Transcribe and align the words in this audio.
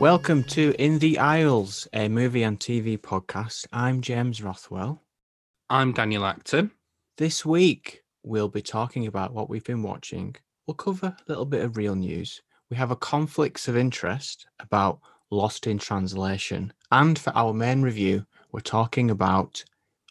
Welcome 0.00 0.44
to 0.44 0.74
In 0.78 0.98
the 0.98 1.18
Isles, 1.18 1.86
a 1.92 2.08
movie 2.08 2.42
and 2.44 2.58
TV 2.58 2.98
podcast. 2.98 3.66
I'm 3.72 4.00
James 4.00 4.42
Rothwell. 4.42 5.02
I'm 5.68 5.92
Daniel 5.92 6.24
Acton. 6.24 6.70
This 7.18 7.44
week, 7.44 8.04
we'll 8.22 8.48
be 8.48 8.62
talking 8.62 9.06
about 9.06 9.34
what 9.34 9.50
we've 9.50 9.64
been 9.64 9.82
watching. 9.82 10.34
We'll 10.66 10.74
cover 10.74 11.06
a 11.06 11.22
little 11.28 11.44
bit 11.44 11.62
of 11.62 11.76
real 11.76 11.94
news. 11.94 12.40
We 12.70 12.76
have 12.78 12.90
a 12.90 12.96
conflicts 12.96 13.68
of 13.68 13.76
interest 13.76 14.46
about 14.60 15.00
Lost 15.34 15.66
in 15.66 15.78
Translation. 15.78 16.72
And 16.92 17.18
for 17.18 17.32
our 17.36 17.52
main 17.52 17.82
review, 17.82 18.24
we're 18.52 18.60
talking 18.60 19.10
about 19.10 19.64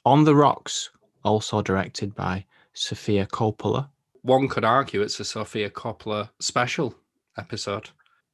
On 0.05 0.25
the 0.25 0.35
Rocks, 0.35 0.89
also 1.23 1.61
directed 1.61 2.13
by 2.13 2.45
Sofia 2.73 3.25
Coppola. 3.25 3.87
One 4.21 4.49
could 4.49 4.65
argue 4.65 5.01
it's 5.01 5.19
a 5.19 5.25
Sofia 5.25 5.69
Coppola 5.69 6.29
special 6.39 6.93
episode. 7.37 7.89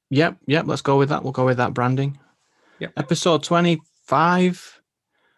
Yep, 0.09 0.37
yep, 0.47 0.65
let's 0.65 0.81
go 0.81 0.97
with 0.97 1.09
that. 1.09 1.23
We'll 1.23 1.31
go 1.31 1.45
with 1.45 1.57
that 1.57 1.75
branding. 1.75 2.17
Yep. 2.79 2.93
Episode 2.97 3.43
25, 3.43 4.81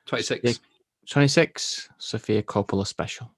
26. 0.06 0.60
26, 1.10 1.90
Sofia 1.98 2.44
Coppola 2.44 2.88
special. 2.88 3.30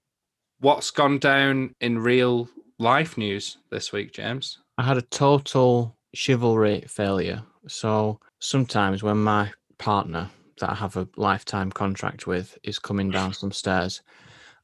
What's 0.59 0.91
gone 0.91 1.17
down 1.17 1.73
in 1.81 1.97
real 1.97 2.47
life 2.77 3.17
news 3.17 3.57
this 3.71 3.91
week, 3.91 4.13
James? 4.13 4.59
I 4.77 4.83
had 4.83 4.97
a 4.97 5.01
total 5.01 5.95
chivalry 6.13 6.83
failure. 6.87 7.43
So 7.67 8.19
sometimes 8.39 9.03
when 9.03 9.17
my 9.17 9.51
partner 9.77 10.29
that 10.59 10.71
I 10.71 10.75
have 10.75 10.95
a 10.97 11.07
lifetime 11.15 11.71
contract 11.71 12.27
with 12.27 12.57
is 12.63 12.79
coming 12.79 13.09
down 13.09 13.33
some 13.33 13.51
stairs, 13.51 14.01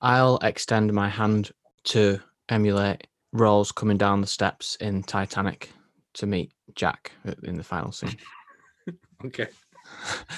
I'll 0.02 0.38
extend 0.42 0.94
my 0.94 1.10
hand 1.10 1.52
to 1.86 2.20
emulate 2.50 3.08
Rose 3.32 3.72
coming 3.72 3.98
down 3.98 4.22
the 4.22 4.28
steps 4.28 4.76
in 4.78 5.04
Titanic 5.04 5.70
to 6.14 6.26
meet 6.26 6.52
Jack 6.76 7.12
in 7.44 7.58
the 7.58 7.64
final 7.64 7.92
scene. 7.92 8.16
Okay. 9.26 9.48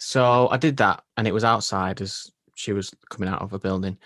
So 0.00 0.48
I 0.48 0.56
did 0.56 0.78
that, 0.78 1.04
and 1.18 1.28
it 1.28 1.34
was 1.34 1.44
outside 1.44 2.00
as 2.00 2.30
she 2.54 2.72
was 2.72 2.90
coming 3.10 3.28
out 3.28 3.42
of 3.42 3.52
a 3.52 3.58
building. 3.58 3.98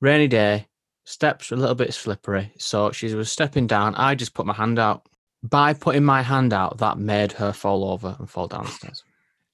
Rainy 0.00 0.28
day, 0.28 0.68
steps 1.04 1.50
were 1.50 1.56
a 1.56 1.60
little 1.60 1.74
bit 1.74 1.94
slippery. 1.94 2.52
So 2.58 2.92
she 2.92 3.14
was 3.14 3.32
stepping 3.32 3.66
down. 3.66 3.94
I 3.94 4.14
just 4.14 4.34
put 4.34 4.44
my 4.44 4.52
hand 4.52 4.78
out. 4.78 5.08
By 5.42 5.72
putting 5.72 6.04
my 6.04 6.22
hand 6.22 6.52
out, 6.52 6.78
that 6.78 6.98
made 6.98 7.32
her 7.32 7.52
fall 7.52 7.90
over 7.90 8.16
and 8.18 8.28
fall 8.28 8.46
downstairs. 8.46 9.04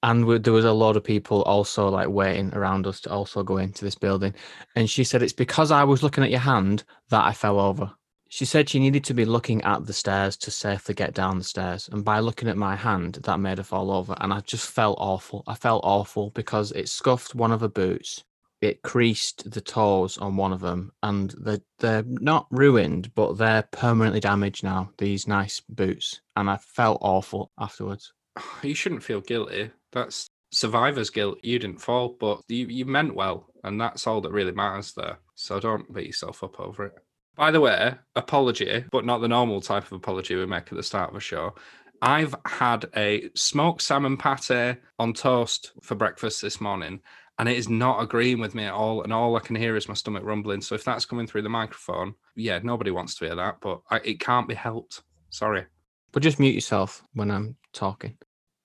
And 0.03 0.25
we, 0.25 0.37
there 0.37 0.53
was 0.53 0.65
a 0.65 0.73
lot 0.73 0.97
of 0.97 1.03
people 1.03 1.41
also 1.43 1.89
like 1.89 2.09
waiting 2.09 2.53
around 2.53 2.85
us 2.85 2.99
to 3.01 3.09
also 3.09 3.41
go 3.43 3.57
into 3.57 3.83
this 3.85 3.95
building. 3.95 4.33
And 4.75 4.89
she 4.89 5.03
said, 5.03 5.23
It's 5.23 5.33
because 5.33 5.71
I 5.71 5.83
was 5.85 6.03
looking 6.03 6.23
at 6.23 6.29
your 6.29 6.41
hand 6.41 6.83
that 7.09 7.25
I 7.25 7.33
fell 7.33 7.59
over. 7.59 7.91
She 8.29 8.45
said 8.45 8.69
she 8.69 8.79
needed 8.79 9.05
to 9.05 9.13
be 9.13 9.25
looking 9.25 9.61
at 9.63 9.85
the 9.85 9.93
stairs 9.93 10.35
to 10.37 10.51
safely 10.51 10.93
get 10.93 11.13
down 11.13 11.37
the 11.37 11.43
stairs. 11.43 11.89
And 11.91 12.03
by 12.03 12.19
looking 12.19 12.49
at 12.49 12.57
my 12.57 12.75
hand, 12.75 13.15
that 13.23 13.39
made 13.39 13.57
her 13.57 13.63
fall 13.63 13.89
over. 13.89 14.15
And 14.19 14.33
I 14.33 14.41
just 14.41 14.69
felt 14.69 14.97
awful. 14.99 15.43
I 15.47 15.55
felt 15.55 15.81
awful 15.85 16.31
because 16.31 16.73
it 16.73 16.89
scuffed 16.89 17.33
one 17.35 17.53
of 17.53 17.61
her 17.61 17.69
boots. 17.69 18.23
It 18.61 18.81
creased 18.81 19.51
the 19.51 19.61
toes 19.61 20.17
on 20.17 20.37
one 20.37 20.53
of 20.53 20.61
them. 20.61 20.91
And 21.03 21.33
they're, 21.39 21.61
they're 21.79 22.03
not 22.05 22.47
ruined, 22.49 23.13
but 23.13 23.37
they're 23.37 23.67
permanently 23.71 24.19
damaged 24.19 24.63
now, 24.63 24.91
these 24.97 25.27
nice 25.27 25.61
boots. 25.69 26.21
And 26.35 26.49
I 26.49 26.57
felt 26.57 26.99
awful 27.01 27.51
afterwards. 27.59 28.13
You 28.63 28.75
shouldn't 28.75 29.03
feel 29.03 29.21
guilty. 29.21 29.71
That's 29.91 30.27
survivor's 30.51 31.09
guilt. 31.09 31.39
You 31.43 31.59
didn't 31.59 31.81
fall, 31.81 32.15
but 32.19 32.41
you, 32.47 32.67
you 32.67 32.85
meant 32.85 33.15
well. 33.15 33.47
And 33.63 33.79
that's 33.79 34.07
all 34.07 34.21
that 34.21 34.31
really 34.31 34.51
matters 34.51 34.93
there. 34.93 35.19
So 35.35 35.59
don't 35.59 35.93
beat 35.93 36.07
yourself 36.07 36.43
up 36.43 36.59
over 36.59 36.85
it. 36.85 36.93
By 37.35 37.51
the 37.51 37.61
way, 37.61 37.93
apology, 38.15 38.85
but 38.91 39.05
not 39.05 39.19
the 39.19 39.27
normal 39.27 39.61
type 39.61 39.85
of 39.85 39.91
apology 39.91 40.35
we 40.35 40.47
make 40.47 40.71
at 40.71 40.75
the 40.75 40.83
start 40.83 41.11
of 41.11 41.15
a 41.15 41.19
show. 41.19 41.53
I've 42.01 42.35
had 42.45 42.89
a 42.95 43.29
smoked 43.35 43.81
salmon 43.81 44.17
pate 44.17 44.77
on 44.99 45.13
toast 45.13 45.71
for 45.81 45.95
breakfast 45.95 46.41
this 46.41 46.61
morning, 46.61 47.01
and 47.39 47.47
it 47.47 47.57
is 47.57 47.69
not 47.69 48.01
agreeing 48.01 48.39
with 48.39 48.55
me 48.55 48.63
at 48.63 48.73
all. 48.73 49.03
And 49.03 49.13
all 49.13 49.35
I 49.35 49.39
can 49.39 49.55
hear 49.55 49.75
is 49.75 49.87
my 49.87 49.93
stomach 49.93 50.23
rumbling. 50.23 50.61
So 50.61 50.75
if 50.75 50.83
that's 50.83 51.05
coming 51.05 51.27
through 51.27 51.43
the 51.43 51.49
microphone, 51.49 52.15
yeah, 52.35 52.59
nobody 52.63 52.91
wants 52.91 53.15
to 53.15 53.25
hear 53.25 53.35
that, 53.35 53.57
but 53.61 53.81
I, 53.89 53.97
it 54.03 54.19
can't 54.19 54.47
be 54.47 54.55
helped. 54.55 55.03
Sorry. 55.29 55.65
But 56.11 56.23
just 56.23 56.39
mute 56.39 56.55
yourself 56.55 57.03
when 57.13 57.29
I'm 57.29 57.55
talking. 57.73 58.17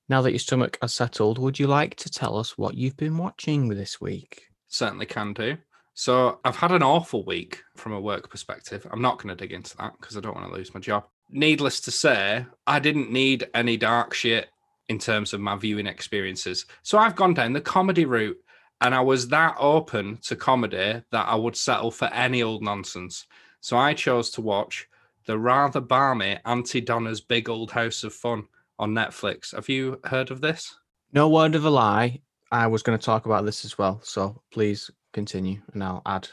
Now 0.09 0.22
that 0.22 0.32
your 0.32 0.38
stomach 0.38 0.78
has 0.81 0.94
settled, 0.94 1.38
would 1.38 1.59
you 1.59 1.66
like 1.66 1.97
to 1.97 2.11
tell 2.11 2.38
us 2.38 2.56
what 2.56 2.75
you've 2.75 2.97
been 2.97 3.19
watching 3.19 3.69
this 3.69 4.00
week? 4.00 4.44
Certainly 4.69 5.06
can 5.06 5.32
do. 5.32 5.56
So 5.94 6.41
I've 6.44 6.56
had 6.56 6.72
an 6.72 6.82
awful 6.82 7.25
week 7.25 7.62
from 7.77 7.93
a 7.93 8.00
work 8.00 8.31
perspective. 8.31 8.87
I'm 8.91 9.03
not 9.03 9.19
going 9.19 9.28
to 9.28 9.37
dig 9.37 9.53
into 9.53 9.77
that 9.77 9.93
because 10.00 10.16
I 10.16 10.21
don't 10.21 10.34
want 10.34 10.49
to 10.49 10.55
lose 10.55 10.72
my 10.72 10.81
job. 10.81 11.05
Needless 11.31 11.81
to 11.82 11.91
say, 11.91 12.47
I 12.66 12.78
didn't 12.78 13.12
need 13.12 13.49
any 13.55 13.77
dark 13.77 14.15
shit 14.15 14.49
in 14.88 14.99
terms 14.99 15.32
of 15.32 15.41
my 15.41 15.56
viewing 15.56 15.87
experiences. 15.87 16.66
So 16.82 16.99
I've 16.99 17.16
gone 17.16 17.34
down 17.34 17.53
the 17.53 17.61
comedy 17.61 18.05
route 18.05 18.38
and 18.82 18.97
I 18.97 19.00
was 19.00 19.28
that 19.28 19.54
open 19.59 20.19
to 20.22 20.34
comedy 20.34 21.00
that 21.10 21.28
I 21.28 21.37
would 21.37 21.56
settle 21.56 21.93
for 21.93 22.06
any 22.06 22.43
old 22.43 22.62
nonsense. 22.62 23.26
So 23.60 23.78
I 23.78 23.94
chose 23.94 24.28
to 24.31 24.41
watch 24.41 24.88
the 25.25 25.38
rather 25.38 25.81
balmy 25.81 26.38
Aunty 26.44 26.81
Donna's 26.81 27.20
Big 27.20 27.48
Old 27.48 27.70
House 27.70 28.03
of 28.03 28.12
Fun 28.12 28.48
on 28.81 28.93
Netflix. 28.93 29.54
Have 29.54 29.69
you 29.69 30.00
heard 30.04 30.32
of 30.32 30.41
this? 30.41 30.75
No 31.12 31.28
word 31.28 31.54
of 31.54 31.65
a 31.65 31.70
lie. 31.70 32.20
I 32.50 32.66
was 32.66 32.82
going 32.82 32.98
to 32.98 33.04
talk 33.04 33.25
about 33.25 33.44
this 33.44 33.65
as 33.65 33.78
well. 33.78 34.00
So 34.03 34.43
please 34.50 34.91
continue 35.12 35.60
and 35.72 35.84
I'll 35.84 36.03
add 36.04 36.28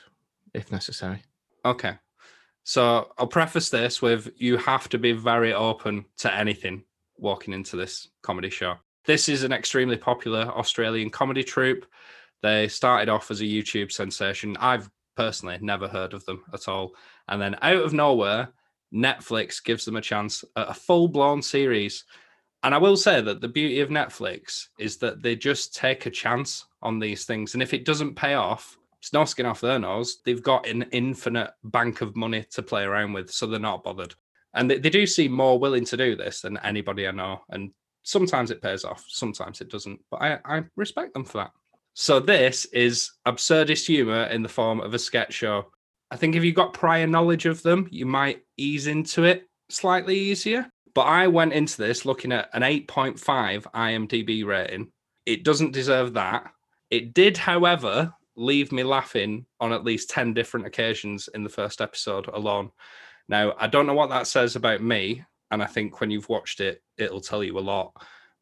if 0.56 0.72
necessary. 0.72 1.22
Okay. 1.64 1.94
So 2.64 3.12
I'll 3.20 3.28
preface 3.28 3.70
this 3.70 4.02
with 4.02 4.32
you 4.38 4.58
have 4.58 4.90
to 4.90 4.98
be 4.98 5.12
very 5.12 5.54
open 5.54 6.04
to 6.18 6.34
anything 6.34 6.84
walking 7.16 7.54
into 7.54 7.76
this 7.76 8.08
comedy 8.24 8.50
show. 8.50 8.76
This 9.06 9.30
is 9.30 9.44
an 9.44 9.54
extremely 9.54 9.98
popular 9.98 10.52
Australian 10.58 11.12
comedy 11.12 11.44
troupe. 11.44 11.86
They 12.42 12.68
started 12.68 13.10
off 13.10 13.32
as 13.32 13.42
a 13.42 13.46
YouTube 13.46 13.92
sensation. 13.92 14.56
I've 14.60 14.90
personally 15.16 15.58
never 15.62 15.88
heard 15.88 16.14
of 16.14 16.26
them 16.26 16.44
at 16.54 16.68
all. 16.68 16.96
And 17.28 17.42
then 17.42 17.58
out 17.62 17.84
of 17.84 17.94
nowhere, 17.94 18.50
Netflix 18.94 19.64
gives 19.64 19.86
them 19.86 19.98
a 19.98 20.02
chance 20.02 20.44
at 20.56 20.70
a 20.70 20.74
full 20.74 21.08
blown 21.08 21.42
series. 21.42 22.06
And 22.64 22.74
I 22.74 22.78
will 22.78 22.98
say 22.98 23.22
that 23.22 23.42
the 23.42 23.48
beauty 23.48 23.82
of 23.82 23.90
Netflix 23.90 24.68
is 24.80 24.98
that 24.98 25.22
they 25.22 25.36
just 25.36 25.76
take 25.76 26.06
a 26.06 26.12
chance 26.12 26.66
on 26.82 27.00
these 27.00 27.26
things. 27.26 27.54
And 27.54 27.64
if 27.64 27.74
it 27.74 27.86
doesn't 27.86 28.16
pay 28.16 28.34
off, 28.34 28.78
it's 29.00 29.14
no 29.14 29.24
skin 29.26 29.46
off 29.46 29.62
their 29.62 29.80
nose. 29.80 30.20
They've 30.26 30.44
got 30.44 30.68
an 30.68 30.84
infinite 30.92 31.52
bank 31.64 32.02
of 32.02 32.16
money 32.16 32.46
to 32.52 32.62
play 32.62 32.84
around 32.84 33.14
with, 33.14 33.32
so 33.32 33.48
they're 33.48 33.60
not 33.60 33.84
bothered. 33.84 34.14
And 34.54 34.70
they, 34.70 34.78
they 34.78 34.90
do 34.90 35.06
seem 35.06 35.32
more 35.32 35.58
willing 35.58 35.86
to 35.86 35.98
do 35.98 36.16
this 36.16 36.42
than 36.42 36.58
anybody 36.58 37.08
I 37.08 37.12
know. 37.12 37.42
And 37.50 37.72
sometimes 38.04 38.52
it 38.52 38.62
pays 38.62 38.84
off, 38.84 39.06
sometimes 39.08 39.62
it 39.62 39.70
doesn't. 39.70 40.02
But 40.12 40.22
I, 40.22 40.40
I 40.44 40.64
respect 40.76 41.14
them 41.14 41.24
for 41.24 41.40
that. 41.40 41.52
So 41.94 42.20
this 42.20 42.66
is 42.66 43.12
absurdist 43.28 43.86
humor 43.86 44.24
in 44.26 44.42
the 44.42 44.50
form 44.50 44.80
of 44.80 44.94
a 44.94 45.00
sketch 45.00 45.34
show. 45.34 45.72
I 46.12 46.18
think 46.18 46.36
if 46.36 46.44
you've 46.44 46.56
got 46.56 46.74
prior 46.74 47.08
knowledge 47.08 47.46
of 47.46 47.62
them, 47.62 47.88
you 47.92 48.06
might 48.06 48.42
ease 48.58 48.88
into 48.88 49.24
it 49.24 49.44
slightly 49.70 50.18
easier. 50.18 50.70
But 50.96 51.02
I 51.04 51.28
went 51.28 51.54
into 51.54 51.78
this 51.78 52.06
looking 52.06 52.32
at 52.32 52.50
an 52.54 52.64
8.5 52.64 53.20
IMDb 53.74 54.46
rating. 54.46 54.92
It 55.26 55.44
doesn't 55.44 55.74
deserve 55.74 56.14
that. 56.14 56.52
It 56.90 57.14
did, 57.14 57.38
however, 57.38 58.12
leave 58.36 58.72
me 58.72 58.84
laughing 58.84 59.46
on 59.60 59.72
at 59.72 59.84
least 59.84 60.10
10 60.10 60.34
different 60.34 60.66
occasions 60.66 61.30
in 61.36 61.44
the 61.44 61.50
first 61.50 61.82
episode 61.82 62.28
alone. 62.28 62.72
Now, 63.28 63.54
I 63.60 63.68
don't 63.68 63.86
know 63.86 63.94
what 63.94 64.10
that 64.10 64.26
says 64.26 64.56
about 64.56 64.82
me. 64.82 65.24
And 65.52 65.64
I 65.64 65.66
think 65.66 66.00
when 66.00 66.12
you've 66.12 66.30
watched 66.30 66.60
it, 66.60 66.82
it'll 66.98 67.22
tell 67.22 67.44
you 67.44 67.58
a 67.58 67.62
lot. 67.62 67.94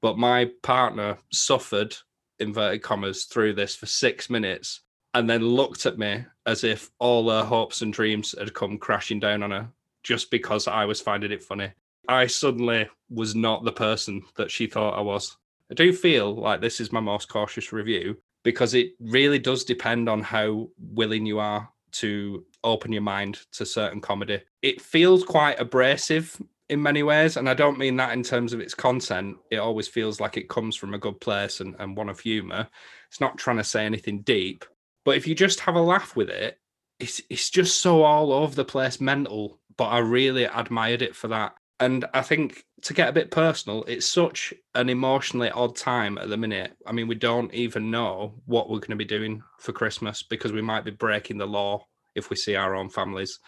But 0.01 0.17
my 0.17 0.51
partner 0.61 1.17
suffered, 1.31 1.95
inverted 2.39 2.81
commas, 2.81 3.25
through 3.25 3.53
this 3.53 3.75
for 3.75 3.85
six 3.85 4.29
minutes 4.29 4.81
and 5.13 5.29
then 5.29 5.41
looked 5.41 5.85
at 5.85 5.97
me 5.97 6.23
as 6.45 6.63
if 6.63 6.91
all 6.99 7.29
her 7.29 7.43
hopes 7.43 7.81
and 7.81 7.91
dreams 7.93 8.35
had 8.37 8.53
come 8.53 8.77
crashing 8.77 9.19
down 9.19 9.43
on 9.43 9.51
her 9.51 9.67
just 10.03 10.29
because 10.29 10.67
I 10.67 10.85
was 10.85 11.01
finding 11.01 11.31
it 11.31 11.43
funny. 11.43 11.71
I 12.07 12.27
suddenly 12.27 12.87
was 13.09 13.35
not 13.35 13.63
the 13.63 13.71
person 13.71 14.21
that 14.35 14.51
she 14.51 14.67
thought 14.67 14.97
I 14.97 15.01
was. 15.01 15.35
I 15.71 15.73
do 15.73 15.91
feel 15.91 16.35
like 16.35 16.61
this 16.61 16.79
is 16.79 16.91
my 16.91 16.99
most 16.99 17.29
cautious 17.29 17.73
review 17.73 18.17
because 18.43 18.73
it 18.73 18.91
really 18.99 19.39
does 19.39 19.65
depend 19.65 20.07
on 20.07 20.21
how 20.21 20.69
willing 20.77 21.25
you 21.25 21.39
are 21.39 21.69
to 21.93 22.45
open 22.63 22.93
your 22.93 23.01
mind 23.01 23.39
to 23.53 23.65
certain 23.65 23.99
comedy. 23.99 24.41
It 24.61 24.79
feels 24.79 25.23
quite 25.23 25.59
abrasive 25.59 26.39
in 26.69 26.81
many 26.81 27.03
ways, 27.03 27.37
and 27.37 27.49
I 27.49 27.53
don't 27.53 27.77
mean 27.77 27.95
that 27.97 28.11
in 28.11 28.23
terms 28.23 28.53
of 28.53 28.59
its 28.59 28.73
content. 28.73 29.37
It 29.51 29.57
always 29.57 29.87
feels 29.87 30.19
like 30.19 30.37
it 30.37 30.49
comes 30.49 30.75
from 30.75 30.93
a 30.93 30.99
good 30.99 31.19
place 31.21 31.61
and, 31.61 31.75
and 31.79 31.95
one 31.95 32.09
of 32.09 32.19
humor. 32.19 32.67
It's 33.09 33.21
not 33.21 33.37
trying 33.37 33.57
to 33.57 33.63
say 33.63 33.85
anything 33.85 34.21
deep, 34.21 34.65
but 35.05 35.15
if 35.15 35.27
you 35.27 35.35
just 35.35 35.61
have 35.61 35.75
a 35.75 35.81
laugh 35.81 36.15
with 36.15 36.29
it, 36.29 36.59
it's 36.99 37.21
it's 37.29 37.49
just 37.49 37.81
so 37.81 38.03
all 38.03 38.33
over 38.33 38.55
the 38.55 38.65
place 38.65 38.99
mental. 38.99 39.59
But 39.77 39.85
I 39.85 39.99
really 39.99 40.45
admired 40.45 41.01
it 41.01 41.15
for 41.15 41.27
that. 41.29 41.53
And 41.79 42.05
I 42.13 42.21
think 42.21 42.65
to 42.81 42.93
get 42.93 43.09
a 43.09 43.13
bit 43.13 43.29
personal, 43.29 43.83
it's 43.83 44.07
such 44.07 44.53
an 44.73 44.89
emotionally 44.89 45.51
odd 45.51 45.75
time 45.75 46.17
at 46.17 46.27
the 46.27 46.37
minute. 46.37 46.75
I 46.87 46.91
mean, 46.91 47.07
we 47.07 47.15
don't 47.15 47.53
even 47.53 47.91
know 47.91 48.33
what 48.45 48.69
we're 48.69 48.79
going 48.79 48.89
to 48.89 48.95
be 48.95 49.05
doing 49.05 49.43
for 49.59 49.73
Christmas 49.73 50.23
because 50.23 50.51
we 50.51 50.61
might 50.61 50.85
be 50.85 50.91
breaking 50.91 51.37
the 51.37 51.45
law 51.45 51.85
if 52.15 52.31
we 52.31 52.35
see 52.35 52.55
our 52.55 52.75
own 52.75 52.89
families. 52.89 53.39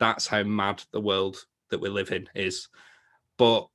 That's 0.00 0.26
how 0.26 0.42
mad 0.42 0.82
the 0.90 1.00
world 1.00 1.44
that 1.70 1.80
we 1.80 1.88
live 1.88 2.12
in 2.12 2.28
is. 2.34 2.68
But 3.38 3.68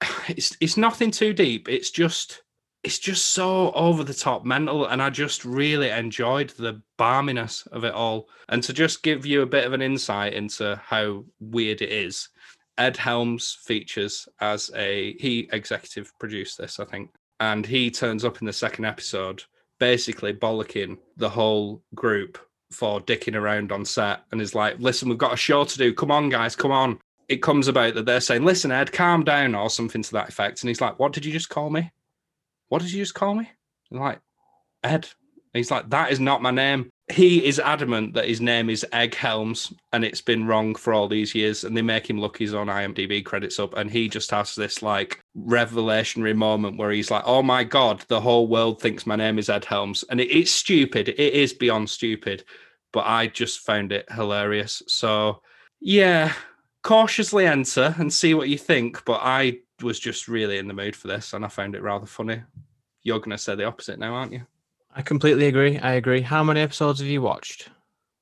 it's 0.28 0.56
it's 0.60 0.76
nothing 0.76 1.10
too 1.10 1.32
deep. 1.32 1.68
It's 1.68 1.90
just 1.90 2.42
it's 2.86 3.00
just 3.00 3.32
so 3.32 3.72
over 3.72 4.04
the 4.04 4.14
top 4.14 4.44
mental 4.44 4.86
and 4.86 5.02
i 5.02 5.10
just 5.10 5.44
really 5.44 5.90
enjoyed 5.90 6.50
the 6.50 6.80
balminess 6.96 7.66
of 7.72 7.82
it 7.82 7.92
all 7.92 8.28
and 8.48 8.62
to 8.62 8.72
just 8.72 9.02
give 9.02 9.26
you 9.26 9.42
a 9.42 9.46
bit 9.46 9.64
of 9.64 9.72
an 9.72 9.82
insight 9.82 10.34
into 10.34 10.80
how 10.84 11.24
weird 11.40 11.82
it 11.82 11.90
is 11.90 12.28
ed 12.78 12.96
helms 12.96 13.58
features 13.64 14.28
as 14.40 14.70
a 14.76 15.16
he 15.18 15.48
executive 15.52 16.12
produced 16.20 16.56
this 16.58 16.78
i 16.78 16.84
think 16.84 17.10
and 17.40 17.66
he 17.66 17.90
turns 17.90 18.24
up 18.24 18.40
in 18.40 18.46
the 18.46 18.52
second 18.52 18.84
episode 18.84 19.42
basically 19.80 20.32
bollocking 20.32 20.96
the 21.16 21.28
whole 21.28 21.82
group 21.96 22.38
for 22.70 23.00
dicking 23.00 23.34
around 23.34 23.72
on 23.72 23.84
set 23.84 24.20
and 24.30 24.40
is 24.40 24.54
like 24.54 24.78
listen 24.78 25.08
we've 25.08 25.18
got 25.18 25.34
a 25.34 25.36
show 25.36 25.64
to 25.64 25.76
do 25.76 25.92
come 25.92 26.12
on 26.12 26.28
guys 26.28 26.54
come 26.54 26.70
on 26.70 26.96
it 27.28 27.42
comes 27.42 27.68
about 27.68 27.94
that 27.94 28.06
they're 28.06 28.20
saying 28.20 28.44
listen 28.44 28.70
ed 28.70 28.92
calm 28.92 29.24
down 29.24 29.54
or 29.54 29.68
something 29.68 30.02
to 30.02 30.12
that 30.12 30.28
effect 30.28 30.62
and 30.62 30.68
he's 30.68 30.80
like 30.80 30.98
what 30.98 31.12
did 31.12 31.24
you 31.24 31.32
just 31.32 31.48
call 31.48 31.70
me 31.70 31.90
what 32.68 32.82
did 32.82 32.92
you 32.92 33.02
just 33.02 33.14
call 33.14 33.34
me? 33.34 33.48
I'm 33.92 33.98
like, 33.98 34.20
Ed. 34.82 35.08
he's 35.52 35.70
like, 35.70 35.88
that 35.90 36.10
is 36.10 36.20
not 36.20 36.42
my 36.42 36.50
name. 36.50 36.90
He 37.12 37.44
is 37.46 37.60
adamant 37.60 38.14
that 38.14 38.28
his 38.28 38.40
name 38.40 38.68
is 38.68 38.84
Egg 38.92 39.14
Helms 39.14 39.72
and 39.92 40.04
it's 40.04 40.20
been 40.20 40.44
wrong 40.44 40.74
for 40.74 40.92
all 40.92 41.06
these 41.06 41.36
years. 41.36 41.62
And 41.62 41.76
they 41.76 41.82
make 41.82 42.10
him 42.10 42.20
look 42.20 42.36
his 42.36 42.52
own 42.52 42.66
IMDb 42.66 43.24
credits 43.24 43.60
up. 43.60 43.76
And 43.76 43.88
he 43.88 44.08
just 44.08 44.30
has 44.32 44.56
this 44.56 44.82
like 44.82 45.20
revelationary 45.38 46.34
moment 46.34 46.78
where 46.78 46.90
he's 46.90 47.12
like, 47.12 47.22
oh 47.24 47.44
my 47.44 47.62
God, 47.62 48.04
the 48.08 48.20
whole 48.20 48.48
world 48.48 48.80
thinks 48.82 49.06
my 49.06 49.14
name 49.14 49.38
is 49.38 49.48
Ed 49.48 49.64
Helms. 49.64 50.02
And 50.10 50.20
it, 50.20 50.36
it's 50.36 50.50
stupid. 50.50 51.10
It 51.10 51.32
is 51.32 51.52
beyond 51.52 51.88
stupid. 51.90 52.42
But 52.92 53.06
I 53.06 53.28
just 53.28 53.60
found 53.60 53.92
it 53.92 54.10
hilarious. 54.10 54.82
So, 54.88 55.42
yeah, 55.80 56.32
cautiously 56.86 57.46
enter 57.46 57.96
and 57.98 58.12
see 58.12 58.32
what 58.32 58.48
you 58.48 58.56
think. 58.56 59.04
But 59.04 59.20
I 59.22 59.58
was 59.82 59.98
just 59.98 60.28
really 60.28 60.58
in 60.58 60.68
the 60.68 60.74
mood 60.74 60.94
for 60.94 61.08
this, 61.08 61.32
and 61.32 61.44
I 61.44 61.48
found 61.48 61.74
it 61.74 61.82
rather 61.82 62.06
funny. 62.06 62.40
You're 63.02 63.18
going 63.18 63.30
to 63.30 63.38
say 63.38 63.56
the 63.56 63.64
opposite 63.64 63.98
now, 63.98 64.14
aren't 64.14 64.32
you? 64.32 64.42
I 64.94 65.02
completely 65.02 65.46
agree. 65.46 65.78
I 65.78 65.94
agree. 65.94 66.20
How 66.20 66.44
many 66.44 66.60
episodes 66.60 67.00
have 67.00 67.08
you 67.08 67.20
watched? 67.20 67.68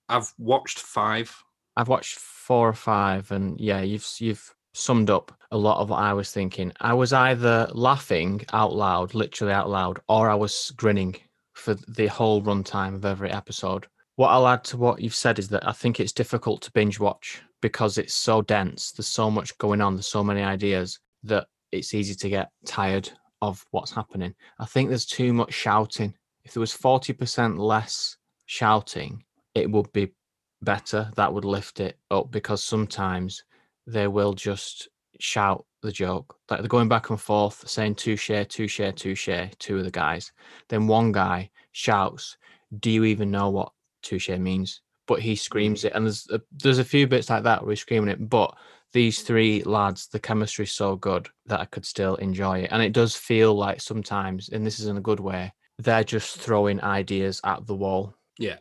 I've 0.09 0.33
watched 0.39 0.79
five. 0.79 1.37
I've 1.77 1.89
watched 1.89 2.17
four 2.17 2.69
or 2.69 2.75
five, 2.75 3.31
and 3.31 3.61
yeah, 3.61 3.83
you've 3.83 4.07
you've 4.19 4.55
summed 4.73 5.11
up 5.11 5.31
a 5.51 5.57
lot 5.57 5.81
of 5.81 5.91
what 5.91 6.01
I 6.01 6.15
was 6.15 6.33
thinking. 6.33 6.73
I 6.81 6.95
was 6.95 7.13
either 7.13 7.69
laughing 7.73 8.45
out 8.53 8.75
loud, 8.75 9.15
literally 9.15 9.53
out 9.53 9.71
loud, 9.71 10.01
or 10.09 10.31
I 10.31 10.35
was 10.35 10.73
grinning 10.77 11.17
for 11.53 11.75
the 11.75 12.07
whole 12.07 12.43
runtime 12.43 12.95
of 12.95 13.05
every 13.05 13.31
episode. 13.31 13.87
What 14.17 14.29
I'll 14.29 14.49
add 14.49 14.65
to 14.65 14.77
what 14.77 15.01
you've 15.01 15.15
said 15.15 15.39
is 15.39 15.49
that 15.49 15.67
I 15.69 15.73
think 15.73 16.01
it's 16.01 16.13
difficult 16.13 16.63
to 16.63 16.73
binge 16.73 16.99
watch 16.99 17.43
because 17.65 17.97
it's 17.97 18.13
so 18.13 18.43
dense. 18.43 18.93
There's 18.93 19.07
so 19.07 19.31
much 19.31 19.57
going 19.57 19.81
on. 19.81 19.95
There's 19.95 20.07
so 20.07 20.23
many 20.23 20.43
ideas 20.43 21.01
that 21.23 21.47
it's 21.73 21.95
easy 21.95 22.15
to 22.15 22.29
get 22.29 22.51
tired 22.67 23.09
of 23.41 23.65
what's 23.71 23.91
happening. 23.91 24.35
I 24.59 24.67
think 24.67 24.91
there's 24.91 25.07
too 25.07 25.33
much 25.33 25.55
shouting. 25.55 26.13
If 26.45 26.53
there 26.53 26.61
was 26.61 26.77
40% 26.77 27.57
less 27.57 28.19
shouting, 28.45 29.25
it 29.55 29.71
would 29.71 29.91
be 29.95 30.13
better. 30.61 31.11
That 31.17 31.33
would 31.33 31.47
lift 31.47 31.81
it 31.81 31.97
up 32.11 32.31
because 32.31 32.63
sometimes 32.63 33.43
they 33.87 34.09
will 34.09 34.35
just 34.35 34.91
shout 35.19 35.65
the 35.81 35.91
joke. 35.91 36.37
Like 36.51 36.61
they're 36.61 36.69
going 36.69 36.91
back 36.91 37.09
and 37.09 37.19
forth 37.19 37.67
saying 37.67 37.95
touche, 37.95 38.31
touche, 38.51 38.93
touche, 38.95 39.31
two 39.59 39.79
of 39.79 39.85
the 39.85 39.91
guys. 39.91 40.33
Then 40.69 40.87
one 40.87 41.13
guy 41.13 41.51
shouts, 41.73 42.37
Do 42.79 42.91
you 42.91 43.05
even 43.05 43.31
know 43.31 43.49
what 43.49 43.73
touche 44.03 44.29
means? 44.29 44.83
But 45.06 45.21
he 45.21 45.37
screams 45.37 45.83
mm. 45.83 45.87
it. 45.87 45.93
And 45.95 46.06
there's 46.06 46.27
a, 46.31 46.41
there's 46.53 46.79
a 46.79 46.85
few 46.85 47.06
bits 47.06 47.31
like 47.31 47.43
that 47.45 47.62
where 47.62 47.71
he's 47.71 47.81
screaming 47.81 48.11
it. 48.11 48.29
But 48.29 48.55
these 48.93 49.23
three 49.23 49.62
lads, 49.65 50.06
the 50.06 50.21
chemistry's 50.21 50.73
so 50.73 50.97
good 50.97 51.29
that 51.47 51.61
I 51.61 51.65
could 51.67 51.85
still 51.85 52.15
enjoy 52.17 52.61
it. 52.61 52.71
And 52.73 52.83
it 52.83 52.93
does 52.93 53.15
feel 53.15 53.55
like 53.55 53.81
sometimes, 53.81 54.49
and 54.49 54.65
this 54.65 54.79
is 54.79 54.87
in 54.87 54.97
a 54.97 55.03
good 55.03 55.21
way, 55.21 55.53
they're 55.79 56.05
just 56.05 56.39
throwing 56.39 56.83
ideas 56.83 57.41
at 57.45 57.67
the 57.67 57.75
wall. 57.75 58.15
Yeah. 58.39 58.56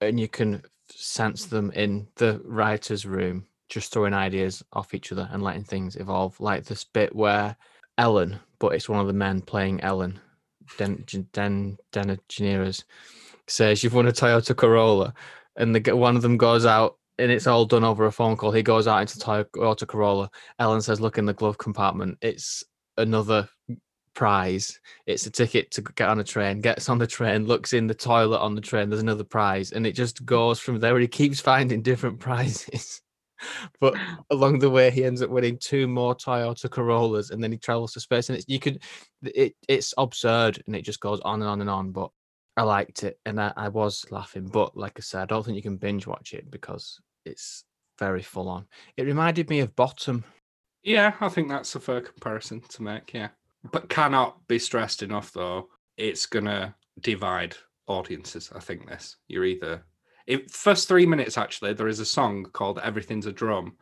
And 0.00 0.20
you 0.20 0.28
can 0.28 0.62
sense 0.90 1.46
them 1.46 1.70
in 1.72 2.06
the 2.16 2.40
writer's 2.44 3.06
room, 3.06 3.46
just 3.68 3.92
throwing 3.92 4.14
ideas 4.14 4.62
off 4.72 4.94
each 4.94 5.10
other 5.10 5.28
and 5.32 5.42
letting 5.42 5.64
things 5.64 5.96
evolve. 5.96 6.38
Like 6.38 6.64
this 6.64 6.84
bit 6.84 7.14
where 7.16 7.56
Ellen, 7.96 8.38
but 8.58 8.74
it's 8.74 8.88
one 8.88 9.00
of 9.00 9.06
the 9.06 9.12
men 9.12 9.40
playing 9.40 9.80
Ellen, 9.80 10.20
Den 10.76 11.04
Den 11.32 11.78
Den 11.92 12.18
says, 13.46 13.82
You've 13.82 13.94
won 13.94 14.06
a 14.06 14.12
Toyota 14.12 14.54
Corolla. 14.54 15.14
And 15.58 15.74
the 15.74 15.94
one 15.94 16.16
of 16.16 16.22
them 16.22 16.38
goes 16.38 16.64
out 16.64 16.96
and 17.18 17.30
it's 17.30 17.46
all 17.46 17.66
done 17.66 17.84
over 17.84 18.06
a 18.06 18.12
phone 18.12 18.36
call. 18.36 18.52
He 18.52 18.62
goes 18.62 18.86
out 18.86 19.00
into 19.00 19.18
Toyota 19.18 19.86
Corolla. 19.86 20.30
Ellen 20.58 20.80
says, 20.80 21.00
"Look 21.00 21.18
in 21.18 21.26
the 21.26 21.34
glove 21.34 21.58
compartment. 21.58 22.16
It's 22.22 22.64
another 22.96 23.48
prize. 24.14 24.80
It's 25.06 25.26
a 25.26 25.30
ticket 25.30 25.70
to 25.72 25.82
get 25.82 26.08
on 26.08 26.20
a 26.20 26.24
train. 26.24 26.60
Gets 26.60 26.88
on 26.88 26.98
the 26.98 27.06
train, 27.06 27.46
looks 27.46 27.72
in 27.72 27.86
the 27.86 27.94
toilet 27.94 28.40
on 28.40 28.54
the 28.54 28.60
train. 28.60 28.88
There's 28.88 29.02
another 29.02 29.24
prize, 29.24 29.72
and 29.72 29.86
it 29.86 29.92
just 29.92 30.24
goes 30.24 30.60
from 30.60 30.80
there. 30.80 30.98
He 30.98 31.08
keeps 31.08 31.40
finding 31.40 31.82
different 31.82 32.20
prizes." 32.28 33.02
but 33.80 33.94
along 34.30 34.58
the 34.58 34.70
way 34.70 34.90
he 34.90 35.04
ends 35.04 35.22
up 35.22 35.30
winning 35.30 35.58
two 35.58 35.86
more 35.86 36.14
Toyota 36.14 36.70
Corollas 36.70 37.30
and 37.30 37.42
then 37.42 37.52
he 37.52 37.58
travels 37.58 37.92
to 37.92 38.00
space 38.00 38.28
and 38.28 38.36
it's 38.36 38.48
you 38.48 38.58
could 38.58 38.82
it 39.22 39.54
it's 39.68 39.94
absurd 39.96 40.60
and 40.66 40.74
it 40.74 40.82
just 40.82 41.00
goes 41.00 41.20
on 41.20 41.40
and 41.40 41.48
on 41.48 41.60
and 41.60 41.70
on 41.70 41.92
but 41.92 42.10
I 42.58 42.62
liked 42.62 43.04
it 43.04 43.18
and 43.24 43.40
I, 43.40 43.52
I 43.56 43.68
was 43.68 44.04
laughing 44.10 44.46
but 44.46 44.76
like 44.76 44.94
I 44.96 45.00
said 45.00 45.22
I 45.22 45.26
don't 45.26 45.44
think 45.44 45.56
you 45.56 45.62
can 45.62 45.76
binge 45.76 46.06
watch 46.06 46.34
it 46.34 46.50
because 46.50 47.00
it's 47.24 47.64
very 47.98 48.22
full 48.22 48.48
on. 48.48 48.66
It 48.96 49.04
reminded 49.04 49.50
me 49.50 49.60
of 49.60 49.74
Bottom. 49.76 50.24
Yeah, 50.82 51.14
I 51.20 51.28
think 51.28 51.48
that's 51.48 51.74
a 51.74 51.80
fair 51.80 52.00
comparison 52.00 52.60
to 52.60 52.82
make. 52.82 53.12
Yeah, 53.12 53.28
but 53.72 53.88
cannot 53.88 54.46
be 54.48 54.58
stressed 54.58 55.02
enough 55.02 55.32
though. 55.32 55.68
It's 55.96 56.26
gonna 56.26 56.74
divide 57.00 57.56
audiences. 57.86 58.50
I 58.54 58.60
think 58.60 58.88
this. 58.88 59.16
You're 59.26 59.44
either 59.44 59.84
it, 60.26 60.50
first 60.50 60.88
three 60.88 61.06
minutes 61.06 61.36
actually. 61.36 61.72
There 61.72 61.88
is 61.88 62.00
a 62.00 62.04
song 62.04 62.46
called 62.52 62.78
"Everything's 62.78 63.26
a 63.26 63.32
Drum" 63.32 63.76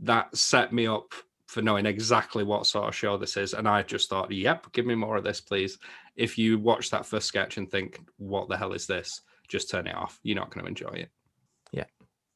that 0.00 0.34
set 0.36 0.72
me 0.72 0.86
up 0.86 1.12
for 1.48 1.62
knowing 1.62 1.86
exactly 1.86 2.44
what 2.44 2.66
sort 2.66 2.86
of 2.86 2.94
show 2.94 3.16
this 3.16 3.36
is, 3.36 3.54
and 3.54 3.66
I 3.66 3.82
just 3.82 4.08
thought, 4.08 4.30
"Yep, 4.30 4.72
give 4.72 4.86
me 4.86 4.94
more 4.94 5.16
of 5.16 5.24
this, 5.24 5.40
please." 5.40 5.78
If 6.14 6.38
you 6.38 6.58
watch 6.58 6.90
that 6.90 7.06
first 7.06 7.26
sketch 7.26 7.56
and 7.56 7.70
think, 7.70 8.00
"What 8.18 8.48
the 8.48 8.56
hell 8.56 8.72
is 8.72 8.86
this?" 8.86 9.22
Just 9.48 9.70
turn 9.70 9.86
it 9.86 9.96
off. 9.96 10.20
You're 10.22 10.36
not 10.36 10.50
going 10.50 10.64
to 10.64 10.68
enjoy 10.68 10.90
it 10.90 11.10
Yeah, 11.72 11.86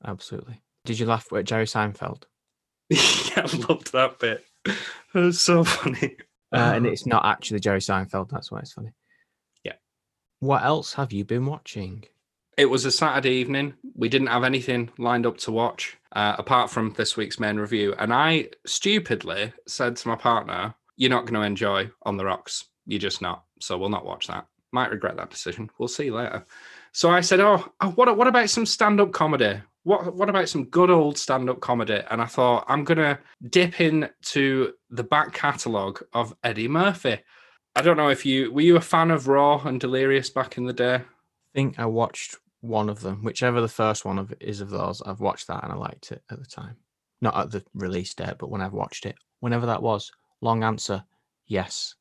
absolutely. 0.05 0.63
Did 0.87 0.99
you 0.99 1.07
laugh 1.07 1.31
at 1.33 1.45
Jerry 1.45 1.67
Seinfeld? 1.67 2.25
yeah, 2.89 3.47
I 3.47 3.67
loved 3.69 3.93
that 3.93 4.19
bit. 4.19 4.45
It 5.15 5.19
was 5.19 5.43
so 5.43 5.63
funny. 5.63 6.17
Uh, 6.51 6.73
and 6.75 6.87
it's 6.93 7.05
not 7.05 7.27
actually 7.27 7.61
Jerry 7.61 7.81
Seinfeld. 7.81 8.31
That's 8.31 8.51
why 8.51 8.61
it's 8.61 8.73
funny. 8.73 8.93
Yeah. 9.63 9.75
What 10.41 10.65
else 10.65 10.95
have 10.95 11.13
you 11.13 11.23
been 11.23 11.45
watching? 11.45 12.05
It 12.57 12.67
was 12.67 12.85
a 12.85 12.91
Saturday 12.91 13.31
evening. 13.31 13.75
We 13.95 14.09
didn't 14.09 14.29
have 14.29 14.45
anything 14.45 14.91
lined 14.99 15.27
up 15.27 15.39
to 15.39 15.53
watch 15.53 15.97
uh, 16.13 16.37
apart 16.39 16.71
from 16.71 16.93
this 16.93 17.17
week's 17.17 17.41
main 17.41 17.57
review. 17.57 17.95
And 17.99 18.13
I 18.13 18.51
stupidly 18.67 19.53
said 19.67 19.97
to 19.97 20.09
my 20.09 20.17
partner, 20.17 20.75
You're 20.97 21.11
not 21.11 21.25
going 21.25 21.41
to 21.41 21.47
enjoy 21.47 21.91
On 22.03 22.17
the 22.17 22.25
Rocks. 22.25 22.67
You're 22.87 23.01
just 23.01 23.23
not. 23.23 23.45
So 23.61 23.79
we'll 23.79 23.89
not 23.89 24.05
watch 24.05 24.27
that. 24.27 24.47
Might 24.73 24.91
regret 24.91 25.17
that 25.17 25.31
decision. 25.31 25.71
We'll 25.79 25.89
see 25.89 26.11
later. 26.11 26.45
So 26.93 27.11
I 27.11 27.21
said, 27.21 27.41
Oh, 27.41 27.73
oh 27.81 27.91
what, 27.91 28.17
what 28.17 28.29
about 28.29 28.51
some 28.51 28.67
stand 28.67 29.01
up 29.01 29.13
comedy? 29.13 29.61
what 29.85 30.15
what 30.15 30.29
about 30.29 30.49
some 30.49 30.65
good 30.65 30.91
old 30.91 31.19
stand-up 31.19 31.61
comedy? 31.61 32.01
And 32.11 32.23
I 32.23 32.27
thought 32.27 32.65
I'm 32.69 32.85
gonna 32.85 33.19
dip 33.49 33.81
into 33.81 34.73
the 34.91 35.05
back 35.05 35.33
catalogue 35.33 36.03
of 36.13 36.35
Eddie 36.45 36.69
Murphy. 36.69 37.19
I 37.75 37.83
don't 37.83 37.97
know 37.97 38.11
if 38.11 38.25
you 38.25 38.53
were 38.53 38.61
you 38.61 38.77
a 38.77 38.81
fan 38.81 39.11
of 39.11 39.29
Raw 39.29 39.63
and 39.65 39.81
Delirious 39.81 40.31
back 40.31 40.57
in 40.57 40.67
the 40.67 40.73
day? 40.73 40.95
I 40.95 41.03
think 41.55 41.79
I 41.79 41.87
watched 41.87 42.37
one 42.63 42.89
of 42.89 43.01
them, 43.01 43.23
whichever 43.23 43.61
the 43.61 43.69
first 43.69 44.05
one 44.05 44.19
of 44.19 44.33
is 44.41 44.61
of 44.61 44.71
those. 44.71 45.03
I've 45.03 45.21
watched 45.21 45.49
that 45.49 45.63
and 45.63 45.73
I 45.73 45.77
liked 45.77 46.11
it 46.11 46.23
at 46.31 46.39
the 46.39 46.47
time. 46.47 46.77
Not 47.21 47.37
at 47.37 47.51
the 47.51 47.63
release 47.75 48.15
date, 48.15 48.37
but 48.39 48.51
when 48.51 48.63
I've 48.63 48.73
watched 48.73 49.05
it, 49.05 49.17
whenever 49.41 49.67
that 49.67 49.83
was. 49.83 50.11
Long 50.41 50.65
answer, 50.65 51.05
yes. 51.47 51.97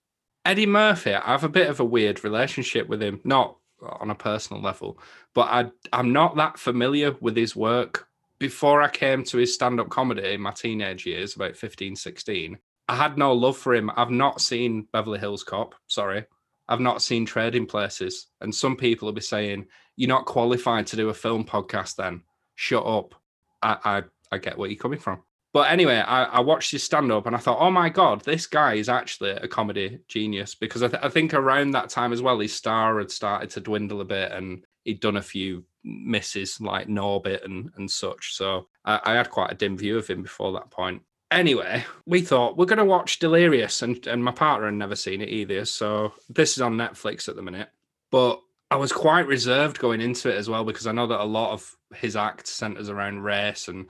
Eddie 0.45 0.65
Murphy, 0.65 1.13
I 1.13 1.31
have 1.31 1.43
a 1.43 1.49
bit 1.49 1.69
of 1.69 1.79
a 1.79 1.85
weird 1.85 2.23
relationship 2.23 2.87
with 2.87 3.01
him. 3.03 3.19
Not 3.23 3.57
on 3.81 4.11
a 4.11 4.15
personal 4.15 4.61
level, 4.61 4.99
but 5.33 5.47
I 5.49 5.71
I'm 5.91 6.13
not 6.13 6.35
that 6.37 6.57
familiar 6.59 7.15
with 7.19 7.35
his 7.35 7.55
work. 7.55 8.07
Before 8.39 8.81
I 8.81 8.89
came 8.89 9.23
to 9.25 9.37
his 9.37 9.53
stand-up 9.53 9.89
comedy 9.89 10.33
in 10.33 10.41
my 10.41 10.51
teenage 10.51 11.05
years, 11.05 11.35
about 11.35 11.55
15, 11.55 11.95
16, 11.95 12.57
I 12.87 12.95
had 12.95 13.17
no 13.17 13.33
love 13.33 13.55
for 13.55 13.75
him. 13.75 13.91
I've 13.95 14.09
not 14.09 14.41
seen 14.41 14.87
Beverly 14.91 15.19
Hills 15.19 15.43
Cop, 15.43 15.75
sorry. 15.85 16.25
I've 16.67 16.79
not 16.79 17.01
seen 17.03 17.25
Trading 17.25 17.67
Places. 17.67 18.27
And 18.41 18.53
some 18.53 18.75
people 18.75 19.05
will 19.05 19.13
be 19.13 19.21
saying, 19.21 19.67
You're 20.01 20.07
not 20.07 20.25
qualified 20.25 20.87
to 20.87 20.95
do 20.95 21.09
a 21.09 21.13
film 21.13 21.45
podcast 21.45 21.95
then. 21.95 22.23
Shut 22.55 22.83
up. 22.83 23.13
I 23.61 23.77
I, 23.83 24.03
I 24.31 24.37
get 24.39 24.57
where 24.57 24.67
you're 24.67 24.79
coming 24.79 24.97
from. 24.97 25.21
But 25.53 25.69
anyway, 25.69 25.97
I, 25.97 26.23
I 26.23 26.39
watched 26.39 26.71
his 26.71 26.81
stand 26.81 27.11
up 27.11 27.27
and 27.27 27.35
I 27.35 27.39
thought, 27.39 27.59
oh 27.59 27.69
my 27.69 27.87
God, 27.87 28.23
this 28.23 28.47
guy 28.47 28.73
is 28.73 28.89
actually 28.89 29.29
a 29.29 29.47
comedy 29.47 29.99
genius 30.07 30.55
because 30.55 30.81
I, 30.81 30.87
th- 30.87 31.03
I 31.03 31.09
think 31.09 31.35
around 31.35 31.69
that 31.71 31.89
time 31.89 32.13
as 32.13 32.21
well, 32.23 32.39
his 32.39 32.55
star 32.55 32.97
had 32.97 33.11
started 33.11 33.51
to 33.51 33.59
dwindle 33.59 34.01
a 34.01 34.05
bit 34.05 34.31
and 34.31 34.65
he'd 34.85 35.01
done 35.01 35.17
a 35.17 35.21
few 35.21 35.65
misses 35.83 36.59
like 36.59 36.87
Norbit 36.87 37.45
and, 37.45 37.69
and 37.77 37.91
such. 37.91 38.33
So 38.33 38.69
I, 38.85 39.01
I 39.03 39.13
had 39.13 39.29
quite 39.29 39.51
a 39.51 39.55
dim 39.55 39.77
view 39.77 39.99
of 39.99 40.07
him 40.07 40.23
before 40.23 40.51
that 40.53 40.71
point. 40.71 41.03
Anyway, 41.29 41.85
we 42.07 42.21
thought 42.21 42.57
we're 42.57 42.65
going 42.65 42.79
to 42.79 42.85
watch 42.85 43.19
Delirious, 43.19 43.83
and, 43.83 44.07
and 44.07 44.23
my 44.23 44.31
partner 44.31 44.65
had 44.65 44.73
never 44.73 44.95
seen 44.95 45.21
it 45.21 45.29
either. 45.29 45.63
So 45.65 46.13
this 46.27 46.53
is 46.53 46.61
on 46.61 46.75
Netflix 46.75 47.29
at 47.29 47.35
the 47.35 47.43
minute. 47.43 47.69
But 48.09 48.41
I 48.71 48.77
was 48.77 48.93
quite 48.93 49.27
reserved 49.27 49.79
going 49.79 49.99
into 49.99 50.29
it 50.29 50.37
as 50.37 50.49
well 50.49 50.63
because 50.63 50.87
I 50.87 50.93
know 50.93 51.05
that 51.05 51.19
a 51.19 51.25
lot 51.25 51.51
of 51.51 51.75
his 51.93 52.15
act 52.15 52.47
centers 52.47 52.87
around 52.87 53.19
race 53.19 53.67
and 53.67 53.85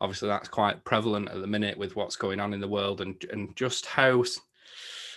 obviously 0.00 0.28
that's 0.28 0.48
quite 0.48 0.82
prevalent 0.84 1.28
at 1.28 1.42
the 1.42 1.46
minute 1.46 1.76
with 1.76 1.96
what's 1.96 2.16
going 2.16 2.40
on 2.40 2.54
in 2.54 2.60
the 2.60 2.66
world 2.66 3.02
and 3.02 3.22
and 3.30 3.54
just 3.54 3.84
how 3.84 4.24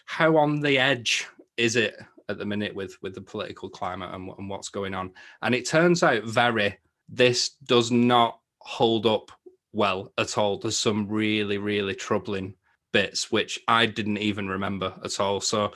how 0.05 0.35
on 0.35 0.59
the 0.59 0.77
edge 0.77 1.27
is 1.55 1.77
it 1.77 1.95
at 2.27 2.37
the 2.37 2.45
minute 2.45 2.75
with 2.75 3.01
with 3.01 3.15
the 3.15 3.21
political 3.21 3.69
climate 3.69 4.13
and, 4.13 4.29
and 4.37 4.49
what's 4.49 4.67
going 4.67 4.93
on? 4.93 5.11
And 5.41 5.55
it 5.55 5.65
turns 5.65 6.03
out 6.03 6.25
very 6.25 6.77
this 7.07 7.51
does 7.63 7.91
not 7.91 8.41
hold 8.59 9.05
up 9.05 9.31
well 9.71 10.11
at 10.17 10.37
all. 10.37 10.57
There's 10.59 10.77
some 10.77 11.07
really 11.07 11.57
really 11.57 11.95
troubling 11.95 12.53
bits 12.91 13.29
which 13.29 13.59
i 13.67 13.85
didn't 13.85 14.17
even 14.17 14.49
remember 14.49 14.93
at 15.05 15.21
all. 15.21 15.39
So 15.39 15.71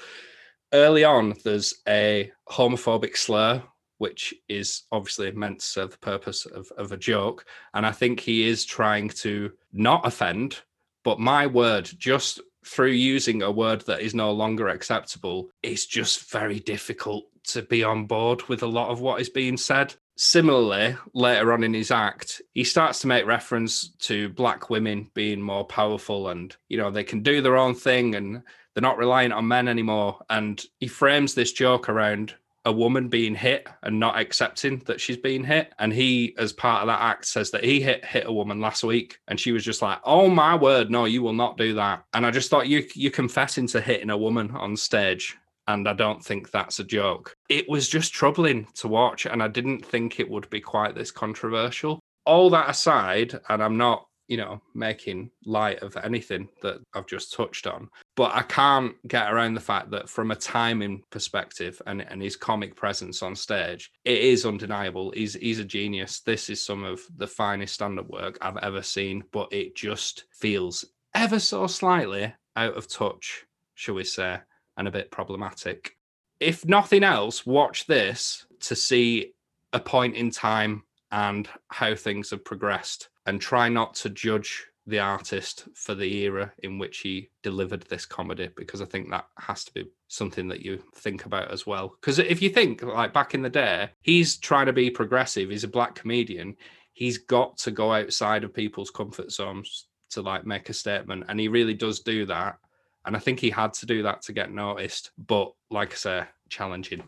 early 0.73 1.03
on 1.03 1.35
there's 1.43 1.75
a 1.87 2.31
homophobic 2.49 3.17
slur 3.17 3.61
which 3.99 4.33
is 4.47 4.83
obviously 4.91 5.31
meant 5.33 5.59
to 5.59 5.65
serve 5.65 5.91
the 5.91 5.97
purpose 5.97 6.45
of, 6.45 6.71
of 6.77 6.91
a 6.91 6.97
joke. 6.97 7.45
And 7.73 7.85
I 7.85 7.91
think 7.91 8.19
he 8.19 8.47
is 8.47 8.65
trying 8.65 9.09
to 9.09 9.51
not 9.73 10.07
offend, 10.07 10.59
but 11.03 11.19
my 11.19 11.45
word, 11.47 11.89
just 11.97 12.39
through 12.65 12.91
using 12.91 13.41
a 13.41 13.51
word 13.51 13.81
that 13.81 14.01
is 14.01 14.15
no 14.15 14.31
longer 14.31 14.69
acceptable, 14.69 15.49
it's 15.63 15.85
just 15.85 16.31
very 16.31 16.59
difficult 16.59 17.25
to 17.47 17.61
be 17.61 17.83
on 17.83 18.05
board 18.05 18.47
with 18.47 18.63
a 18.63 18.67
lot 18.67 18.89
of 18.89 19.01
what 19.01 19.21
is 19.21 19.29
being 19.29 19.57
said. 19.57 19.93
Similarly, 20.15 20.95
later 21.13 21.51
on 21.51 21.63
in 21.63 21.73
his 21.73 21.91
act, 21.91 22.41
he 22.53 22.63
starts 22.63 23.01
to 23.01 23.07
make 23.07 23.25
reference 23.25 23.89
to 23.99 24.29
black 24.29 24.69
women 24.69 25.09
being 25.13 25.41
more 25.41 25.65
powerful 25.65 26.29
and, 26.29 26.55
you 26.69 26.77
know, 26.77 26.89
they 26.89 27.03
can 27.03 27.21
do 27.21 27.41
their 27.41 27.57
own 27.57 27.75
thing 27.75 28.15
and 28.15 28.43
they're 28.79 28.89
not 28.89 28.97
reliant 28.97 29.33
on 29.33 29.45
men 29.45 29.67
anymore. 29.67 30.19
And 30.29 30.63
he 30.79 30.87
frames 30.87 31.33
this 31.33 31.51
joke 31.51 31.89
around 31.89 32.33
a 32.63 32.71
woman 32.71 33.09
being 33.09 33.35
hit 33.35 33.67
and 33.83 33.99
not 33.99 34.17
accepting 34.17 34.81
that 34.85 35.01
she's 35.01 35.17
being 35.17 35.43
hit. 35.43 35.73
And 35.79 35.91
he, 35.91 36.33
as 36.37 36.53
part 36.53 36.81
of 36.81 36.87
that 36.87 37.01
act, 37.01 37.25
says 37.25 37.51
that 37.51 37.65
he 37.65 37.81
hit 37.81 38.05
hit 38.05 38.25
a 38.25 38.31
woman 38.31 38.61
last 38.61 38.85
week, 38.85 39.19
and 39.27 39.37
she 39.37 39.51
was 39.51 39.65
just 39.65 39.81
like, 39.81 39.99
"Oh 40.05 40.29
my 40.29 40.55
word, 40.55 40.89
no, 40.89 41.03
you 41.03 41.21
will 41.21 41.33
not 41.33 41.57
do 41.57 41.73
that." 41.73 42.05
And 42.13 42.25
I 42.25 42.31
just 42.31 42.49
thought 42.49 42.69
you 42.69 42.85
you 42.93 43.11
confessing 43.11 43.67
to 43.67 43.81
hitting 43.81 44.11
a 44.11 44.17
woman 44.17 44.51
on 44.51 44.77
stage. 44.77 45.35
And 45.67 45.85
I 45.85 45.93
don't 45.93 46.23
think 46.23 46.49
that's 46.49 46.79
a 46.79 46.85
joke. 46.85 47.35
It 47.49 47.67
was 47.67 47.89
just 47.89 48.13
troubling 48.13 48.65
to 48.75 48.87
watch, 48.87 49.25
and 49.25 49.43
I 49.43 49.49
didn't 49.49 49.85
think 49.85 50.21
it 50.21 50.29
would 50.29 50.49
be 50.49 50.61
quite 50.61 50.95
this 50.95 51.11
controversial. 51.11 51.99
All 52.25 52.49
that 52.51 52.69
aside, 52.69 53.37
and 53.49 53.61
I'm 53.61 53.75
not 53.75 54.05
you 54.29 54.37
know, 54.37 54.61
making 54.75 55.31
light 55.43 55.81
of 55.81 55.97
anything 55.97 56.47
that 56.61 56.77
I've 56.93 57.07
just 57.07 57.33
touched 57.33 57.65
on. 57.65 57.89
But 58.15 58.31
I 58.35 58.43
can't 58.43 58.95
get 59.07 59.33
around 59.33 59.55
the 59.55 59.59
fact 59.59 59.89
that 59.89 60.07
from 60.07 60.29
a 60.29 60.35
timing 60.35 61.01
perspective 61.09 61.81
and, 61.87 62.03
and 62.03 62.21
his 62.21 62.35
comic 62.35 62.75
presence 62.75 63.23
on 63.23 63.35
stage, 63.35 63.91
it 64.05 64.19
is 64.19 64.45
undeniable. 64.45 65.11
He's 65.11 65.33
he's 65.33 65.59
a 65.59 65.65
genius. 65.65 66.21
This 66.21 66.49
is 66.49 66.63
some 66.63 66.83
of 66.83 67.01
the 67.17 67.27
finest 67.27 67.73
stand-up 67.73 68.07
work 68.07 68.37
I've 68.39 68.57
ever 68.57 68.83
seen, 68.83 69.23
but 69.31 69.51
it 69.51 69.75
just 69.75 70.25
feels 70.31 70.85
ever 71.15 71.39
so 71.39 71.65
slightly 71.65 72.31
out 72.55 72.77
of 72.77 72.87
touch, 72.87 73.45
shall 73.73 73.95
we 73.95 74.03
say, 74.03 74.39
and 74.77 74.87
a 74.87 74.91
bit 74.91 75.09
problematic. 75.09 75.97
If 76.39 76.65
nothing 76.65 77.03
else, 77.03 77.47
watch 77.47 77.87
this 77.87 78.45
to 78.61 78.75
see 78.75 79.33
a 79.73 79.79
point 79.79 80.15
in 80.15 80.29
time 80.29 80.83
and 81.11 81.49
how 81.69 81.95
things 81.95 82.29
have 82.29 82.45
progressed 82.45 83.08
and 83.25 83.39
try 83.39 83.69
not 83.69 83.93
to 83.95 84.09
judge 84.09 84.65
the 84.89 84.99
artist 84.99 85.67
for 85.75 85.93
the 85.93 86.15
era 86.17 86.51
in 86.63 86.79
which 86.79 86.99
he 86.99 87.29
delivered 87.43 87.83
this 87.83 88.05
comedy 88.05 88.49
because 88.55 88.81
I 88.81 88.85
think 88.85 89.09
that 89.09 89.27
has 89.37 89.63
to 89.65 89.73
be 89.73 89.85
something 90.07 90.47
that 90.47 90.65
you 90.65 90.81
think 90.95 91.25
about 91.25 91.51
as 91.51 91.67
well. 91.67 91.95
Because 92.01 92.17
if 92.17 92.41
you 92.41 92.49
think 92.49 92.81
like 92.81 93.13
back 93.13 93.35
in 93.35 93.41
the 93.41 93.49
day, 93.49 93.89
he's 94.01 94.37
trying 94.37 94.65
to 94.65 94.73
be 94.73 94.89
progressive, 94.89 95.49
he's 95.49 95.63
a 95.63 95.69
black 95.69 95.95
comedian, 95.95 96.55
he's 96.93 97.19
got 97.19 97.57
to 97.59 97.71
go 97.71 97.93
outside 97.93 98.43
of 98.43 98.53
people's 98.53 98.89
comfort 98.89 99.31
zones 99.31 99.87
to 100.09 100.21
like 100.21 100.45
make 100.45 100.69
a 100.69 100.73
statement. 100.73 101.25
And 101.29 101.39
he 101.39 101.47
really 101.47 101.75
does 101.75 101.99
do 101.99 102.25
that. 102.25 102.57
And 103.05 103.15
I 103.15 103.19
think 103.19 103.39
he 103.39 103.49
had 103.49 103.73
to 103.75 103.85
do 103.85 104.03
that 104.03 104.23
to 104.23 104.33
get 104.33 104.51
noticed. 104.51 105.11
But 105.27 105.53
like 105.69 105.93
I 105.93 105.95
say, 105.95 106.23
challenging. 106.49 107.03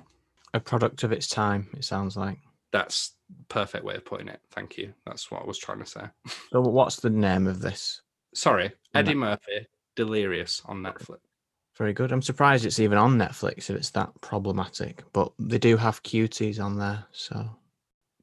A 0.54 0.60
product 0.60 1.04
of 1.04 1.12
its 1.12 1.28
time, 1.28 1.68
it 1.74 1.84
sounds 1.84 2.16
like. 2.16 2.38
That's 2.72 3.16
perfect 3.50 3.84
way 3.84 3.96
of 3.96 4.06
putting 4.06 4.28
it. 4.28 4.40
Thank 4.52 4.78
you. 4.78 4.94
That's 5.06 5.30
what 5.32 5.44
I 5.44 5.46
was 5.46 5.58
trying 5.58 5.80
to 5.80 5.86
say. 5.86 6.02
So, 6.52 6.62
what's 6.62 6.98
the 6.98 7.10
name 7.10 7.48
of 7.48 7.62
this? 7.62 8.02
Sorry, 8.34 8.72
Eddie 8.94 9.16
Murphy, 9.16 9.68
Delirious 9.96 10.62
on 10.66 10.82
Netflix. 10.82 11.20
Very 11.78 11.94
good. 11.94 12.12
I'm 12.12 12.22
surprised 12.22 12.66
it's 12.66 12.80
even 12.80 12.98
on 12.98 13.18
Netflix 13.18 13.70
if 13.70 13.72
it's 13.72 13.92
that 13.92 14.10
problematic, 14.22 15.04
but 15.14 15.32
they 15.40 15.58
do 15.58 15.78
have 15.78 16.04
cuties 16.04 16.64
on 16.64 16.78
there. 16.78 17.06
So, 17.12 17.50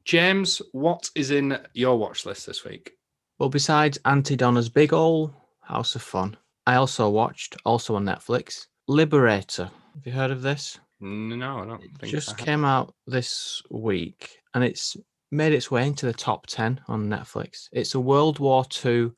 James, 0.05 0.61
what 0.71 1.09
is 1.15 1.31
in 1.31 1.59
your 1.73 1.97
watch 1.97 2.25
list 2.25 2.45
this 2.45 2.63
week? 2.63 2.93
well, 3.39 3.49
besides 3.49 3.97
Aunty 4.03 4.35
Donna's 4.35 4.69
Big 4.69 4.93
Ol' 4.93 5.33
House 5.61 5.95
of 5.95 6.01
Fun, 6.01 6.35
I 6.67 6.75
also 6.75 7.09
watched, 7.09 7.55
also 7.65 7.95
on 7.95 8.05
Netflix, 8.05 8.67
Liberator. 8.87 9.71
Have 9.95 10.05
you 10.05 10.11
heard 10.11 10.29
of 10.29 10.41
this? 10.41 10.77
No, 11.01 11.59
I 11.59 11.65
don't 11.65 11.79
think 11.79 12.11
just 12.11 12.37
came 12.37 12.65
out 12.65 12.93
this 13.07 13.61
week 13.69 14.39
and 14.53 14.63
it's 14.63 14.97
made 15.31 15.53
its 15.53 15.71
way 15.71 15.87
into 15.87 16.05
the 16.05 16.13
top 16.13 16.47
10 16.47 16.81
on 16.87 17.07
Netflix. 17.07 17.69
It's 17.71 17.95
a 17.95 17.99
World 17.99 18.39
War 18.39 18.65
II 18.85 19.11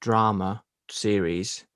drama 0.00 0.62
series 0.90 1.66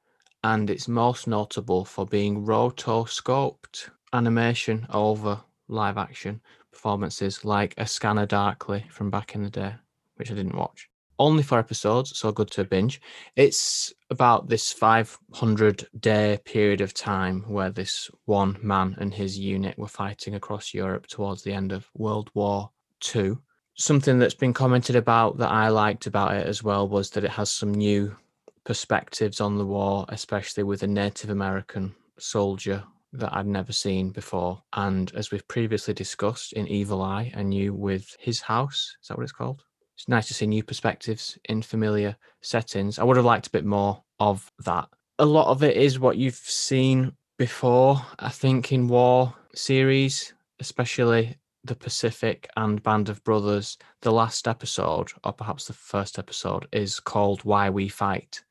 and 0.45 0.71
it's 0.71 0.89
most 0.89 1.27
notable 1.27 1.85
for 1.85 2.07
being 2.07 2.47
rotoscoped 2.47 3.91
animation 4.13 4.87
over 4.91 5.41
live 5.69 5.99
action 5.99 6.41
performances 6.73 7.45
like 7.45 7.75
A 7.79 7.87
Scanner 7.87 8.27
Darkly 8.27 8.87
from 8.91 9.11
back 9.11 9.35
in 9.35 9.43
the 9.43 9.51
day, 9.51 9.75
which 10.17 10.31
I 10.31 10.35
didn't 10.35 10.57
watch. 10.57 10.90
Only 11.21 11.43
four 11.43 11.59
episodes, 11.59 12.19
so 12.19 12.33
good 12.33 12.51
to 12.53 12.65
binge. 12.65 12.99
It's 13.37 13.93
about 14.09 14.49
this 14.49 14.73
500 14.73 15.87
day 16.01 16.39
period 16.47 16.81
of 16.81 16.95
time 16.95 17.43
where 17.43 17.69
this 17.69 18.11
one 18.25 18.59
man 18.63 18.97
and 18.99 19.13
his 19.13 19.39
unit 19.39 19.77
were 19.77 19.87
fighting 19.87 20.35
across 20.35 20.73
Europe 20.73 21.07
towards 21.09 21.43
the 21.43 21.53
end 21.53 21.73
of 21.73 21.91
World 21.93 22.31
War 22.33 22.71
II. 23.15 23.37
Something 23.75 24.19
that's 24.19 24.33
been 24.33 24.55
commented 24.55 24.97
about 24.97 25.37
that 25.37 25.51
I 25.51 25.69
liked 25.69 26.07
about 26.07 26.37
it 26.37 26.47
as 26.47 26.63
well 26.63 26.89
was 26.89 27.11
that 27.11 27.25
it 27.25 27.33
has 27.33 27.51
some 27.51 27.75
new 27.75 28.17
perspectives 28.65 29.43
on 29.43 29.59
the 29.59 29.67
war, 29.67 30.07
especially 30.09 30.63
with 30.63 30.83
a 30.85 30.87
Native 30.87 31.29
American 31.29 31.95
soldier 32.19 32.83
that 33.13 33.37
I'd 33.37 33.47
never 33.47 33.73
seen 33.73 34.09
before. 34.09 34.63
And 34.73 35.13
as 35.15 35.31
we've 35.31 35.47
previously 35.49 35.93
discussed 35.93 36.55
in 36.55 36.67
Evil 36.67 37.03
Eye, 37.03 37.31
I 37.37 37.43
knew 37.43 37.75
with 37.75 38.17
his 38.19 38.41
house, 38.41 38.97
is 39.03 39.09
that 39.09 39.19
what 39.19 39.25
it's 39.25 39.33
called? 39.33 39.65
It's 40.01 40.09
nice 40.09 40.29
to 40.29 40.35
see 40.35 40.47
new 40.47 40.63
perspectives 40.63 41.39
in 41.45 41.61
familiar 41.61 42.17
settings. 42.41 42.99
I 42.99 43.05
would 43.05 43.19
have 43.19 43.27
liked 43.27 43.49
a 43.49 43.51
bit 43.51 43.67
more 43.67 44.03
of 44.19 44.51
that. 44.65 44.89
A 45.19 45.27
lot 45.27 45.49
of 45.49 45.63
it 45.63 45.77
is 45.77 46.01
what 46.01 46.17
you've 46.17 46.37
seen 46.37 47.13
before, 47.37 48.01
I 48.19 48.31
think, 48.31 48.73
in 48.73 48.89
war 48.89 49.35
series, 49.55 50.33
especially 50.59 51.37
the 51.65 51.75
Pacific 51.75 52.49
and 52.57 52.83
Band 52.83 53.11
of 53.11 53.23
Brothers. 53.25 53.77
The 54.01 54.11
last 54.11 54.49
episode, 54.49 55.13
or 55.23 55.35
perhaps 55.35 55.67
the 55.67 55.75
first 55.75 56.19
episode, 56.19 56.67
is 56.73 56.99
called 56.99 57.45
Why 57.45 57.69
We 57.69 57.91
Fight. 57.91 58.43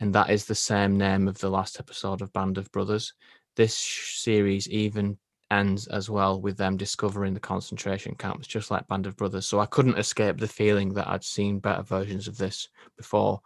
And 0.00 0.14
that 0.14 0.28
is 0.28 0.44
the 0.44 0.54
same 0.54 0.98
name 0.98 1.28
of 1.28 1.38
the 1.38 1.48
last 1.48 1.80
episode 1.80 2.20
of 2.20 2.30
Band 2.34 2.58
of 2.58 2.70
Brothers. 2.72 3.14
This 3.56 3.74
series 3.74 4.68
even 4.68 5.16
ends 5.50 5.86
as 5.88 6.10
well 6.10 6.40
with 6.40 6.56
them 6.56 6.76
discovering 6.76 7.34
the 7.34 7.40
concentration 7.40 8.14
camps, 8.14 8.46
just 8.46 8.70
like 8.70 8.86
Band 8.88 9.06
of 9.06 9.16
Brothers. 9.16 9.46
So 9.46 9.60
I 9.60 9.66
couldn't 9.66 9.98
escape 9.98 10.38
the 10.38 10.48
feeling 10.48 10.94
that 10.94 11.08
I'd 11.08 11.24
seen 11.24 11.58
better 11.58 11.82
versions 11.82 12.28
of 12.28 12.36
this 12.36 12.68
before, 12.96 13.40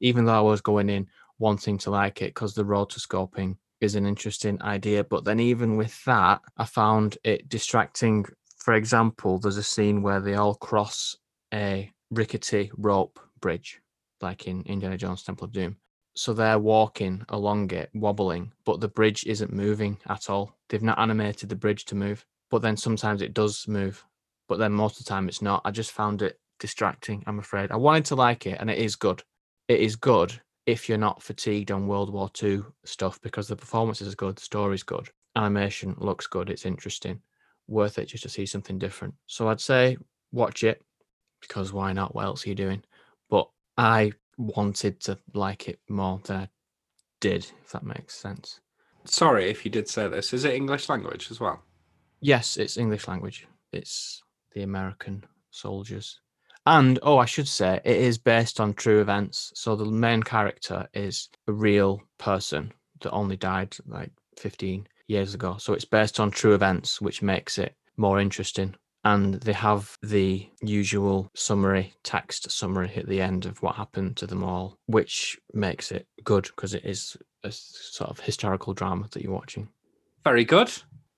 even 0.00 0.24
though 0.24 0.38
I 0.38 0.40
was 0.40 0.60
going 0.60 0.88
in 0.88 1.06
wanting 1.38 1.78
to 1.78 1.90
like 1.90 2.22
it 2.22 2.34
because 2.34 2.54
the 2.54 2.64
rotoscoping 2.64 3.56
is 3.80 3.94
an 3.94 4.06
interesting 4.06 4.60
idea. 4.62 5.04
But 5.04 5.24
then, 5.24 5.40
even 5.40 5.76
with 5.76 6.02
that, 6.04 6.40
I 6.56 6.64
found 6.64 7.18
it 7.24 7.48
distracting. 7.48 8.24
For 8.58 8.74
example, 8.74 9.38
there's 9.38 9.56
a 9.56 9.62
scene 9.62 10.02
where 10.02 10.20
they 10.20 10.34
all 10.34 10.54
cross 10.54 11.16
a 11.52 11.90
rickety 12.10 12.70
rope 12.76 13.18
bridge, 13.40 13.80
like 14.20 14.46
in 14.46 14.62
Indiana 14.62 14.96
Jones 14.96 15.22
Temple 15.22 15.46
of 15.46 15.52
Doom. 15.52 15.76
So 16.16 16.32
they're 16.32 16.58
walking 16.58 17.24
along 17.30 17.72
it, 17.72 17.90
wobbling, 17.92 18.52
but 18.64 18.80
the 18.80 18.88
bridge 18.88 19.24
isn't 19.26 19.52
moving 19.52 19.98
at 20.08 20.30
all. 20.30 20.56
They've 20.68 20.82
not 20.82 20.98
animated 20.98 21.48
the 21.48 21.56
bridge 21.56 21.84
to 21.86 21.96
move, 21.96 22.24
but 22.50 22.62
then 22.62 22.76
sometimes 22.76 23.20
it 23.20 23.34
does 23.34 23.66
move, 23.66 24.04
but 24.48 24.58
then 24.58 24.72
most 24.72 24.98
of 24.98 25.04
the 25.04 25.08
time 25.08 25.28
it's 25.28 25.42
not. 25.42 25.62
I 25.64 25.72
just 25.72 25.90
found 25.90 26.22
it 26.22 26.38
distracting, 26.60 27.24
I'm 27.26 27.40
afraid. 27.40 27.72
I 27.72 27.76
wanted 27.76 28.04
to 28.06 28.14
like 28.14 28.46
it, 28.46 28.58
and 28.60 28.70
it 28.70 28.78
is 28.78 28.94
good, 28.94 29.22
it 29.66 29.80
is 29.80 29.96
good 29.96 30.40
if 30.66 30.88
you're 30.88 30.98
not 30.98 31.22
fatigued 31.22 31.72
on 31.72 31.88
World 31.88 32.12
War 32.12 32.30
II 32.42 32.62
stuff 32.84 33.20
because 33.20 33.48
the 33.48 33.56
performance 33.56 34.00
is 34.00 34.14
good, 34.14 34.36
the 34.36 34.42
story's 34.42 34.84
good, 34.84 35.10
animation 35.34 35.96
looks 35.98 36.28
good, 36.28 36.48
it's 36.48 36.64
interesting, 36.64 37.20
worth 37.66 37.98
it 37.98 38.06
just 38.06 38.22
to 38.22 38.28
see 38.28 38.46
something 38.46 38.78
different. 38.78 39.14
So 39.26 39.48
I'd 39.48 39.60
say 39.60 39.96
watch 40.32 40.62
it 40.62 40.80
because 41.40 41.72
why 41.72 41.92
not? 41.92 42.14
What 42.14 42.24
else 42.24 42.46
are 42.46 42.48
you 42.48 42.54
doing? 42.54 42.82
But 43.28 43.48
I 43.76 44.12
wanted 44.36 45.00
to 45.02 45.18
like 45.32 45.68
it 45.68 45.80
more 45.88 46.20
than 46.24 46.36
I 46.36 46.48
did, 47.20 47.46
if 47.62 47.72
that 47.72 47.84
makes 47.84 48.14
sense. 48.14 48.60
Sorry 49.04 49.50
if 49.50 49.64
you 49.64 49.70
did 49.70 49.88
say 49.88 50.08
this. 50.08 50.32
Is 50.32 50.44
it 50.44 50.54
English 50.54 50.88
language 50.88 51.30
as 51.30 51.40
well? 51.40 51.62
Yes, 52.20 52.56
it's 52.56 52.78
English 52.78 53.06
language. 53.06 53.46
It's 53.72 54.22
the 54.52 54.62
American 54.62 55.24
soldiers. 55.50 56.20
And 56.66 56.98
oh, 57.02 57.18
I 57.18 57.26
should 57.26 57.48
say 57.48 57.80
it 57.84 57.96
is 57.96 58.16
based 58.16 58.60
on 58.60 58.72
true 58.72 59.00
events. 59.00 59.52
So 59.54 59.76
the 59.76 59.84
main 59.84 60.22
character 60.22 60.88
is 60.94 61.28
a 61.46 61.52
real 61.52 62.00
person 62.18 62.72
that 63.00 63.10
only 63.10 63.36
died 63.36 63.76
like 63.86 64.12
15 64.38 64.86
years 65.06 65.34
ago. 65.34 65.56
So 65.58 65.74
it's 65.74 65.84
based 65.84 66.18
on 66.18 66.30
true 66.30 66.54
events, 66.54 67.00
which 67.00 67.20
makes 67.20 67.58
it 67.58 67.74
more 67.96 68.18
interesting. 68.18 68.74
And 69.04 69.34
they 69.34 69.52
have 69.52 69.98
the 70.02 70.48
usual 70.62 71.30
summary, 71.34 71.92
text 72.02 72.50
summary 72.50 72.92
at 72.96 73.06
the 73.06 73.20
end 73.20 73.44
of 73.44 73.62
what 73.62 73.76
happened 73.76 74.16
to 74.16 74.26
them 74.26 74.42
all, 74.42 74.78
which 74.86 75.38
makes 75.52 75.92
it 75.92 76.06
good 76.24 76.44
because 76.44 76.72
it 76.72 76.84
is 76.84 77.16
a 77.42 77.50
sort 77.52 78.10
of 78.10 78.20
historical 78.20 78.72
drama 78.72 79.08
that 79.12 79.22
you're 79.22 79.32
watching. 79.32 79.68
Very 80.24 80.44
good. 80.44 80.72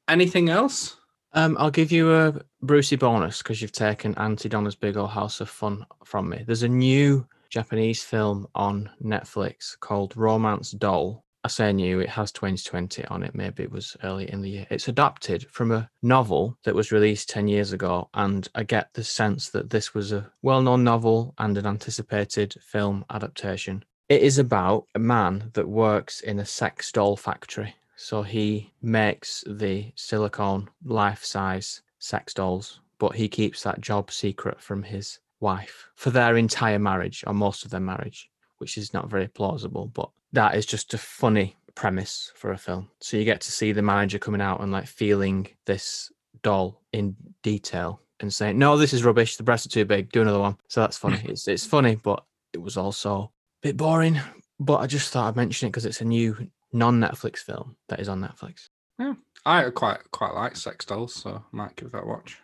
Anything 0.09 0.49
else? 0.49 0.97
Um, 1.33 1.57
I'll 1.61 1.71
give 1.71 1.93
you 1.93 2.13
a 2.13 2.41
Brucey 2.63 2.97
bonus 2.97 3.39
because 3.39 3.61
you've 3.61 3.73
taken 3.73 4.15
Aunty 4.17 4.49
Donna's 4.49 4.75
Big 4.75 4.97
Old 4.97 5.11
House 5.11 5.41
of 5.41 5.51
Fun 5.51 5.87
from 6.05 6.29
me. 6.29 6.43
There's 6.47 6.63
a 6.63 6.69
new 6.69 7.27
Japanese 7.51 8.03
film 8.03 8.47
on 8.55 8.91
Netflix 9.05 9.79
called 9.79 10.17
Romance 10.17 10.71
Doll. 10.73 11.25
I 11.47 11.49
say 11.49 11.73
new, 11.73 12.01
it 12.01 12.09
has 12.09 12.33
2020 12.33 13.05
on 13.05 13.23
it. 13.23 13.33
Maybe 13.33 13.63
it 13.63 13.71
was 13.71 13.97
early 14.03 14.29
in 14.29 14.43
the 14.43 14.51
year. 14.51 14.67
It's 14.69 14.89
adapted 14.89 15.47
from 15.49 15.71
a 15.71 15.89
novel 16.03 16.59
that 16.65 16.75
was 16.75 16.91
released 16.91 17.31
10 17.31 17.47
years 17.47 17.73
ago. 17.73 18.09
And 18.15 18.49
I 18.57 18.65
get 18.65 18.93
the 18.95 19.05
sense 19.05 19.51
that 19.51 19.71
this 19.71 19.95
was 19.95 20.11
a 20.11 20.29
well 20.43 20.61
known 20.61 20.83
novel 20.83 21.35
and 21.39 21.57
an 21.57 21.65
anticipated 21.65 22.57
film 22.61 23.05
adaptation. 23.11 23.85
It 24.09 24.23
is 24.23 24.39
about 24.39 24.87
a 24.97 24.99
man 24.99 25.53
that 25.53 25.69
works 25.69 26.21
in 26.21 26.41
a 26.41 26.45
sex 26.45 26.91
doll 26.91 27.15
factory. 27.17 27.77
So 27.95 28.23
he 28.23 28.73
makes 28.83 29.45
the 29.47 29.93
silicone 29.95 30.69
life 30.85 31.25
size 31.25 31.81
sex 32.01 32.35
dolls, 32.35 32.81
but 32.99 33.15
he 33.15 33.29
keeps 33.29 33.63
that 33.63 33.81
job 33.81 34.11
secret 34.11 34.61
from 34.61 34.83
his 34.83 35.21
wife 35.39 35.91
for 35.95 36.11
their 36.11 36.37
entire 36.37 36.81
marriage 36.81 37.23
or 37.25 37.35
most 37.35 37.65
of 37.65 37.71
their 37.71 37.79
marriage, 37.79 38.29
which 38.59 38.79
is 38.79 38.93
not 38.95 39.09
very 39.11 39.29
plausible. 39.29 39.87
But 39.87 40.11
that 40.33 40.55
is 40.55 40.67
just 40.67 40.95
a 40.95 40.99
funny 40.99 41.57
premise 41.75 42.33
for 42.35 42.53
a 42.53 42.59
film. 42.59 42.89
So 43.01 43.17
you 43.17 43.25
get 43.25 43.41
to 43.43 43.53
see 43.53 43.73
the 43.73 43.83
manager 43.83 44.19
coming 44.19 44.41
out 44.41 44.61
and 44.61 44.73
like 44.73 44.87
feeling 44.87 45.49
this 45.67 46.11
doll 46.43 46.83
in 46.93 47.17
detail 47.43 48.01
and 48.21 48.33
saying, 48.33 48.59
"No, 48.59 48.77
this 48.77 48.93
is 48.93 49.05
rubbish. 49.05 49.37
The 49.37 49.43
breasts 49.43 49.67
are 49.67 49.71
too 49.71 49.85
big. 49.85 50.11
Do 50.13 50.23
another 50.23 50.41
one." 50.41 50.57
So 50.69 50.81
that's 50.81 50.99
funny. 50.99 51.21
it's 51.25 51.47
it's 51.49 51.67
funny, 51.67 51.97
but 51.97 52.25
it 52.53 52.59
was 52.59 52.77
also 52.77 53.15
a 53.21 53.31
bit 53.63 53.77
boring. 53.77 54.21
But 54.59 54.79
I 54.79 54.87
just 54.87 55.13
thought 55.13 55.29
I'd 55.29 55.37
mention 55.37 55.67
it 55.67 55.71
because 55.71 55.85
it's 55.85 56.01
a 56.01 56.05
new 56.05 56.49
non-Netflix 56.73 57.39
film 57.39 57.77
that 57.89 58.01
is 58.01 58.09
on 58.09 58.21
Netflix. 58.23 58.69
Yeah, 58.99 59.15
I 59.45 59.69
quite 59.71 60.11
quite 60.13 60.33
like 60.35 60.57
sex 60.57 60.85
dolls, 60.87 61.15
so 61.15 61.31
I 61.31 61.57
might 61.57 61.77
give 61.77 61.93
that 61.93 62.05
a 62.05 62.07
watch. 62.07 62.39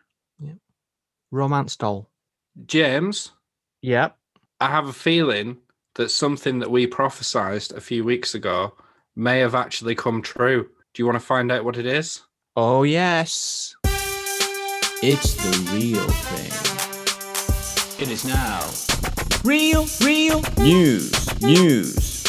Romance 1.31 1.76
doll. 1.76 2.11
James, 2.66 3.33
Yep. 3.81 4.16
I 4.61 4.69
have 4.69 4.87
a 4.87 4.92
feeling 4.92 5.57
that 5.94 6.11
something 6.11 6.58
that 6.58 6.70
we 6.70 6.87
prophesized 6.87 7.75
a 7.75 7.80
few 7.80 8.04
weeks 8.04 8.34
ago 8.34 8.75
may 9.14 9.40
have 9.40 9.54
actually 9.54 9.94
come 9.94 10.22
true. 10.22 10.68
Do 10.94 11.02
you 11.02 11.06
want 11.06 11.16
to 11.16 11.25
find 11.25 11.52
out 11.52 11.64
what 11.64 11.76
it 11.76 11.87
is? 11.87 12.22
Oh 12.56 12.82
yes. 12.82 13.75
It's 15.02 15.34
the 15.34 15.72
real 15.72 16.08
thing. 16.08 16.52
It 18.02 18.11
is 18.11 18.25
now. 18.25 18.61
Real, 19.44 19.87
real 20.00 20.42
news, 20.59 21.42
news. 21.42 22.22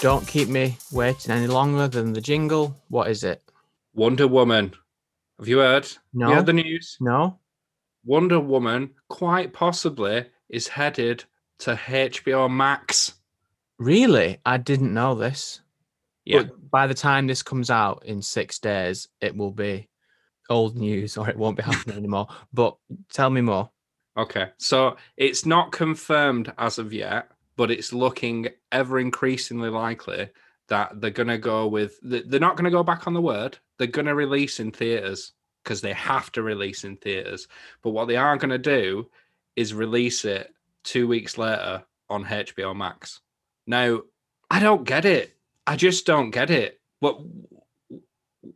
Don't 0.00 0.26
keep 0.28 0.48
me 0.48 0.76
waiting 0.92 1.32
any 1.32 1.46
longer 1.46 1.88
than 1.88 2.12
the 2.12 2.20
jingle. 2.20 2.76
What 2.88 3.08
is 3.08 3.24
it? 3.24 3.42
Wonder 3.94 4.28
Woman. 4.28 4.74
Have 5.38 5.48
you 5.48 5.58
heard? 5.58 5.88
No. 6.12 6.28
You 6.28 6.34
heard 6.34 6.46
the 6.46 6.52
news? 6.52 6.96
No. 7.00 7.38
Wonder 8.06 8.38
Woman 8.38 8.90
quite 9.08 9.52
possibly 9.52 10.26
is 10.48 10.68
headed 10.68 11.24
to 11.58 11.74
HBO 11.74 12.50
Max. 12.50 13.14
Really? 13.78 14.38
I 14.46 14.56
didn't 14.58 14.94
know 14.94 15.14
this. 15.16 15.60
Yeah. 16.24 16.42
But 16.42 16.70
by 16.70 16.86
the 16.86 16.94
time 16.94 17.26
this 17.26 17.42
comes 17.42 17.68
out 17.68 18.04
in 18.06 18.22
six 18.22 18.58
days, 18.60 19.08
it 19.20 19.36
will 19.36 19.50
be 19.50 19.88
old 20.48 20.76
news 20.76 21.16
or 21.16 21.28
it 21.28 21.36
won't 21.36 21.56
be 21.56 21.64
happening 21.64 21.96
anymore. 21.98 22.28
But 22.52 22.76
tell 23.12 23.28
me 23.28 23.40
more. 23.40 23.70
Okay. 24.16 24.48
So 24.56 24.96
it's 25.16 25.44
not 25.44 25.72
confirmed 25.72 26.52
as 26.58 26.78
of 26.78 26.92
yet, 26.92 27.28
but 27.56 27.70
it's 27.72 27.92
looking 27.92 28.48
ever 28.70 29.00
increasingly 29.00 29.68
likely 29.68 30.30
that 30.68 31.00
they're 31.00 31.10
going 31.10 31.28
to 31.28 31.38
go 31.38 31.66
with, 31.66 32.00
th- 32.08 32.24
they're 32.26 32.40
not 32.40 32.56
going 32.56 32.64
to 32.64 32.70
go 32.70 32.82
back 32.82 33.06
on 33.06 33.14
the 33.14 33.20
word. 33.20 33.58
They're 33.78 33.86
going 33.88 34.06
to 34.06 34.14
release 34.14 34.58
in 34.58 34.72
theaters 34.72 35.32
because 35.66 35.80
they 35.80 35.92
have 35.94 36.30
to 36.30 36.42
release 36.42 36.84
in 36.84 36.96
theaters. 36.96 37.48
But 37.82 37.90
what 37.90 38.06
they 38.06 38.16
are 38.16 38.36
going 38.36 38.50
to 38.50 38.58
do 38.58 39.10
is 39.56 39.74
release 39.74 40.24
it 40.24 40.54
two 40.84 41.08
weeks 41.08 41.36
later 41.36 41.82
on 42.08 42.24
HBO 42.24 42.74
Max. 42.76 43.20
Now, 43.66 44.02
I 44.48 44.60
don't 44.60 44.84
get 44.84 45.04
it. 45.04 45.36
I 45.66 45.74
just 45.74 46.06
don't 46.06 46.30
get 46.30 46.50
it. 46.50 46.80
What? 47.00 47.20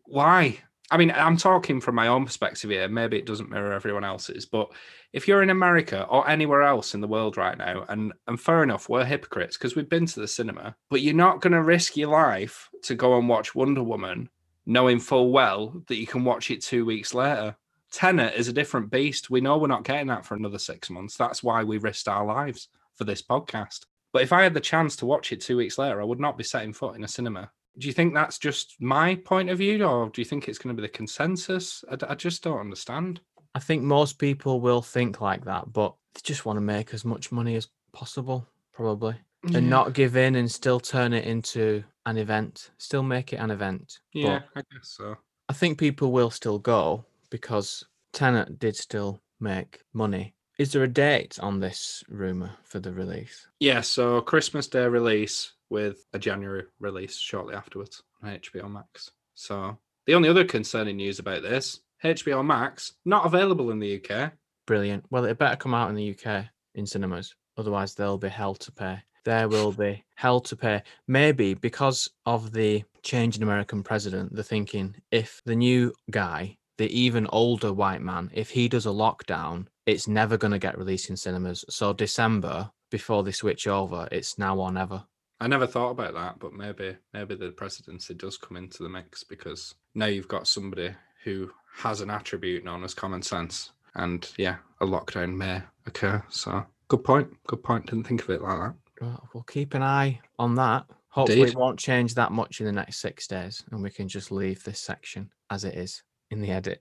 Why? 0.04 0.58
I 0.92 0.96
mean, 0.96 1.10
I'm 1.10 1.36
talking 1.36 1.80
from 1.80 1.96
my 1.96 2.06
own 2.06 2.24
perspective 2.24 2.70
here. 2.70 2.88
Maybe 2.88 3.18
it 3.18 3.26
doesn't 3.26 3.50
mirror 3.50 3.72
everyone 3.72 4.04
else's, 4.04 4.46
but 4.46 4.70
if 5.12 5.26
you're 5.26 5.42
in 5.42 5.50
America 5.50 6.04
or 6.08 6.28
anywhere 6.28 6.62
else 6.62 6.94
in 6.94 7.00
the 7.00 7.08
world 7.08 7.36
right 7.36 7.58
now, 7.58 7.84
and 7.88 8.12
and 8.28 8.40
fair 8.40 8.62
enough, 8.62 8.88
we're 8.88 9.04
hypocrites 9.04 9.56
because 9.56 9.74
we've 9.74 9.88
been 9.88 10.06
to 10.06 10.20
the 10.20 10.28
cinema, 10.28 10.76
but 10.90 11.00
you're 11.00 11.14
not 11.14 11.40
going 11.40 11.52
to 11.54 11.62
risk 11.62 11.96
your 11.96 12.10
life 12.10 12.68
to 12.84 12.94
go 12.94 13.18
and 13.18 13.28
watch 13.28 13.54
Wonder 13.54 13.82
Woman, 13.82 14.28
knowing 14.66 15.00
full 15.00 15.30
well 15.32 15.82
that 15.88 15.96
you 15.96 16.06
can 16.06 16.24
watch 16.24 16.50
it 16.50 16.62
two 16.62 16.84
weeks 16.84 17.14
later. 17.14 17.56
Tenet 17.92 18.34
is 18.34 18.48
a 18.48 18.52
different 18.52 18.90
beast. 18.90 19.30
We 19.30 19.40
know 19.40 19.58
we're 19.58 19.66
not 19.66 19.84
getting 19.84 20.06
that 20.08 20.24
for 20.24 20.34
another 20.36 20.58
six 20.58 20.90
months. 20.90 21.16
That's 21.16 21.42
why 21.42 21.64
we 21.64 21.78
risked 21.78 22.08
our 22.08 22.24
lives 22.24 22.68
for 22.94 23.04
this 23.04 23.22
podcast. 23.22 23.80
But 24.12 24.22
if 24.22 24.32
I 24.32 24.42
had 24.42 24.54
the 24.54 24.60
chance 24.60 24.96
to 24.96 25.06
watch 25.06 25.32
it 25.32 25.40
two 25.40 25.56
weeks 25.56 25.78
later, 25.78 26.00
I 26.00 26.04
would 26.04 26.20
not 26.20 26.38
be 26.38 26.44
setting 26.44 26.72
foot 26.72 26.96
in 26.96 27.04
a 27.04 27.08
cinema. 27.08 27.50
Do 27.78 27.86
you 27.86 27.92
think 27.92 28.12
that's 28.14 28.38
just 28.38 28.76
my 28.80 29.14
point 29.14 29.48
of 29.50 29.58
view, 29.58 29.84
or 29.84 30.08
do 30.10 30.20
you 30.20 30.24
think 30.24 30.48
it's 30.48 30.58
going 30.58 30.74
to 30.76 30.80
be 30.80 30.86
the 30.86 30.92
consensus? 30.92 31.84
I 32.08 32.14
just 32.14 32.42
don't 32.42 32.58
understand. 32.58 33.20
I 33.54 33.58
think 33.60 33.82
most 33.82 34.18
people 34.18 34.60
will 34.60 34.82
think 34.82 35.20
like 35.20 35.44
that, 35.46 35.72
but 35.72 35.94
they 36.14 36.20
just 36.22 36.44
want 36.44 36.56
to 36.56 36.60
make 36.60 36.92
as 36.94 37.04
much 37.04 37.32
money 37.32 37.56
as 37.56 37.68
possible, 37.92 38.46
probably, 38.72 39.16
Yeah. 39.48 39.58
and 39.58 39.70
not 39.70 39.94
give 39.94 40.16
in 40.16 40.34
and 40.36 40.50
still 40.50 40.80
turn 40.80 41.12
it 41.12 41.24
into 41.24 41.84
an 42.06 42.16
event, 42.16 42.70
still 42.78 43.02
make 43.02 43.32
it 43.32 43.36
an 43.36 43.50
event. 43.50 43.98
Yeah, 44.12 44.40
I 44.54 44.62
guess 44.72 44.96
so. 44.96 45.16
I 45.48 45.52
think 45.52 45.78
people 45.78 46.12
will 46.12 46.30
still 46.30 46.58
go 46.58 47.04
because 47.30 47.84
Tenet 48.12 48.58
did 48.58 48.76
still 48.76 49.20
make 49.40 49.80
money. 49.92 50.34
Is 50.58 50.72
there 50.72 50.82
a 50.82 50.88
date 50.88 51.38
on 51.40 51.60
this 51.60 52.04
rumor 52.08 52.50
for 52.64 52.80
the 52.80 52.92
release? 52.92 53.46
Yeah, 53.60 53.80
so 53.80 54.20
Christmas 54.20 54.66
Day 54.66 54.86
release 54.86 55.52
with 55.70 56.04
a 56.12 56.18
January 56.18 56.64
release 56.80 57.16
shortly 57.16 57.54
afterwards 57.54 58.02
on 58.22 58.30
HBO 58.30 58.70
Max. 58.70 59.10
So 59.34 59.78
the 60.06 60.14
only 60.14 60.28
other 60.28 60.44
concerning 60.44 60.96
news 60.96 61.18
about 61.18 61.42
this, 61.42 61.80
HBO 62.04 62.44
Max 62.44 62.92
not 63.04 63.24
available 63.24 63.70
in 63.70 63.78
the 63.78 64.02
UK. 64.02 64.32
Brilliant. 64.66 65.04
Well, 65.10 65.24
it 65.24 65.38
better 65.38 65.56
come 65.56 65.74
out 65.74 65.88
in 65.88 65.96
the 65.96 66.14
UK 66.14 66.46
in 66.74 66.86
cinemas, 66.86 67.34
otherwise 67.56 67.94
they'll 67.94 68.18
be 68.18 68.28
hell 68.28 68.54
to 68.56 68.72
pay. 68.72 68.98
There 69.24 69.48
will 69.48 69.72
be 69.72 70.04
hell 70.14 70.40
to 70.40 70.56
pay. 70.56 70.82
Maybe 71.06 71.54
because 71.54 72.08
of 72.26 72.52
the 72.52 72.84
change 73.02 73.36
in 73.36 73.42
American 73.42 73.82
president, 73.82 74.34
they're 74.34 74.44
thinking 74.44 74.96
if 75.10 75.42
the 75.44 75.56
new 75.56 75.92
guy, 76.10 76.56
the 76.78 76.90
even 76.98 77.26
older 77.28 77.72
white 77.72 78.02
man, 78.02 78.30
if 78.32 78.50
he 78.50 78.68
does 78.68 78.86
a 78.86 78.90
lockdown, 78.90 79.66
it's 79.86 80.08
never 80.08 80.36
going 80.36 80.52
to 80.52 80.58
get 80.58 80.78
released 80.78 81.10
in 81.10 81.16
cinemas. 81.16 81.64
So 81.68 81.92
December, 81.92 82.70
before 82.90 83.22
they 83.22 83.32
switch 83.32 83.66
over, 83.66 84.08
it's 84.10 84.38
now 84.38 84.58
or 84.58 84.72
never. 84.72 85.04
I 85.40 85.46
never 85.48 85.66
thought 85.66 85.90
about 85.90 86.14
that, 86.14 86.38
but 86.38 86.52
maybe 86.52 86.96
maybe 87.14 87.34
the 87.34 87.50
presidency 87.50 88.12
does 88.14 88.36
come 88.36 88.58
into 88.58 88.82
the 88.82 88.90
mix 88.90 89.24
because 89.24 89.74
now 89.94 90.06
you've 90.06 90.28
got 90.28 90.46
somebody 90.46 90.94
who 91.24 91.50
has 91.76 92.02
an 92.02 92.10
attribute 92.10 92.64
known 92.64 92.84
as 92.84 92.94
common 92.94 93.22
sense. 93.22 93.72
And 93.94 94.30
yeah, 94.36 94.56
a 94.80 94.86
lockdown 94.86 95.34
may 95.34 95.62
occur. 95.86 96.22
So 96.28 96.64
good 96.88 97.04
point. 97.04 97.28
Good 97.46 97.62
point. 97.62 97.86
Didn't 97.86 98.06
think 98.06 98.22
of 98.22 98.30
it 98.30 98.42
like 98.42 98.58
that. 98.58 98.74
Well, 99.00 99.28
we'll 99.32 99.42
keep 99.44 99.74
an 99.74 99.82
eye 99.82 100.20
on 100.38 100.54
that. 100.56 100.84
Hopefully, 101.08 101.40
Indeed. 101.40 101.52
it 101.52 101.58
won't 101.58 101.78
change 101.78 102.14
that 102.14 102.32
much 102.32 102.60
in 102.60 102.66
the 102.66 102.72
next 102.72 102.98
six 102.98 103.26
days, 103.26 103.64
and 103.72 103.82
we 103.82 103.90
can 103.90 104.08
just 104.08 104.30
leave 104.30 104.62
this 104.62 104.78
section 104.78 105.30
as 105.50 105.64
it 105.64 105.74
is 105.74 106.02
in 106.30 106.40
the 106.40 106.50
edit. 106.50 106.80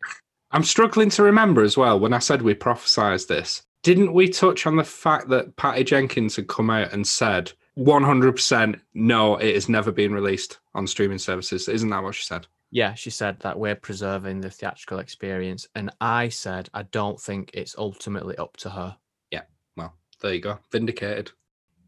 I'm 0.51 0.63
struggling 0.63 1.09
to 1.11 1.23
remember 1.23 1.63
as 1.63 1.77
well 1.77 1.99
when 1.99 2.13
I 2.13 2.19
said 2.19 2.41
we 2.41 2.53
prophesized 2.53 3.27
this. 3.27 3.63
Didn't 3.81 4.13
we 4.13 4.27
touch 4.27 4.67
on 4.67 4.75
the 4.75 4.83
fact 4.83 5.29
that 5.29 5.55
Patty 5.55 5.83
Jenkins 5.83 6.35
had 6.35 6.47
come 6.47 6.69
out 6.69 6.91
and 6.91 7.07
said 7.07 7.51
100% 7.77 8.79
no, 8.93 9.37
it 9.37 9.55
has 9.55 9.69
never 9.69 9.91
been 9.91 10.13
released 10.13 10.59
on 10.75 10.85
streaming 10.85 11.17
services? 11.17 11.67
Isn't 11.69 11.89
that 11.89 12.03
what 12.03 12.15
she 12.15 12.23
said? 12.23 12.45
Yeah, 12.71 12.93
she 12.93 13.09
said 13.09 13.39
that 13.39 13.57
we're 13.57 13.75
preserving 13.75 14.41
the 14.41 14.49
theatrical 14.49 14.99
experience. 14.99 15.67
And 15.75 15.91
I 16.01 16.29
said, 16.29 16.69
I 16.73 16.83
don't 16.83 17.19
think 17.19 17.51
it's 17.53 17.75
ultimately 17.77 18.37
up 18.37 18.57
to 18.57 18.69
her. 18.69 18.97
Yeah, 19.31 19.43
well, 19.77 19.95
there 20.21 20.33
you 20.33 20.41
go. 20.41 20.59
Vindicated. 20.71 21.31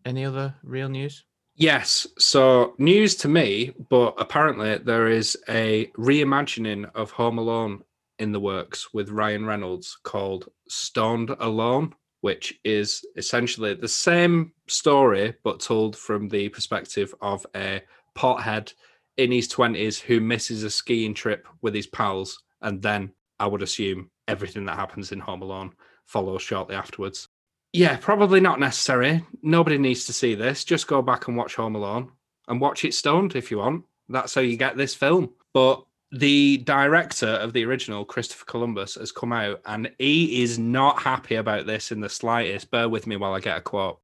Any 0.05 0.25
other 0.25 0.55
real 0.63 0.89
news? 0.89 1.23
Yes. 1.55 2.07
So 2.17 2.73
news 2.77 3.15
to 3.17 3.27
me, 3.27 3.71
but 3.89 4.15
apparently 4.17 4.77
there 4.77 5.07
is 5.07 5.37
a 5.49 5.87
reimagining 5.97 6.89
of 6.95 7.11
Home 7.11 7.37
Alone 7.37 7.81
in 8.19 8.31
the 8.31 8.39
works 8.39 8.93
with 8.93 9.09
Ryan 9.09 9.45
Reynolds 9.45 9.97
called 10.03 10.49
Stoned 10.67 11.31
Alone, 11.39 11.93
which 12.21 12.59
is 12.63 13.05
essentially 13.15 13.73
the 13.73 13.87
same 13.87 14.53
story 14.67 15.33
but 15.43 15.59
told 15.59 15.97
from 15.97 16.29
the 16.29 16.49
perspective 16.49 17.13
of 17.21 17.45
a 17.55 17.81
pothead 18.15 18.73
in 19.17 19.31
his 19.31 19.47
20s 19.47 19.99
who 19.99 20.19
misses 20.19 20.63
a 20.63 20.69
skiing 20.69 21.13
trip 21.13 21.47
with 21.61 21.73
his 21.73 21.87
pals 21.87 22.41
and 22.61 22.81
then 22.81 23.11
I 23.39 23.47
would 23.47 23.61
assume 23.61 24.11
everything 24.27 24.65
that 24.65 24.77
happens 24.77 25.11
in 25.11 25.19
Home 25.19 25.41
Alone 25.41 25.73
follows 26.05 26.41
shortly 26.41 26.75
afterwards. 26.75 27.27
Yeah, 27.73 27.97
probably 27.97 28.41
not 28.41 28.59
necessary. 28.59 29.25
Nobody 29.41 29.77
needs 29.77 30.05
to 30.05 30.13
see 30.13 30.35
this. 30.35 30.65
Just 30.65 30.87
go 30.87 31.01
back 31.01 31.27
and 31.27 31.37
watch 31.37 31.55
Home 31.55 31.75
Alone 31.75 32.11
and 32.47 32.59
watch 32.59 32.83
it 32.83 32.93
stoned 32.93 33.35
if 33.35 33.49
you 33.49 33.59
want. 33.59 33.85
That's 34.09 34.35
how 34.35 34.41
you 34.41 34.57
get 34.57 34.75
this 34.75 34.93
film. 34.93 35.29
But 35.53 35.83
the 36.11 36.57
director 36.57 37.27
of 37.27 37.53
the 37.53 37.63
original, 37.63 38.03
Christopher 38.03 38.43
Columbus, 38.45 38.95
has 38.95 39.13
come 39.13 39.31
out 39.31 39.61
and 39.65 39.89
he 39.99 40.43
is 40.43 40.59
not 40.59 41.01
happy 41.01 41.35
about 41.35 41.65
this 41.65 41.93
in 41.93 42.01
the 42.01 42.09
slightest. 42.09 42.71
Bear 42.71 42.89
with 42.89 43.07
me 43.07 43.15
while 43.15 43.33
I 43.33 43.39
get 43.39 43.57
a 43.57 43.61
quote. 43.61 43.99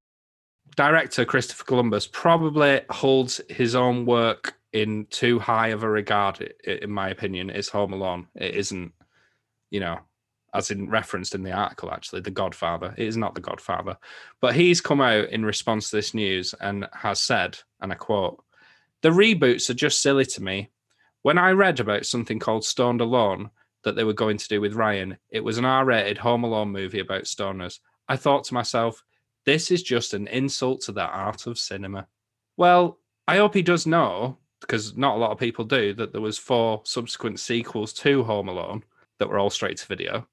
Director 0.78 1.26
Christopher 1.26 1.66
Columbus 1.66 2.08
probably 2.08 2.82
holds 2.90 3.42
his 3.50 3.76
own 3.76 4.06
work 4.06 4.58
in 4.72 5.06
too 5.10 5.40
high 5.40 5.70
of 5.70 5.84
a 5.84 5.90
regard, 5.90 6.54
in 6.66 6.92
my 6.92 7.10
opinion, 7.10 7.50
is 7.50 7.68
Home 7.70 7.94
Alone. 7.94 8.28
It 8.36 8.56
isn't, 8.56 8.94
you 9.72 9.80
know, 9.80 10.00
as 10.58 10.72
in 10.72 10.90
referenced 10.90 11.36
in 11.36 11.44
the 11.44 11.52
article, 11.52 11.92
actually, 11.92 12.22
The 12.22 12.32
Godfather. 12.32 12.96
It 12.98 13.08
is 13.08 13.16
not 13.16 13.36
The 13.36 13.42
Godfather. 13.42 13.96
But 14.42 14.56
he's 14.56 14.82
come 14.82 15.02
out 15.02 15.30
in 15.30 15.46
response 15.46 15.90
to 15.90 15.98
this 15.98 16.16
news 16.16 16.56
and 16.60 16.88
has 16.94 17.22
said, 17.22 17.60
and 17.80 17.92
I 17.92 17.96
quote, 17.96 18.44
The 19.02 19.10
reboots 19.10 19.70
are 19.70 19.76
just 19.76 20.02
silly 20.02 20.26
to 20.26 20.42
me. 20.42 20.72
When 21.22 21.38
I 21.38 21.52
read 21.52 21.80
about 21.80 22.08
something 22.08 22.40
called 22.40 22.66
Stoned 22.66 23.02
Alone 23.02 23.52
that 23.84 23.96
they 23.96 24.04
were 24.04 24.14
going 24.14 24.38
to 24.38 24.48
do 24.48 24.60
with 24.60 24.74
Ryan, 24.74 25.18
it 25.30 25.44
was 25.44 25.60
an 25.60 25.66
R 25.66 25.86
rated 25.86 26.18
Home 26.18 26.44
Alone 26.44 26.70
movie 26.70 27.02
about 27.02 27.24
stoners. 27.24 27.80
I 28.10 28.16
thought 28.16 28.46
to 28.46 28.56
myself, 28.56 29.04
this 29.46 29.70
is 29.70 29.84
just 29.84 30.16
an 30.16 30.28
insult 30.28 30.82
to 30.82 30.92
the 30.92 31.06
art 31.06 31.46
of 31.46 31.60
cinema. 31.60 32.08
Well, 32.58 32.98
I 33.28 33.38
hope 33.38 33.54
he 33.54 33.62
does 33.62 33.86
know, 33.86 34.40
because 34.62 34.98
not 34.98 35.16
a 35.16 35.20
lot 35.20 35.32
of 35.32 35.38
people 35.38 35.66
do, 35.66 35.94
that 35.94 36.14
there 36.14 36.22
was 36.22 36.40
four 36.40 36.82
subsequent 36.84 37.40
sequels 37.40 37.94
to 37.94 38.24
Home 38.24 38.50
Alone 38.50 38.84
that 39.20 39.30
were 39.30 39.38
all 39.38 39.52
straight 39.52 39.78
to 39.78 39.86
video. 39.86 40.28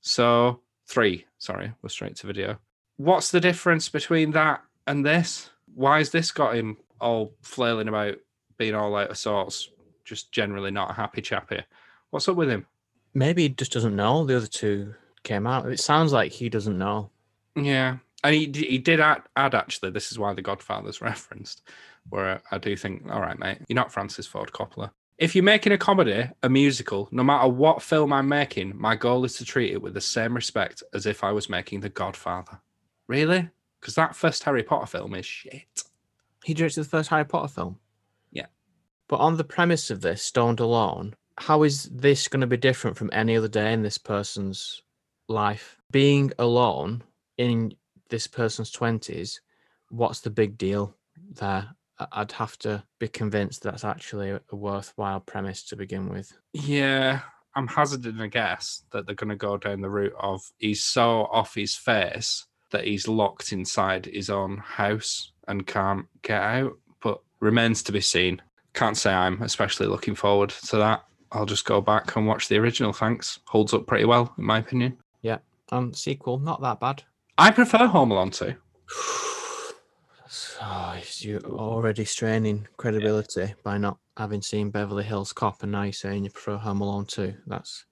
So 0.00 0.60
three, 0.86 1.26
sorry, 1.38 1.72
was 1.82 1.92
straight 1.92 2.16
to 2.16 2.26
video. 2.26 2.58
What's 2.96 3.30
the 3.30 3.40
difference 3.40 3.88
between 3.88 4.30
that 4.32 4.62
and 4.86 5.04
this? 5.04 5.50
Why 5.74 5.98
has 5.98 6.10
this 6.10 6.30
got 6.30 6.56
him 6.56 6.76
all 7.00 7.32
flailing 7.42 7.88
about 7.88 8.16
being 8.58 8.74
all 8.74 8.96
out 8.96 9.10
of 9.10 9.18
sorts, 9.18 9.70
just 10.04 10.32
generally 10.32 10.70
not 10.70 10.90
a 10.90 10.94
happy 10.94 11.22
chappy? 11.22 11.62
What's 12.10 12.28
up 12.28 12.36
with 12.36 12.50
him? 12.50 12.66
Maybe 13.14 13.42
he 13.42 13.48
just 13.48 13.72
doesn't 13.72 13.96
know 13.96 14.24
the 14.24 14.36
other 14.36 14.46
two 14.46 14.94
came 15.22 15.46
out. 15.46 15.70
It 15.70 15.80
sounds 15.80 16.12
like 16.12 16.32
he 16.32 16.48
doesn't 16.48 16.78
know. 16.78 17.10
Yeah, 17.56 17.98
and 18.22 18.34
he 18.34 18.46
he 18.52 18.78
did 18.78 19.00
add, 19.00 19.22
add 19.36 19.54
actually. 19.54 19.90
This 19.90 20.12
is 20.12 20.18
why 20.18 20.32
the 20.34 20.42
Godfather's 20.42 21.00
referenced. 21.00 21.62
Where 22.08 22.40
I 22.50 22.58
do 22.58 22.76
think, 22.76 23.04
all 23.10 23.20
right, 23.20 23.38
mate, 23.38 23.58
you're 23.68 23.76
not 23.76 23.92
Francis 23.92 24.26
Ford 24.26 24.52
Coppola. 24.52 24.90
If 25.20 25.34
you're 25.34 25.44
making 25.44 25.72
a 25.72 25.78
comedy, 25.78 26.30
a 26.42 26.48
musical, 26.48 27.06
no 27.12 27.22
matter 27.22 27.46
what 27.46 27.82
film 27.82 28.10
I'm 28.10 28.26
making, 28.26 28.72
my 28.74 28.96
goal 28.96 29.26
is 29.26 29.34
to 29.34 29.44
treat 29.44 29.70
it 29.70 29.82
with 29.82 29.92
the 29.92 30.00
same 30.00 30.34
respect 30.34 30.82
as 30.94 31.04
if 31.04 31.22
I 31.22 31.30
was 31.30 31.50
making 31.50 31.80
The 31.80 31.90
Godfather. 31.90 32.58
Really? 33.06 33.50
Because 33.78 33.94
that 33.96 34.16
first 34.16 34.42
Harry 34.44 34.62
Potter 34.62 34.86
film 34.86 35.14
is 35.14 35.26
shit. 35.26 35.84
He 36.42 36.54
directed 36.54 36.84
the 36.84 36.88
first 36.88 37.10
Harry 37.10 37.26
Potter 37.26 37.52
film. 37.52 37.78
Yeah. 38.32 38.46
But 39.08 39.18
on 39.18 39.36
the 39.36 39.44
premise 39.44 39.90
of 39.90 40.00
this, 40.00 40.22
Stoned 40.22 40.58
Alone, 40.58 41.14
how 41.36 41.64
is 41.64 41.84
this 41.92 42.26
going 42.26 42.40
to 42.40 42.46
be 42.46 42.56
different 42.56 42.96
from 42.96 43.10
any 43.12 43.36
other 43.36 43.46
day 43.46 43.74
in 43.74 43.82
this 43.82 43.98
person's 43.98 44.82
life? 45.28 45.76
Being 45.90 46.32
alone 46.38 47.02
in 47.36 47.74
this 48.08 48.26
person's 48.26 48.72
20s, 48.72 49.40
what's 49.90 50.20
the 50.20 50.30
big 50.30 50.56
deal 50.56 50.96
there? 51.32 51.68
I- 52.00 52.20
I'd 52.22 52.32
have 52.32 52.58
to 52.60 52.82
be 52.98 53.08
convinced 53.08 53.62
that's 53.62 53.84
actually 53.84 54.30
a 54.30 54.40
a 54.50 54.56
worthwhile 54.56 55.20
premise 55.20 55.62
to 55.64 55.76
begin 55.76 56.08
with. 56.08 56.32
Yeah, 56.52 57.20
I'm 57.54 57.66
hazarding 57.66 58.20
a 58.20 58.28
guess 58.28 58.84
that 58.92 59.06
they're 59.06 59.14
going 59.14 59.30
to 59.30 59.36
go 59.36 59.56
down 59.56 59.80
the 59.80 59.90
route 59.90 60.14
of 60.18 60.42
he's 60.58 60.82
so 60.82 61.26
off 61.32 61.54
his 61.54 61.74
face 61.76 62.46
that 62.70 62.84
he's 62.84 63.08
locked 63.08 63.52
inside 63.52 64.06
his 64.06 64.30
own 64.30 64.58
house 64.58 65.32
and 65.48 65.66
can't 65.66 66.06
get 66.22 66.40
out, 66.40 66.78
but 67.02 67.20
remains 67.40 67.82
to 67.84 67.92
be 67.92 68.00
seen. 68.00 68.40
Can't 68.72 68.96
say 68.96 69.12
I'm 69.12 69.42
especially 69.42 69.86
looking 69.88 70.14
forward 70.14 70.50
to 70.50 70.76
that. 70.76 71.04
I'll 71.32 71.46
just 71.46 71.64
go 71.64 71.80
back 71.80 72.14
and 72.16 72.26
watch 72.26 72.48
the 72.48 72.58
original, 72.58 72.92
thanks. 72.92 73.40
Holds 73.46 73.74
up 73.74 73.86
pretty 73.86 74.04
well, 74.04 74.32
in 74.38 74.44
my 74.44 74.58
opinion. 74.58 74.98
Yeah. 75.22 75.38
Um, 75.70 75.92
sequel, 75.92 76.38
not 76.38 76.60
that 76.62 76.80
bad. 76.80 77.02
I 77.38 77.50
prefer 77.50 77.86
Home 77.86 78.12
Alone 78.12 78.30
2. 78.30 78.54
Ah, 80.60 80.98
so 81.02 81.28
you're 81.28 81.40
already 81.44 82.04
straining 82.04 82.68
credibility 82.76 83.54
by 83.64 83.78
not 83.78 83.98
having 84.16 84.42
seen 84.42 84.70
Beverly 84.70 85.02
Hills 85.04 85.32
Cop, 85.32 85.62
and 85.62 85.72
now 85.72 85.82
you're 85.82 85.92
saying 85.92 86.24
you 86.24 86.30
prefer 86.30 86.56
Home 86.56 86.80
Alone 86.80 87.06
2. 87.06 87.34
That's 87.46 87.84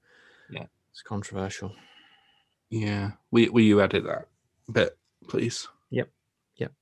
Yeah. 0.51 0.67
it's 0.91 1.03
controversial. 1.03 1.75
Yeah. 2.71 3.13
Will, 3.31 3.53
will 3.53 3.63
you 3.63 3.81
edit 3.81 4.05
that 4.05 4.29
bit, 4.71 4.97
please? 5.27 5.67
Yep, 5.91 6.11
yep. 6.57 6.73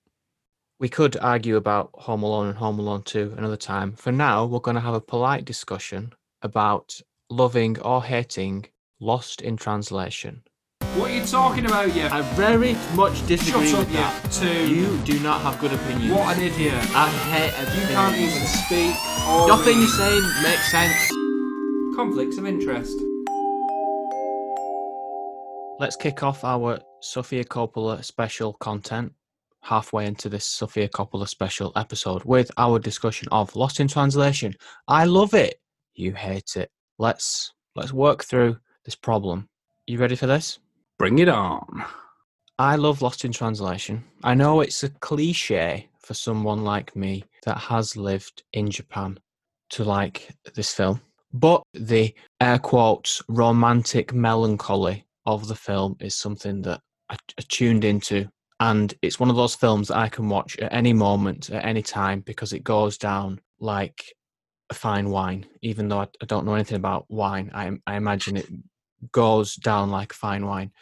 We 0.78 0.88
could 0.88 1.16
argue 1.16 1.56
about 1.56 1.90
Home 1.94 2.22
Alone 2.22 2.48
and 2.48 2.58
Home 2.58 2.78
Alone 2.78 3.02
2 3.02 3.34
another 3.38 3.56
time. 3.56 3.92
For 3.94 4.12
now, 4.12 4.44
we're 4.44 4.60
going 4.60 4.74
to 4.74 4.80
have 4.80 4.94
a 4.94 5.00
polite 5.00 5.44
discussion 5.44 6.12
about 6.42 7.00
loving 7.30 7.78
or 7.80 8.02
hating 8.04 8.66
Lost 9.00 9.40
in 9.42 9.56
Translation. 9.56 10.42
What 10.96 11.10
are 11.10 11.14
you 11.14 11.24
talking 11.26 11.66
about, 11.66 11.94
you? 11.94 12.04
I 12.06 12.22
very 12.34 12.74
much 12.94 13.26
disagree 13.26 13.66
Shut 13.68 13.80
up, 13.80 13.86
with 13.86 13.92
that. 13.92 14.42
you 14.42 14.48
two. 14.48 14.74
You 14.74 14.98
do 15.04 15.20
not 15.20 15.40
have 15.42 15.58
good 15.60 15.72
opinions. 15.72 16.12
What 16.12 16.36
an 16.36 16.42
idiot. 16.42 16.74
I 16.94 17.08
hate 17.08 17.50
You 17.52 17.66
everything. 17.66 17.96
can't 17.96 18.16
even 18.16 18.46
speak 18.46 18.96
or 19.28 19.48
Nothing 19.48 19.78
you're 19.78 19.88
saying 19.88 20.22
makes 20.42 20.70
sense. 20.70 21.10
Conflicts 21.96 22.38
of 22.38 22.46
interest. 22.46 22.96
Let's 25.78 25.96
kick 25.96 26.22
off 26.22 26.44
our 26.44 26.78
Sofia 27.00 27.44
Coppola 27.44 28.02
special 28.02 28.54
content 28.54 29.12
halfway 29.62 30.06
into 30.06 30.28
this 30.30 30.46
Sofia 30.46 30.88
Coppola 30.88 31.28
special 31.28 31.72
episode 31.76 32.24
with 32.24 32.50
our 32.56 32.78
discussion 32.78 33.28
of 33.30 33.54
Lost 33.54 33.80
in 33.80 33.88
Translation. 33.88 34.54
I 34.88 35.04
love 35.04 35.34
it. 35.34 35.60
You 35.94 36.14
hate 36.14 36.56
it. 36.56 36.70
Let's 36.98 37.52
let's 37.74 37.92
work 37.92 38.24
through 38.24 38.56
this 38.86 38.94
problem. 38.94 39.48
You 39.86 39.98
ready 39.98 40.16
for 40.16 40.26
this? 40.26 40.58
Bring 40.98 41.18
it 41.18 41.28
on. 41.28 41.84
I 42.58 42.76
love 42.76 43.02
Lost 43.02 43.26
in 43.26 43.32
Translation. 43.32 44.02
I 44.24 44.32
know 44.34 44.60
it's 44.60 44.82
a 44.82 44.88
cliche 44.88 45.90
for 46.00 46.14
someone 46.14 46.64
like 46.64 46.96
me 46.96 47.24
that 47.44 47.58
has 47.58 47.98
lived 47.98 48.44
in 48.54 48.70
Japan 48.70 49.18
to 49.70 49.84
like 49.84 50.34
this 50.54 50.72
film, 50.72 51.02
but 51.34 51.62
the 51.74 52.14
air 52.40 52.58
quotes 52.58 53.20
romantic 53.28 54.14
melancholy 54.14 55.04
of 55.26 55.48
the 55.48 55.54
film 55.54 55.96
is 56.00 56.14
something 56.14 56.62
that 56.62 56.80
I, 57.10 57.16
I 57.38 57.42
tuned 57.48 57.84
into. 57.84 58.26
And 58.60 58.94
it's 59.02 59.20
one 59.20 59.28
of 59.28 59.36
those 59.36 59.54
films 59.54 59.88
that 59.88 59.98
I 59.98 60.08
can 60.08 60.30
watch 60.30 60.56
at 60.58 60.72
any 60.72 60.94
moment, 60.94 61.50
at 61.50 61.64
any 61.64 61.82
time, 61.82 62.20
because 62.20 62.54
it 62.54 62.64
goes 62.64 62.96
down 62.96 63.38
like 63.60 64.02
a 64.70 64.74
fine 64.74 65.10
wine. 65.10 65.44
Even 65.60 65.88
though 65.88 66.00
I, 66.00 66.08
I 66.22 66.24
don't 66.24 66.46
know 66.46 66.54
anything 66.54 66.76
about 66.76 67.04
wine, 67.10 67.50
I, 67.52 67.72
I 67.86 67.96
imagine 67.96 68.38
it 68.38 68.46
goes 69.12 69.54
down 69.56 69.90
like 69.90 70.12
fine 70.12 70.46
wine 70.46 70.72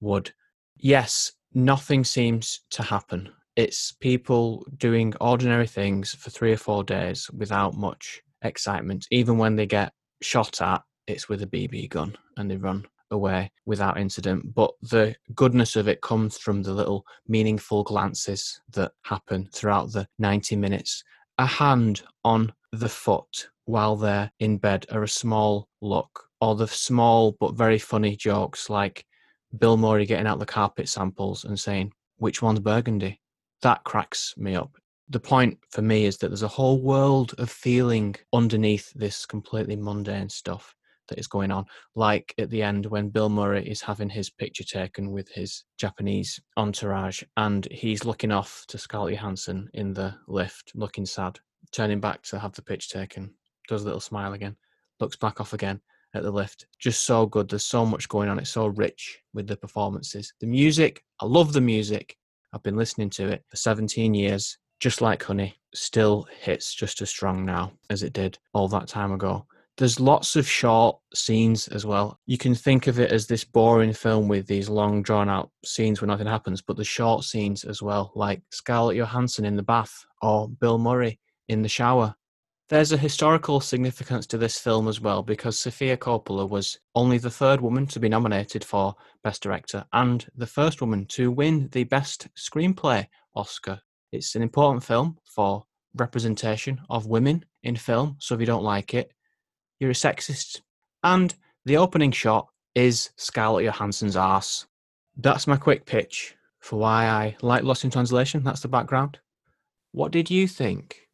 would. 0.00 0.32
Yes, 0.76 1.32
nothing 1.54 2.04
seems 2.04 2.60
to 2.70 2.82
happen. 2.82 3.30
It's 3.56 3.92
people 3.92 4.66
doing 4.76 5.14
ordinary 5.20 5.66
things 5.66 6.14
for 6.14 6.30
three 6.30 6.52
or 6.52 6.56
four 6.56 6.82
days 6.82 7.30
without 7.30 7.74
much 7.74 8.20
excitement. 8.42 9.06
Even 9.10 9.38
when 9.38 9.56
they 9.56 9.66
get 9.66 9.92
shot 10.22 10.60
at, 10.60 10.82
it's 11.06 11.28
with 11.28 11.42
a 11.42 11.46
BB 11.46 11.90
gun 11.90 12.16
and 12.36 12.50
they 12.50 12.56
run 12.56 12.84
away 13.10 13.50
without 13.66 13.98
incident. 13.98 14.54
But 14.54 14.72
the 14.82 15.14
goodness 15.34 15.76
of 15.76 15.88
it 15.88 16.02
comes 16.02 16.36
from 16.36 16.62
the 16.62 16.72
little 16.72 17.06
meaningful 17.28 17.84
glances 17.84 18.60
that 18.72 18.92
happen 19.02 19.48
throughout 19.52 19.92
the 19.92 20.06
90 20.18 20.56
minutes. 20.56 21.04
A 21.38 21.46
hand 21.46 22.02
on 22.24 22.52
the 22.72 22.88
foot 22.88 23.48
while 23.66 23.96
they're 23.96 24.30
in 24.40 24.58
bed, 24.58 24.86
are 24.90 25.02
a 25.02 25.08
small 25.08 25.68
look, 25.80 26.28
or 26.40 26.54
the 26.54 26.68
small 26.68 27.36
but 27.40 27.54
very 27.54 27.78
funny 27.78 28.16
jokes 28.16 28.68
like 28.68 29.04
Bill 29.58 29.76
Murray 29.76 30.06
getting 30.06 30.26
out 30.26 30.38
the 30.38 30.46
carpet 30.46 30.88
samples 30.88 31.44
and 31.44 31.58
saying, 31.58 31.92
which 32.18 32.42
one's 32.42 32.60
burgundy? 32.60 33.20
That 33.62 33.84
cracks 33.84 34.34
me 34.36 34.54
up. 34.54 34.70
The 35.08 35.20
point 35.20 35.58
for 35.70 35.82
me 35.82 36.06
is 36.06 36.16
that 36.18 36.28
there's 36.28 36.42
a 36.42 36.48
whole 36.48 36.80
world 36.80 37.34
of 37.38 37.50
feeling 37.50 38.16
underneath 38.32 38.92
this 38.94 39.26
completely 39.26 39.76
mundane 39.76 40.28
stuff 40.28 40.74
that 41.08 41.18
is 41.18 41.26
going 41.26 41.50
on. 41.50 41.66
Like 41.94 42.34
at 42.38 42.50
the 42.50 42.62
end 42.62 42.86
when 42.86 43.10
Bill 43.10 43.28
Murray 43.28 43.68
is 43.68 43.82
having 43.82 44.08
his 44.08 44.30
picture 44.30 44.64
taken 44.64 45.10
with 45.10 45.28
his 45.28 45.64
Japanese 45.78 46.40
entourage 46.56 47.22
and 47.36 47.68
he's 47.70 48.04
looking 48.04 48.32
off 48.32 48.64
to 48.68 48.78
Scarlett 48.78 49.14
Johansson 49.14 49.68
in 49.74 49.92
the 49.92 50.14
lift, 50.26 50.72
looking 50.74 51.04
sad, 51.04 51.38
turning 51.72 52.00
back 52.00 52.22
to 52.22 52.38
have 52.38 52.52
the 52.52 52.62
picture 52.62 52.98
taken, 52.98 53.34
does 53.68 53.82
a 53.82 53.84
little 53.84 54.00
smile 54.00 54.32
again, 54.32 54.56
looks 55.00 55.16
back 55.16 55.40
off 55.40 55.52
again 55.52 55.80
at 56.14 56.22
the 56.22 56.30
lift. 56.30 56.66
Just 56.78 57.04
so 57.04 57.26
good. 57.26 57.48
There's 57.48 57.66
so 57.66 57.84
much 57.84 58.08
going 58.08 58.28
on. 58.28 58.38
It's 58.38 58.50
so 58.50 58.68
rich 58.68 59.20
with 59.32 59.46
the 59.46 59.56
performances. 59.56 60.32
The 60.40 60.46
music, 60.46 61.02
I 61.20 61.26
love 61.26 61.52
the 61.52 61.60
music. 61.60 62.16
I've 62.52 62.62
been 62.62 62.76
listening 62.76 63.10
to 63.10 63.28
it 63.28 63.44
for 63.48 63.56
17 63.56 64.14
years. 64.14 64.58
Just 64.80 65.00
like 65.00 65.22
Honey, 65.22 65.54
still 65.74 66.26
hits 66.40 66.74
just 66.74 67.00
as 67.02 67.10
strong 67.10 67.44
now 67.44 67.72
as 67.90 68.02
it 68.02 68.12
did 68.12 68.38
all 68.52 68.68
that 68.68 68.88
time 68.88 69.12
ago. 69.12 69.46
There's 69.76 69.98
lots 69.98 70.36
of 70.36 70.48
short 70.48 70.98
scenes 71.14 71.66
as 71.68 71.84
well. 71.84 72.20
You 72.26 72.38
can 72.38 72.54
think 72.54 72.86
of 72.86 73.00
it 73.00 73.10
as 73.10 73.26
this 73.26 73.42
boring 73.42 73.92
film 73.92 74.28
with 74.28 74.46
these 74.46 74.68
long, 74.68 75.02
drawn 75.02 75.28
out 75.28 75.50
scenes 75.64 76.00
where 76.00 76.06
nothing 76.06 76.28
happens, 76.28 76.62
but 76.62 76.76
the 76.76 76.84
short 76.84 77.24
scenes 77.24 77.64
as 77.64 77.82
well, 77.82 78.12
like 78.14 78.40
Scarlett 78.52 78.96
Johansson 78.96 79.44
in 79.44 79.56
the 79.56 79.64
bath 79.64 80.04
or 80.22 80.48
Bill 80.48 80.78
Murray 80.78 81.18
in 81.48 81.62
the 81.62 81.68
shower. 81.68 82.14
There's 82.70 82.92
a 82.92 82.96
historical 82.96 83.60
significance 83.60 84.26
to 84.28 84.38
this 84.38 84.58
film 84.58 84.88
as 84.88 84.98
well 84.98 85.22
because 85.22 85.58
Sofia 85.58 85.98
Coppola 85.98 86.48
was 86.48 86.78
only 86.94 87.18
the 87.18 87.30
third 87.30 87.60
woman 87.60 87.86
to 87.88 88.00
be 88.00 88.08
nominated 88.08 88.64
for 88.64 88.94
Best 89.22 89.42
Director 89.42 89.84
and 89.92 90.26
the 90.34 90.46
first 90.46 90.80
woman 90.80 91.04
to 91.08 91.30
win 91.30 91.68
the 91.72 91.84
Best 91.84 92.28
Screenplay 92.34 93.06
Oscar. 93.36 93.82
It's 94.12 94.34
an 94.34 94.40
important 94.40 94.82
film 94.82 95.18
for 95.24 95.66
representation 95.94 96.80
of 96.88 97.06
women 97.06 97.44
in 97.64 97.76
film, 97.76 98.16
so 98.18 98.34
if 98.34 98.40
you 98.40 98.46
don't 98.46 98.64
like 98.64 98.94
it, 98.94 99.12
you're 99.78 99.90
a 99.90 99.94
sexist. 99.94 100.62
And 101.02 101.34
the 101.66 101.76
opening 101.76 102.12
shot 102.12 102.48
is 102.74 103.10
Scarlett 103.16 103.66
Johansson's 103.66 104.16
arse. 104.16 104.66
That's 105.18 105.46
my 105.46 105.58
quick 105.58 105.84
pitch 105.84 106.34
for 106.60 106.78
why 106.78 107.08
I 107.08 107.36
like 107.42 107.62
Lost 107.62 107.84
in 107.84 107.90
Translation. 107.90 108.42
That's 108.42 108.60
the 108.60 108.68
background. 108.68 109.18
What 109.92 110.12
did 110.12 110.30
you 110.30 110.48
think? 110.48 111.08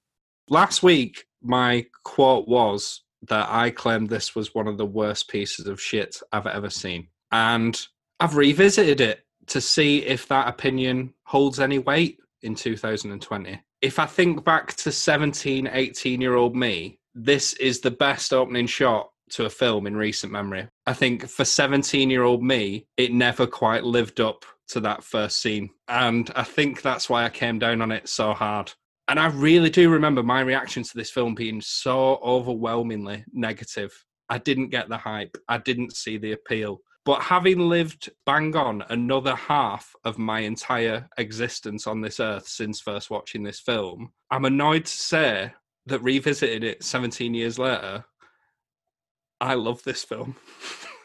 Last 0.48 0.82
week, 0.82 1.24
my 1.42 1.86
quote 2.04 2.48
was 2.48 3.02
that 3.28 3.48
I 3.50 3.70
claimed 3.70 4.08
this 4.08 4.34
was 4.34 4.54
one 4.54 4.66
of 4.66 4.78
the 4.78 4.86
worst 4.86 5.28
pieces 5.28 5.66
of 5.66 5.80
shit 5.80 6.16
I've 6.32 6.46
ever 6.46 6.70
seen. 6.70 7.08
And 7.30 7.80
I've 8.18 8.36
revisited 8.36 9.00
it 9.00 9.24
to 9.48 9.60
see 9.60 9.98
if 9.98 10.28
that 10.28 10.48
opinion 10.48 11.14
holds 11.24 11.60
any 11.60 11.78
weight 11.78 12.18
in 12.42 12.54
2020. 12.54 13.60
If 13.82 13.98
I 13.98 14.06
think 14.06 14.44
back 14.44 14.74
to 14.76 14.92
17, 14.92 15.68
18 15.72 16.20
year 16.20 16.34
old 16.34 16.54
me, 16.54 16.98
this 17.14 17.54
is 17.54 17.80
the 17.80 17.90
best 17.90 18.32
opening 18.32 18.66
shot 18.66 19.10
to 19.30 19.46
a 19.46 19.50
film 19.50 19.86
in 19.86 19.96
recent 19.96 20.32
memory. 20.32 20.68
I 20.86 20.92
think 20.92 21.28
for 21.28 21.44
17 21.44 22.10
year 22.10 22.22
old 22.22 22.42
me, 22.42 22.86
it 22.96 23.12
never 23.12 23.46
quite 23.46 23.84
lived 23.84 24.20
up 24.20 24.44
to 24.68 24.80
that 24.80 25.02
first 25.02 25.40
scene. 25.40 25.70
And 25.88 26.30
I 26.36 26.44
think 26.44 26.82
that's 26.82 27.08
why 27.08 27.24
I 27.24 27.30
came 27.30 27.58
down 27.58 27.82
on 27.82 27.92
it 27.92 28.08
so 28.08 28.32
hard. 28.32 28.72
And 29.10 29.18
I 29.18 29.26
really 29.26 29.70
do 29.70 29.90
remember 29.90 30.22
my 30.22 30.40
reaction 30.40 30.84
to 30.84 30.96
this 30.96 31.10
film 31.10 31.34
being 31.34 31.60
so 31.60 32.20
overwhelmingly 32.22 33.24
negative. 33.32 33.92
I 34.28 34.38
didn't 34.38 34.68
get 34.68 34.88
the 34.88 34.98
hype, 34.98 35.36
I 35.48 35.58
didn't 35.58 35.96
see 35.96 36.16
the 36.16 36.30
appeal. 36.30 36.80
But 37.04 37.20
having 37.20 37.58
lived 37.58 38.10
bang 38.24 38.54
on 38.54 38.84
another 38.88 39.34
half 39.34 39.96
of 40.04 40.16
my 40.16 40.40
entire 40.40 41.08
existence 41.18 41.88
on 41.88 42.00
this 42.00 42.20
earth 42.20 42.46
since 42.46 42.80
first 42.80 43.10
watching 43.10 43.42
this 43.42 43.58
film, 43.58 44.12
I'm 44.30 44.44
annoyed 44.44 44.84
to 44.84 44.92
say 44.92 45.54
that 45.86 46.02
revisiting 46.04 46.62
it 46.62 46.84
17 46.84 47.34
years 47.34 47.58
later, 47.58 48.04
I 49.40 49.54
love 49.54 49.82
this 49.82 50.04
film. 50.04 50.36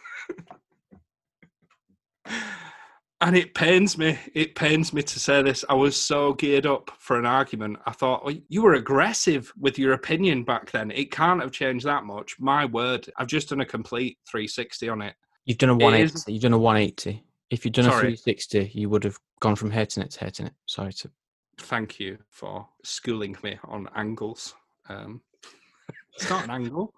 and 3.26 3.36
it 3.36 3.56
pains 3.56 3.98
me. 3.98 4.20
It 4.36 4.54
pains 4.54 4.94
me 4.94 5.02
to 5.02 5.20
say 5.20 5.42
this. 5.42 5.66
I 5.68 5.74
was 5.74 6.00
so 6.00 6.34
geared 6.34 6.68
up 6.68 6.92
for 7.00 7.18
an 7.18 7.26
argument. 7.26 7.80
I 7.88 7.92
thought 7.92 8.22
oh, 8.24 8.32
you 8.50 8.62
were 8.62 8.76
aggressive 8.76 9.52
with 9.60 9.80
your 9.80 9.94
opinion 9.94 10.44
back 10.44 10.70
then. 10.70 10.92
It 10.92 11.10
can't 11.10 11.42
have 11.42 11.52
changed 11.52 11.88
that 11.88 12.06
much. 12.06 12.40
My 12.40 12.66
word, 12.66 13.10
I've 13.18 13.26
just 13.26 13.50
done 13.50 13.62
a 13.62 13.66
complete 13.66 14.20
360 14.30 14.90
on 14.90 15.02
it. 15.02 15.16
You've 15.46 15.58
done 15.58 15.72
a 15.72 15.74
180. 15.74 16.14
Is... 16.14 16.26
You've 16.28 16.44
done 16.44 16.54
a 16.54 16.58
180. 16.60 17.24
If 17.50 17.66
you'd 17.66 17.74
done 17.74 17.86
Sorry. 17.86 18.14
a 18.14 18.16
360, 18.16 18.72
you 18.76 18.90
would 18.90 19.04
have 19.04 19.18
gone 19.40 19.56
from 19.56 19.72
hating 19.72 20.04
it 20.04 20.12
to 20.12 20.20
hating 20.20 20.46
it. 20.46 20.54
Sorry 20.68 20.94
to. 20.94 21.10
Thank 21.58 22.00
you 22.00 22.20
for 22.30 22.68
schooling 22.84 23.36
me 23.42 23.58
on 23.64 23.90
angles. 23.96 24.54
Um, 24.88 25.22
it's 26.14 26.30
not 26.30 26.44
an 26.44 26.52
angle. 26.52 26.94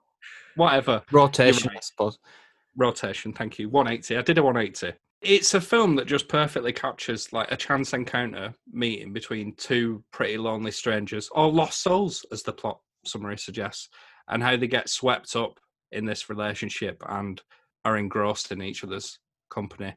Whatever. 0.57 1.03
Rotation, 1.09 1.69
right. 1.69 1.77
I 1.77 1.81
suppose. 1.81 2.19
Rotation. 2.75 3.31
Thank 3.31 3.59
you. 3.59 3.69
180. 3.69 4.17
I 4.17 4.21
did 4.23 4.37
a 4.37 4.43
180. 4.43 4.97
It's 5.21 5.53
a 5.55 5.61
film 5.61 5.95
that 5.95 6.05
just 6.05 6.27
perfectly 6.27 6.71
captures 6.71 7.33
like 7.33 7.51
a 7.51 7.57
chance 7.57 7.93
encounter 7.93 8.53
meeting 8.71 9.13
between 9.13 9.55
two 9.55 10.03
pretty 10.11 10.37
lonely 10.37 10.71
strangers 10.71 11.27
or 11.31 11.51
lost 11.51 11.81
souls, 11.81 12.25
as 12.31 12.43
the 12.43 12.53
plot 12.53 12.79
summary 13.03 13.37
suggests, 13.37 13.89
and 14.27 14.43
how 14.43 14.55
they 14.55 14.67
get 14.67 14.89
swept 14.89 15.35
up 15.35 15.59
in 15.91 16.05
this 16.05 16.29
relationship 16.29 17.01
and 17.09 17.41
are 17.83 17.97
engrossed 17.97 18.51
in 18.51 18.61
each 18.61 18.83
other's 18.83 19.19
company. 19.49 19.95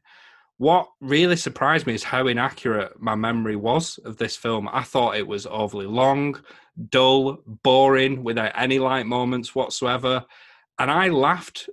What 0.56 0.88
really 1.00 1.36
surprised 1.36 1.86
me 1.86 1.94
is 1.94 2.04
how 2.04 2.26
inaccurate 2.26 3.00
my 3.00 3.14
memory 3.14 3.56
was 3.56 3.98
of 4.04 4.16
this 4.16 4.36
film. 4.36 4.68
I 4.70 4.82
thought 4.82 5.16
it 5.16 5.26
was 5.26 5.46
overly 5.46 5.86
long, 5.86 6.38
dull, 6.90 7.38
boring, 7.46 8.22
without 8.22 8.52
any 8.54 8.78
light 8.78 9.06
moments 9.06 9.54
whatsoever. 9.54 10.24
And 10.78 10.90
I 10.90 11.08
laughed 11.08 11.68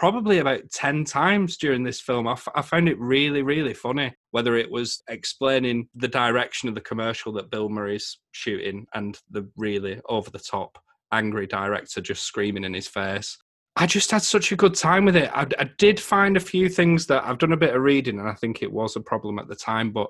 probably 0.00 0.38
about 0.38 0.62
10 0.72 1.04
times 1.04 1.58
during 1.58 1.82
this 1.82 2.00
film. 2.00 2.26
I, 2.26 2.32
f- 2.32 2.48
I 2.54 2.62
found 2.62 2.88
it 2.88 2.98
really, 2.98 3.42
really 3.42 3.74
funny, 3.74 4.14
whether 4.30 4.56
it 4.56 4.70
was 4.70 5.02
explaining 5.10 5.90
the 5.94 6.08
direction 6.08 6.70
of 6.70 6.74
the 6.74 6.80
commercial 6.80 7.34
that 7.34 7.50
Bill 7.50 7.68
Murray's 7.68 8.18
shooting 8.32 8.86
and 8.94 9.18
the 9.30 9.46
really 9.58 10.00
over 10.08 10.30
the 10.30 10.38
top 10.38 10.78
angry 11.12 11.46
director 11.46 12.00
just 12.00 12.22
screaming 12.22 12.64
in 12.64 12.72
his 12.72 12.88
face, 12.88 13.36
I 13.76 13.86
just 13.86 14.10
had 14.10 14.22
such 14.22 14.52
a 14.52 14.56
good 14.56 14.74
time 14.74 15.04
with 15.04 15.16
it. 15.16 15.30
I, 15.34 15.46
I, 15.58 15.68
did 15.76 16.00
find 16.00 16.38
a 16.38 16.40
few 16.40 16.70
things 16.70 17.04
that 17.08 17.22
I've 17.26 17.36
done 17.36 17.52
a 17.52 17.58
bit 17.58 17.76
of 17.76 17.82
reading, 17.82 18.18
and 18.18 18.28
I 18.28 18.34
think 18.34 18.62
it 18.62 18.72
was 18.72 18.96
a 18.96 19.00
problem 19.00 19.38
at 19.38 19.48
the 19.48 19.54
time, 19.54 19.90
but 19.90 20.08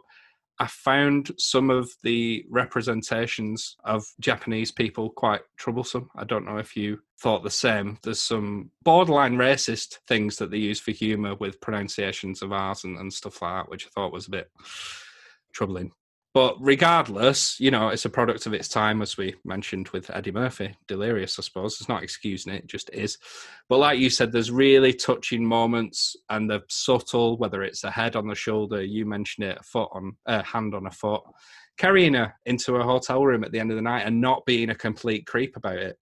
I 0.61 0.67
found 0.67 1.33
some 1.39 1.71
of 1.71 1.91
the 2.03 2.45
representations 2.51 3.77
of 3.83 4.05
Japanese 4.21 4.71
people 4.71 5.09
quite 5.09 5.41
troublesome. 5.57 6.11
I 6.15 6.25
don't 6.25 6.45
know 6.45 6.59
if 6.59 6.77
you 6.77 7.01
thought 7.19 7.43
the 7.43 7.49
same. 7.49 7.97
There's 8.03 8.21
some 8.21 8.71
borderline 8.83 9.37
racist 9.37 10.01
things 10.07 10.37
that 10.37 10.51
they 10.51 10.59
use 10.59 10.79
for 10.79 10.91
humour 10.91 11.35
with 11.35 11.63
pronunciations 11.63 12.43
of 12.43 12.53
ours 12.53 12.85
and, 12.85 12.99
and 12.99 13.11
stuff 13.11 13.41
like 13.41 13.65
that, 13.65 13.71
which 13.71 13.87
I 13.87 13.89
thought 13.95 14.13
was 14.13 14.27
a 14.27 14.33
bit 14.33 14.51
troubling. 15.55 15.93
But 16.33 16.55
regardless, 16.61 17.59
you 17.59 17.73
know, 17.73 17.89
it's 17.89 18.05
a 18.05 18.11
product 18.11 18.47
of 18.47 18.55
its 18.55 18.69
time, 18.69 19.03
as 19.03 19.17
we 19.17 19.35
mentioned 19.45 19.89
with 19.89 20.11
Eddie 20.15 20.31
Murphy. 20.31 20.77
Delirious, 20.87 21.39
I 21.39 21.43
suppose. 21.43 21.81
It's 21.81 21.89
not 21.89 22.05
excusing 22.05 22.53
it, 22.53 22.65
it 22.65 22.67
just 22.69 22.89
is. 22.93 23.19
But 23.69 23.79
like 23.79 23.99
you 23.99 24.11
said, 24.11 24.31
there's 24.31 24.53
really 24.53 24.93
touching 24.93 25.45
moments 25.45 26.15
and 26.29 26.49
they're 26.49 26.63
subtle, 26.69 27.37
whether 27.39 27.65
it's 27.65 27.83
a 27.83 27.91
head 27.91 28.15
on 28.15 28.29
the 28.29 28.37
shoulder, 28.37 28.81
you 28.81 29.07
mentioned 29.07 29.49
it, 29.49 29.59
a 29.59 29.63
foot 29.65 29.89
on 29.93 30.17
a 30.27 30.45
hand 30.45 30.73
on 30.73 30.87
a 30.87 30.91
foot, 30.91 31.23
carrying 31.79 32.15
her 32.15 32.33
into 32.47 32.77
a 32.77 32.85
hotel 32.85 33.27
room 33.27 33.43
at 33.43 33.51
the 33.51 33.59
end 33.59 33.73
of 33.73 33.77
the 33.77 33.83
night 33.83 34.07
and 34.07 34.21
not 34.21 34.47
being 34.47 34.71
a 34.71 34.75
complete 34.75 35.27
creep 35.27 35.57
about 35.57 35.79
it. 35.79 35.99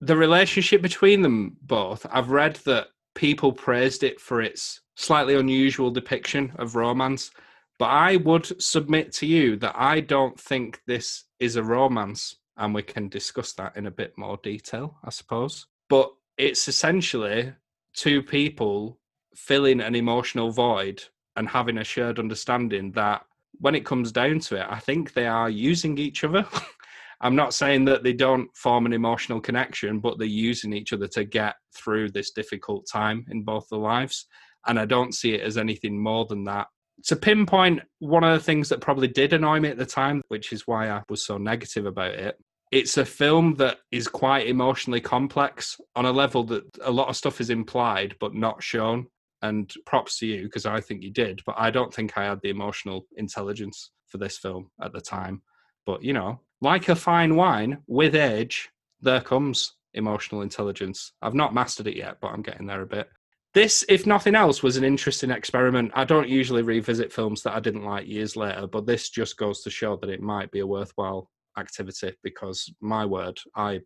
The 0.00 0.16
relationship 0.16 0.80
between 0.80 1.20
them 1.20 1.56
both, 1.60 2.06
I've 2.10 2.30
read 2.30 2.56
that 2.64 2.86
people 3.14 3.52
praised 3.52 4.04
it 4.04 4.20
for 4.20 4.40
its 4.40 4.80
slightly 4.94 5.34
unusual 5.34 5.90
depiction 5.90 6.52
of 6.56 6.76
romance 6.76 7.30
but 7.78 7.86
I 7.86 8.16
would 8.16 8.60
submit 8.62 9.12
to 9.14 9.26
you 9.26 9.56
that 9.56 9.74
I 9.76 10.00
don't 10.00 10.38
think 10.38 10.80
this 10.86 11.24
is 11.40 11.56
a 11.56 11.62
romance, 11.62 12.36
and 12.56 12.74
we 12.74 12.82
can 12.82 13.08
discuss 13.08 13.52
that 13.54 13.76
in 13.76 13.86
a 13.86 13.90
bit 13.90 14.14
more 14.16 14.38
detail, 14.42 14.96
I 15.04 15.10
suppose. 15.10 15.66
But 15.88 16.10
it's 16.38 16.68
essentially 16.68 17.52
two 17.94 18.22
people 18.22 18.98
filling 19.34 19.80
an 19.80 19.94
emotional 19.94 20.50
void 20.50 21.02
and 21.36 21.48
having 21.48 21.78
a 21.78 21.84
shared 21.84 22.18
understanding 22.18 22.92
that 22.92 23.22
when 23.58 23.74
it 23.74 23.84
comes 23.84 24.10
down 24.10 24.40
to 24.40 24.56
it, 24.56 24.66
I 24.68 24.78
think 24.78 25.12
they 25.12 25.26
are 25.26 25.50
using 25.50 25.98
each 25.98 26.24
other. 26.24 26.46
I'm 27.20 27.36
not 27.36 27.54
saying 27.54 27.86
that 27.86 28.02
they 28.02 28.12
don't 28.12 28.54
form 28.54 28.84
an 28.86 28.92
emotional 28.92 29.40
connection, 29.40 30.00
but 30.00 30.18
they're 30.18 30.26
using 30.26 30.72
each 30.72 30.92
other 30.92 31.08
to 31.08 31.24
get 31.24 31.54
through 31.74 32.10
this 32.10 32.30
difficult 32.32 32.86
time 32.90 33.24
in 33.30 33.42
both 33.42 33.66
their 33.70 33.78
lives. 33.78 34.26
And 34.66 34.78
I 34.78 34.84
don't 34.84 35.14
see 35.14 35.34
it 35.34 35.40
as 35.42 35.56
anything 35.56 35.98
more 35.98 36.26
than 36.26 36.44
that 36.44 36.66
to 37.04 37.16
pinpoint 37.16 37.80
one 37.98 38.24
of 38.24 38.32
the 38.32 38.44
things 38.44 38.68
that 38.68 38.80
probably 38.80 39.08
did 39.08 39.32
annoy 39.32 39.60
me 39.60 39.68
at 39.68 39.78
the 39.78 39.86
time, 39.86 40.22
which 40.28 40.52
is 40.52 40.66
why 40.66 40.90
I 40.90 41.02
was 41.08 41.24
so 41.24 41.38
negative 41.38 41.86
about 41.86 42.14
it, 42.14 42.36
it's 42.72 42.96
a 42.96 43.04
film 43.04 43.54
that 43.56 43.78
is 43.92 44.08
quite 44.08 44.48
emotionally 44.48 45.00
complex 45.00 45.80
on 45.94 46.06
a 46.06 46.12
level 46.12 46.42
that 46.44 46.64
a 46.82 46.90
lot 46.90 47.08
of 47.08 47.16
stuff 47.16 47.40
is 47.40 47.50
implied 47.50 48.16
but 48.18 48.34
not 48.34 48.62
shown. 48.62 49.06
and 49.42 49.72
props 49.84 50.18
to 50.18 50.26
you 50.26 50.44
because 50.44 50.66
I 50.66 50.80
think 50.80 51.02
you 51.02 51.10
did, 51.10 51.42
but 51.46 51.54
I 51.58 51.70
don't 51.70 51.92
think 51.92 52.16
I 52.16 52.24
had 52.24 52.40
the 52.42 52.50
emotional 52.50 53.06
intelligence 53.16 53.90
for 54.08 54.18
this 54.18 54.38
film 54.38 54.70
at 54.82 54.92
the 54.92 55.00
time. 55.00 55.42
But 55.84 56.02
you 56.02 56.12
know, 56.12 56.40
like 56.60 56.88
a 56.88 56.96
fine 56.96 57.36
wine, 57.36 57.78
with 57.86 58.14
age, 58.14 58.70
there 59.00 59.20
comes 59.20 59.74
emotional 59.94 60.42
intelligence. 60.42 61.12
I've 61.22 61.34
not 61.34 61.54
mastered 61.54 61.86
it 61.86 61.96
yet, 61.96 62.16
but 62.20 62.28
I'm 62.28 62.42
getting 62.42 62.66
there 62.66 62.82
a 62.82 62.86
bit. 62.86 63.08
This, 63.54 63.84
if 63.88 64.06
nothing 64.06 64.34
else, 64.34 64.62
was 64.62 64.76
an 64.76 64.84
interesting 64.84 65.30
experiment. 65.30 65.92
I 65.94 66.04
don't 66.04 66.28
usually 66.28 66.62
revisit 66.62 67.12
films 67.12 67.42
that 67.42 67.54
I 67.54 67.60
didn't 67.60 67.84
like 67.84 68.06
years 68.06 68.36
later, 68.36 68.66
but 68.66 68.86
this 68.86 69.08
just 69.08 69.38
goes 69.38 69.62
to 69.62 69.70
show 69.70 69.96
that 69.96 70.10
it 70.10 70.20
might 70.20 70.50
be 70.50 70.60
a 70.60 70.66
worthwhile 70.66 71.30
activity 71.58 72.12
because 72.22 72.70
my 72.80 73.06
word, 73.06 73.38
I 73.54 73.80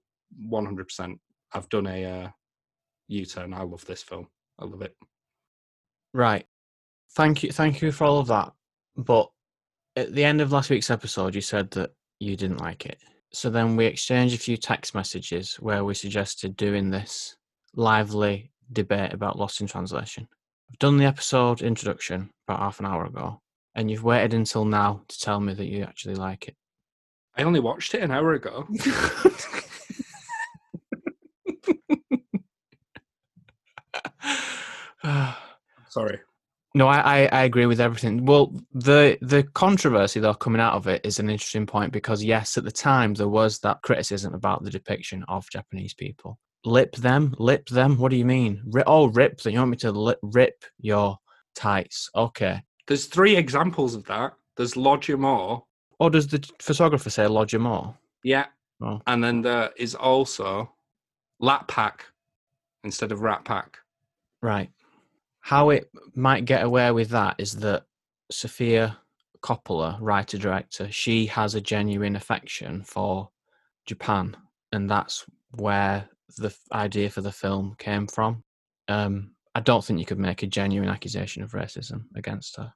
100% 0.50 1.18
I've 1.52 1.68
done 1.68 1.86
a 1.86 2.04
uh, 2.04 2.28
U-turn. 3.08 3.54
I 3.54 3.62
love 3.62 3.84
this 3.86 4.02
film. 4.02 4.28
I 4.58 4.64
love 4.64 4.82
it. 4.82 4.94
Right. 6.14 6.46
Thank 7.16 7.42
you. 7.42 7.50
Thank 7.50 7.82
you 7.82 7.92
for 7.92 8.04
all 8.04 8.18
of 8.18 8.28
that. 8.28 8.52
But 8.96 9.28
at 9.96 10.14
the 10.14 10.24
end 10.24 10.40
of 10.40 10.52
last 10.52 10.70
week's 10.70 10.90
episode, 10.90 11.34
you 11.34 11.40
said 11.40 11.70
that 11.72 11.90
you 12.20 12.36
didn't 12.36 12.60
like 12.60 12.86
it. 12.86 12.98
So 13.32 13.50
then 13.50 13.76
we 13.76 13.86
exchanged 13.86 14.34
a 14.34 14.38
few 14.38 14.56
text 14.56 14.94
messages 14.94 15.54
where 15.56 15.84
we 15.84 15.94
suggested 15.94 16.56
doing 16.56 16.90
this 16.90 17.36
lively 17.74 18.49
debate 18.72 19.12
about 19.12 19.38
Lost 19.38 19.60
in 19.60 19.66
Translation. 19.66 20.28
I've 20.70 20.78
done 20.78 20.96
the 20.96 21.04
episode 21.04 21.62
introduction 21.62 22.30
about 22.46 22.60
half 22.60 22.80
an 22.80 22.86
hour 22.86 23.04
ago, 23.04 23.40
and 23.74 23.90
you've 23.90 24.04
waited 24.04 24.34
until 24.34 24.64
now 24.64 25.02
to 25.08 25.18
tell 25.18 25.40
me 25.40 25.54
that 25.54 25.66
you 25.66 25.82
actually 25.82 26.14
like 26.14 26.48
it. 26.48 26.56
I 27.36 27.42
only 27.42 27.60
watched 27.60 27.94
it 27.94 28.02
an 28.02 28.10
hour 28.10 28.32
ago. 28.34 28.66
Sorry. 35.88 36.20
No, 36.72 36.86
I, 36.86 37.24
I, 37.24 37.28
I 37.32 37.42
agree 37.44 37.66
with 37.66 37.80
everything. 37.80 38.24
Well, 38.24 38.54
the 38.72 39.18
the 39.22 39.42
controversy 39.42 40.20
though 40.20 40.34
coming 40.34 40.60
out 40.60 40.74
of 40.74 40.86
it 40.86 41.04
is 41.04 41.18
an 41.18 41.28
interesting 41.28 41.66
point 41.66 41.92
because 41.92 42.22
yes, 42.22 42.56
at 42.56 42.64
the 42.64 42.70
time 42.70 43.14
there 43.14 43.28
was 43.28 43.58
that 43.60 43.82
criticism 43.82 44.34
about 44.34 44.62
the 44.62 44.70
depiction 44.70 45.24
of 45.26 45.50
Japanese 45.50 45.94
people. 45.94 46.38
Lip 46.64 46.94
them, 46.96 47.34
lip 47.38 47.68
them. 47.68 47.96
What 47.96 48.10
do 48.10 48.16
you 48.16 48.24
mean? 48.24 48.62
Ri- 48.66 48.82
oh, 48.86 49.06
rip 49.06 49.40
them. 49.40 49.52
You 49.52 49.58
want 49.60 49.70
me 49.70 49.76
to 49.78 49.92
lip, 49.92 50.18
rip 50.22 50.64
your 50.78 51.18
tights? 51.54 52.10
Okay. 52.14 52.62
There's 52.86 53.06
three 53.06 53.36
examples 53.36 53.94
of 53.94 54.04
that. 54.06 54.34
There's 54.56 54.76
Lodger 54.76 55.16
more. 55.16 55.64
Or 55.98 56.06
oh, 56.06 56.10
does 56.10 56.26
the 56.26 56.46
photographer 56.58 57.10
say 57.10 57.26
Lodger 57.26 57.58
more? 57.58 57.96
Yeah. 58.24 58.46
Oh. 58.82 59.00
And 59.06 59.22
then 59.22 59.42
there 59.42 59.70
is 59.76 59.94
also 59.94 60.72
Lat 61.38 61.66
Pack 61.68 62.06
instead 62.84 63.12
of 63.12 63.20
Rat 63.20 63.44
Pack. 63.44 63.78
Right. 64.42 64.70
How 65.40 65.70
it 65.70 65.90
might 66.14 66.44
get 66.44 66.64
away 66.64 66.90
with 66.92 67.10
that 67.10 67.36
is 67.38 67.54
that 67.56 67.84
Sofia 68.30 68.98
Coppola, 69.42 69.96
writer 70.00 70.38
director, 70.38 70.90
she 70.90 71.26
has 71.26 71.54
a 71.54 71.60
genuine 71.60 72.16
affection 72.16 72.82
for 72.84 73.30
Japan, 73.86 74.36
and 74.72 74.88
that's 74.88 75.24
where 75.52 76.08
the 76.36 76.54
idea 76.72 77.10
for 77.10 77.20
the 77.20 77.32
film 77.32 77.74
came 77.78 78.06
from. 78.06 78.42
Um, 78.88 79.32
I 79.54 79.60
don't 79.60 79.84
think 79.84 79.98
you 79.98 80.06
could 80.06 80.18
make 80.18 80.42
a 80.42 80.46
genuine 80.46 80.88
accusation 80.88 81.42
of 81.42 81.52
racism 81.52 82.04
against 82.14 82.56
her. 82.56 82.72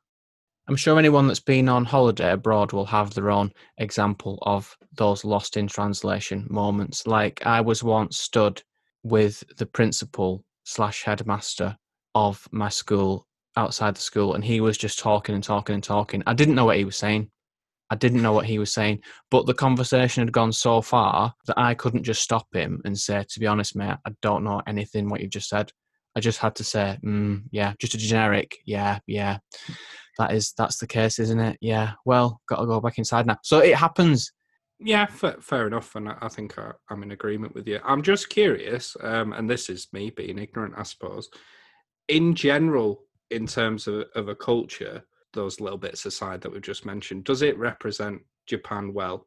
I'm 0.66 0.76
sure 0.76 0.98
anyone 0.98 1.26
that's 1.26 1.40
been 1.40 1.68
on 1.68 1.84
holiday 1.84 2.32
abroad 2.32 2.72
will 2.72 2.86
have 2.86 3.12
their 3.12 3.30
own 3.30 3.52
example 3.76 4.38
of 4.42 4.74
those 4.94 5.24
lost 5.24 5.56
in 5.56 5.66
translation 5.66 6.46
moments. 6.48 7.06
Like 7.06 7.44
I 7.46 7.60
was 7.60 7.84
once 7.84 8.16
stood 8.16 8.62
with 9.02 9.44
the 9.58 9.66
principal 9.66 10.44
slash 10.64 11.02
headmaster 11.02 11.76
of 12.14 12.48
my 12.50 12.70
school 12.70 13.26
outside 13.56 13.94
the 13.94 14.00
school, 14.00 14.34
and 14.34 14.44
he 14.44 14.60
was 14.60 14.78
just 14.78 14.98
talking 14.98 15.34
and 15.34 15.44
talking 15.44 15.74
and 15.74 15.84
talking. 15.84 16.22
I 16.26 16.32
didn't 16.32 16.54
know 16.54 16.64
what 16.64 16.78
he 16.78 16.84
was 16.84 16.96
saying. 16.96 17.30
I 17.94 17.96
didn't 17.96 18.22
know 18.22 18.32
what 18.32 18.46
he 18.46 18.58
was 18.58 18.72
saying, 18.72 19.02
but 19.30 19.46
the 19.46 19.54
conversation 19.54 20.24
had 20.24 20.32
gone 20.32 20.50
so 20.50 20.82
far 20.82 21.32
that 21.46 21.56
I 21.56 21.74
couldn't 21.74 22.02
just 22.02 22.22
stop 22.22 22.48
him 22.52 22.82
and 22.84 22.98
say, 22.98 23.24
"To 23.28 23.40
be 23.40 23.46
honest, 23.46 23.76
mate, 23.76 23.98
I 24.04 24.10
don't 24.20 24.42
know 24.42 24.60
anything 24.66 25.08
what 25.08 25.20
you've 25.20 25.30
just 25.30 25.48
said." 25.48 25.70
I 26.16 26.20
just 26.20 26.40
had 26.40 26.56
to 26.56 26.64
say, 26.64 26.98
mm, 27.04 27.44
"Yeah," 27.52 27.74
just 27.78 27.94
a 27.94 27.98
generic, 27.98 28.58
"Yeah, 28.66 28.98
yeah." 29.06 29.38
That 30.18 30.32
is 30.32 30.54
that's 30.58 30.78
the 30.78 30.88
case, 30.88 31.20
isn't 31.20 31.38
it? 31.38 31.56
Yeah. 31.60 31.92
Well, 32.04 32.40
got 32.48 32.60
to 32.60 32.66
go 32.66 32.80
back 32.80 32.98
inside 32.98 33.26
now. 33.26 33.38
So 33.44 33.60
it 33.60 33.76
happens. 33.76 34.32
Yeah, 34.80 35.06
fair, 35.06 35.36
fair 35.40 35.68
enough, 35.68 35.94
and 35.94 36.08
I, 36.08 36.16
I 36.22 36.28
think 36.28 36.58
I, 36.58 36.72
I'm 36.90 37.04
in 37.04 37.12
agreement 37.12 37.54
with 37.54 37.68
you. 37.68 37.78
I'm 37.84 38.02
just 38.02 38.28
curious, 38.28 38.96
um, 39.02 39.32
and 39.32 39.48
this 39.48 39.70
is 39.70 39.86
me 39.92 40.10
being 40.10 40.38
ignorant, 40.38 40.74
I 40.76 40.82
suppose. 40.82 41.30
In 42.08 42.34
general, 42.34 43.04
in 43.30 43.46
terms 43.46 43.86
of, 43.86 44.06
of 44.16 44.28
a 44.28 44.34
culture, 44.34 45.04
those 45.34 45.60
little 45.60 45.78
bits 45.78 46.06
aside 46.06 46.40
that 46.40 46.52
we've 46.52 46.62
just 46.62 46.86
mentioned, 46.86 47.24
does 47.24 47.42
it 47.42 47.58
represent 47.58 48.22
Japan 48.46 48.92
well? 48.92 49.26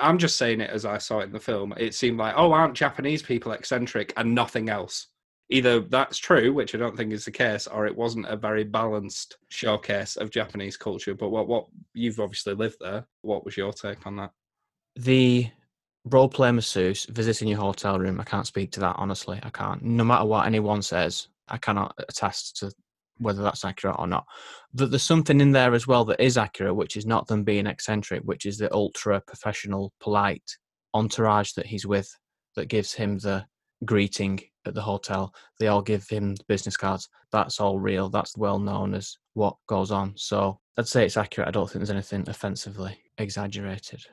I'm 0.00 0.18
just 0.18 0.36
saying 0.36 0.60
it 0.60 0.70
as 0.70 0.84
I 0.84 0.98
saw 0.98 1.20
it 1.20 1.24
in 1.24 1.32
the 1.32 1.40
film. 1.40 1.74
It 1.76 1.94
seemed 1.94 2.18
like, 2.18 2.34
oh, 2.36 2.52
aren't 2.52 2.74
Japanese 2.74 3.22
people 3.22 3.52
eccentric 3.52 4.12
and 4.16 4.34
nothing 4.34 4.68
else? 4.68 5.08
Either 5.48 5.80
that's 5.80 6.18
true, 6.18 6.52
which 6.52 6.74
I 6.74 6.78
don't 6.78 6.96
think 6.96 7.12
is 7.12 7.24
the 7.24 7.30
case, 7.30 7.66
or 7.66 7.86
it 7.86 7.96
wasn't 7.96 8.26
a 8.26 8.36
very 8.36 8.64
balanced 8.64 9.36
showcase 9.48 10.16
of 10.16 10.30
Japanese 10.30 10.76
culture. 10.76 11.14
But 11.14 11.30
what 11.30 11.46
what 11.46 11.66
you've 11.94 12.18
obviously 12.18 12.54
lived 12.54 12.78
there. 12.80 13.06
What 13.22 13.44
was 13.44 13.56
your 13.56 13.72
take 13.72 14.06
on 14.06 14.16
that? 14.16 14.32
The 14.96 15.48
role 16.04 16.28
play 16.28 16.50
masseuse 16.50 17.04
visiting 17.06 17.48
your 17.48 17.58
hotel 17.58 17.98
room. 17.98 18.20
I 18.20 18.24
can't 18.24 18.46
speak 18.46 18.72
to 18.72 18.80
that 18.80 18.96
honestly. 18.98 19.38
I 19.42 19.50
can't. 19.50 19.82
No 19.82 20.02
matter 20.02 20.24
what 20.24 20.46
anyone 20.46 20.82
says, 20.82 21.28
I 21.48 21.58
cannot 21.58 21.94
attest 22.08 22.56
to 22.58 22.72
whether 23.18 23.42
that's 23.42 23.64
accurate 23.64 23.96
or 23.98 24.06
not. 24.06 24.24
That 24.74 24.90
there's 24.90 25.02
something 25.02 25.40
in 25.40 25.52
there 25.52 25.74
as 25.74 25.86
well 25.86 26.04
that 26.06 26.20
is 26.20 26.36
accurate, 26.36 26.76
which 26.76 26.96
is 26.96 27.06
not 27.06 27.26
them 27.26 27.44
being 27.44 27.66
eccentric, 27.66 28.22
which 28.24 28.46
is 28.46 28.58
the 28.58 28.72
ultra 28.72 29.20
professional, 29.20 29.92
polite 30.00 30.56
entourage 30.94 31.52
that 31.52 31.66
he's 31.66 31.86
with 31.86 32.10
that 32.54 32.68
gives 32.68 32.92
him 32.92 33.18
the 33.18 33.44
greeting 33.84 34.40
at 34.66 34.74
the 34.74 34.82
hotel. 34.82 35.34
They 35.58 35.68
all 35.68 35.82
give 35.82 36.08
him 36.08 36.34
business 36.48 36.76
cards. 36.76 37.08
That's 37.32 37.60
all 37.60 37.78
real. 37.78 38.08
That's 38.08 38.36
well 38.36 38.58
known 38.58 38.94
as 38.94 39.16
what 39.34 39.56
goes 39.68 39.90
on. 39.90 40.14
So 40.16 40.60
I'd 40.76 40.88
say 40.88 41.04
it's 41.04 41.16
accurate. 41.16 41.48
I 41.48 41.52
don't 41.52 41.66
think 41.66 41.80
there's 41.80 41.90
anything 41.90 42.24
offensively 42.28 42.98
exaggerated. 43.18 44.04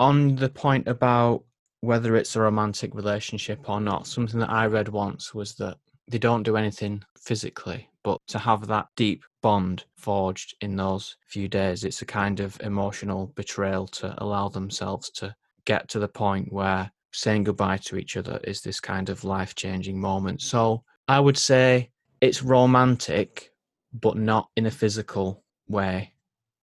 On 0.00 0.36
the 0.36 0.48
point 0.48 0.88
about 0.88 1.44
whether 1.80 2.16
it's 2.16 2.36
a 2.36 2.40
romantic 2.40 2.94
relationship 2.94 3.68
or 3.68 3.80
not, 3.80 4.06
something 4.06 4.40
that 4.40 4.50
I 4.50 4.66
read 4.66 4.88
once 4.88 5.34
was 5.34 5.54
that 5.56 5.76
they 6.08 6.18
don't 6.18 6.42
do 6.42 6.56
anything 6.56 7.02
physically, 7.18 7.88
but 8.04 8.20
to 8.28 8.38
have 8.38 8.66
that 8.66 8.86
deep 8.96 9.24
bond 9.42 9.84
forged 9.96 10.54
in 10.60 10.76
those 10.76 11.16
few 11.26 11.48
days, 11.48 11.84
it's 11.84 12.02
a 12.02 12.06
kind 12.06 12.40
of 12.40 12.60
emotional 12.60 13.32
betrayal 13.34 13.86
to 13.86 14.14
allow 14.22 14.48
themselves 14.48 15.10
to 15.10 15.34
get 15.64 15.88
to 15.88 15.98
the 15.98 16.08
point 16.08 16.52
where 16.52 16.90
saying 17.12 17.44
goodbye 17.44 17.76
to 17.76 17.96
each 17.96 18.16
other 18.16 18.40
is 18.44 18.60
this 18.60 18.80
kind 18.80 19.08
of 19.08 19.24
life 19.24 19.54
changing 19.54 20.00
moment. 20.00 20.40
So 20.40 20.82
I 21.08 21.20
would 21.20 21.38
say 21.38 21.90
it's 22.20 22.42
romantic, 22.42 23.52
but 23.92 24.16
not 24.16 24.48
in 24.56 24.66
a 24.66 24.70
physical 24.70 25.44
way. 25.68 26.14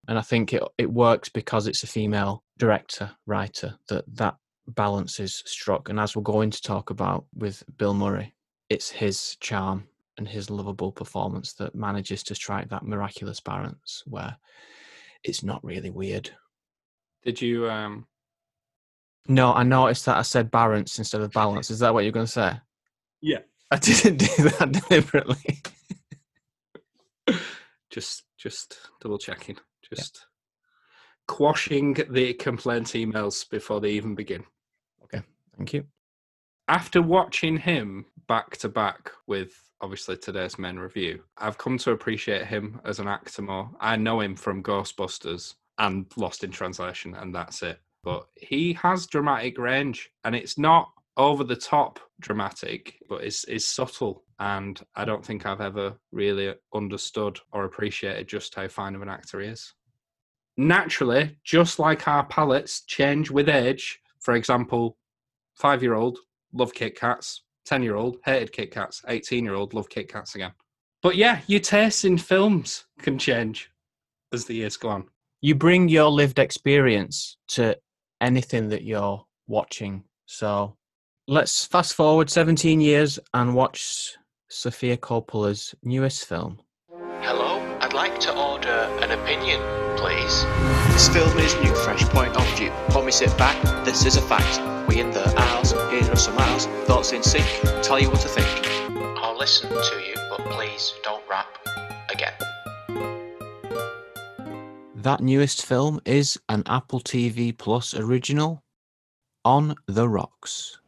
And 0.07 0.17
I 0.17 0.21
think 0.21 0.53
it, 0.53 0.63
it 0.77 0.91
works 0.91 1.29
because 1.29 1.67
it's 1.67 1.83
a 1.83 1.87
female 1.87 2.43
director, 2.57 3.11
writer, 3.27 3.77
that 3.89 4.05
that 4.15 4.35
balance 4.67 5.19
is 5.19 5.43
struck. 5.45 5.89
And 5.89 5.99
as 5.99 6.15
we're 6.15 6.23
going 6.23 6.49
to 6.49 6.61
talk 6.61 6.89
about 6.89 7.25
with 7.35 7.63
Bill 7.77 7.93
Murray, 7.93 8.33
it's 8.69 8.89
his 8.89 9.37
charm 9.39 9.87
and 10.19 10.27
his 10.27 10.49
lovable 10.49 10.91
performance 10.91 11.53
that 11.53 11.73
manages 11.73 12.21
to 12.23 12.35
strike 12.35 12.67
that 12.69 12.85
miraculous 12.85 13.39
balance 13.39 14.03
where 14.05 14.35
it's 15.23 15.43
not 15.43 15.63
really 15.63 15.89
weird. 15.89 16.29
Did 17.23 17.41
you 17.41 17.69
um 17.69 18.05
No, 19.27 19.53
I 19.53 19.63
noticed 19.63 20.05
that 20.05 20.17
I 20.17 20.21
said 20.21 20.51
balance 20.51 20.99
instead 20.99 21.21
of 21.21 21.31
balance. 21.31 21.71
Is 21.71 21.79
that 21.79 21.93
what 21.93 22.03
you're 22.03 22.11
going 22.11 22.25
to 22.25 22.31
say? 22.31 22.53
Yeah. 23.21 23.39
I 23.71 23.77
didn't 23.79 24.17
do 24.17 24.49
that 24.49 24.71
deliberately. 24.71 25.61
just 27.89 28.23
just 28.37 28.77
double 29.01 29.17
checking. 29.17 29.57
Just 29.93 30.25
quashing 31.27 31.93
the 32.09 32.33
complaint 32.33 32.87
emails 32.87 33.49
before 33.49 33.79
they 33.79 33.91
even 33.91 34.15
begin. 34.15 34.43
Okay, 35.03 35.21
thank 35.55 35.73
you. 35.73 35.85
After 36.69 37.01
watching 37.01 37.57
him 37.57 38.05
back 38.27 38.55
to 38.55 38.69
back 38.69 39.11
with 39.25 39.51
obviously 39.81 40.15
today's 40.15 40.59
men 40.59 40.77
review, 40.77 41.23
I've 41.35 41.57
come 41.57 41.79
to 41.79 41.91
appreciate 41.91 42.45
him 42.45 42.79
as 42.85 42.99
an 42.99 43.07
actor 43.07 43.41
more. 43.41 43.71
I 43.79 43.95
know 43.95 44.21
him 44.21 44.35
from 44.35 44.61
Ghostbusters 44.61 45.55
and 45.79 46.05
Lost 46.15 46.43
in 46.43 46.51
Translation, 46.51 47.15
and 47.15 47.33
that's 47.33 47.63
it. 47.63 47.79
But 48.03 48.27
he 48.35 48.73
has 48.73 49.07
dramatic 49.07 49.57
range, 49.57 50.11
and 50.23 50.35
it's 50.35 50.59
not 50.59 50.91
over 51.17 51.43
the 51.43 51.55
top 51.55 51.99
dramatic, 52.21 52.99
but 53.09 53.23
it's, 53.23 53.45
it's 53.45 53.65
subtle. 53.65 54.23
And 54.39 54.79
I 54.95 55.05
don't 55.05 55.25
think 55.25 55.47
I've 55.47 55.61
ever 55.61 55.95
really 56.11 56.53
understood 56.73 57.39
or 57.51 57.65
appreciated 57.65 58.27
just 58.27 58.53
how 58.53 58.67
fine 58.67 58.93
of 58.93 59.01
an 59.01 59.09
actor 59.09 59.39
he 59.39 59.47
is. 59.47 59.73
Naturally, 60.55 61.35
just 61.43 61.79
like 61.79 62.07
our 62.07 62.25
palates 62.25 62.81
change 62.81 63.31
with 63.31 63.49
age, 63.49 63.99
for 64.19 64.35
example, 64.35 64.97
five 65.55 65.81
year 65.81 65.95
old 65.95 66.19
love 66.53 66.73
Kit 66.73 66.97
Kats. 66.97 67.43
10 67.65 67.83
year 67.83 67.95
old 67.95 68.17
hated 68.25 68.51
Kit 68.51 68.71
Kats. 68.71 69.01
18 69.07 69.43
year 69.43 69.55
old 69.55 69.73
love 69.73 69.89
Kit 69.89 70.11
Kats 70.11 70.35
again. 70.35 70.51
But 71.01 71.15
yeah, 71.15 71.41
your 71.47 71.59
tastes 71.59 72.03
in 72.03 72.17
films 72.17 72.85
can 72.99 73.17
change 73.17 73.71
as 74.33 74.45
the 74.45 74.55
years 74.55 74.77
go 74.77 74.89
on. 74.89 75.05
You 75.41 75.55
bring 75.55 75.87
your 75.87 76.09
lived 76.09 76.39
experience 76.39 77.37
to 77.49 77.77
anything 78.21 78.69
that 78.69 78.83
you're 78.83 79.23
watching. 79.47 80.03
So 80.25 80.75
let's 81.27 81.65
fast 81.65 81.93
forward 81.93 82.29
17 82.29 82.81
years 82.81 83.19
and 83.33 83.55
watch 83.55 84.17
Sofia 84.49 84.97
Coppola's 84.97 85.73
newest 85.83 86.25
film. 86.25 86.59
Hello, 86.89 87.45
I'd 87.45 87.48
like 87.99 88.17
to 88.17 88.33
order 88.33 88.79
an 89.03 89.11
opinion, 89.11 89.59
please. 89.97 90.45
This 90.93 91.09
film 91.09 91.37
is 91.37 91.53
new, 91.55 91.75
fresh 91.83 92.01
point 92.03 92.33
of 92.33 92.47
view. 92.57 92.69
When 92.95 93.03
we 93.03 93.11
sit 93.11 93.37
back, 93.37 93.61
this 93.83 94.05
is 94.05 94.15
a 94.15 94.21
fact. 94.21 94.53
We 94.87 95.01
in 95.01 95.11
the 95.11 95.27
house, 95.37 95.73
here 95.91 96.09
are 96.09 96.15
some 96.15 96.37
hours, 96.37 96.65
thoughts 96.87 97.11
in 97.11 97.21
sync, 97.21 97.45
tell 97.83 97.99
you 97.99 98.09
what 98.09 98.21
to 98.21 98.29
think. 98.29 98.47
I'll 99.17 99.37
listen 99.37 99.67
to 99.69 99.95
you, 100.07 100.15
but 100.29 100.39
please 100.49 100.93
don't 101.03 101.21
rap 101.29 101.49
again. 102.09 102.31
That 104.95 105.19
newest 105.19 105.65
film 105.65 105.99
is 106.05 106.39
an 106.47 106.63
Apple 106.67 107.01
TV 107.01 107.51
Plus 107.57 107.93
original, 107.93 108.63
On 109.43 109.75
the 109.87 110.07
Rocks. 110.07 110.79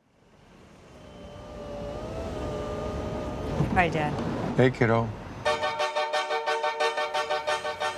Hi, 3.74 3.90
Dad. 3.90 4.14
Hey, 4.56 4.72
kiddo. 4.72 5.10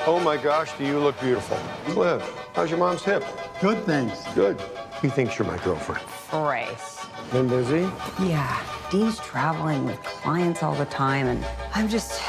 Oh 0.05 0.19
my 0.19 0.35
gosh, 0.35 0.77
do 0.77 0.85
you 0.85 0.99
look 0.99 1.19
beautiful. 1.21 1.57
Cliff, 1.93 2.21
how's 2.53 2.69
your 2.69 2.77
mom's 2.79 3.03
hip? 3.03 3.23
Good, 3.61 3.85
thanks. 3.85 4.23
Good. 4.35 4.61
He 5.01 5.07
thinks 5.07 5.39
you're 5.39 5.47
my 5.47 5.57
girlfriend. 5.63 6.01
Grace. 6.29 7.05
Been 7.31 7.47
busy? 7.47 7.89
Yeah, 8.21 8.61
Dean's 8.91 9.17
traveling 9.19 9.85
with 9.85 10.01
clients 10.03 10.61
all 10.61 10.75
the 10.75 10.85
time, 10.85 11.27
and 11.27 11.45
I'm 11.73 11.87
just 11.87 12.21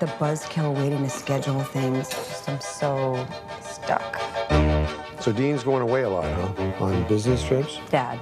the 0.00 0.06
buzzkill 0.06 0.74
waiting 0.74 1.04
to 1.04 1.08
schedule 1.08 1.60
things. 1.60 2.08
Just 2.08 2.48
I'm 2.48 2.60
so 2.60 3.26
stuck. 3.62 4.20
So 5.20 5.32
Dean's 5.32 5.62
going 5.62 5.82
away 5.82 6.02
a 6.02 6.08
lot, 6.10 6.24
huh? 6.24 6.84
On 6.84 7.06
business 7.06 7.44
trips? 7.44 7.78
Dad, 7.90 8.18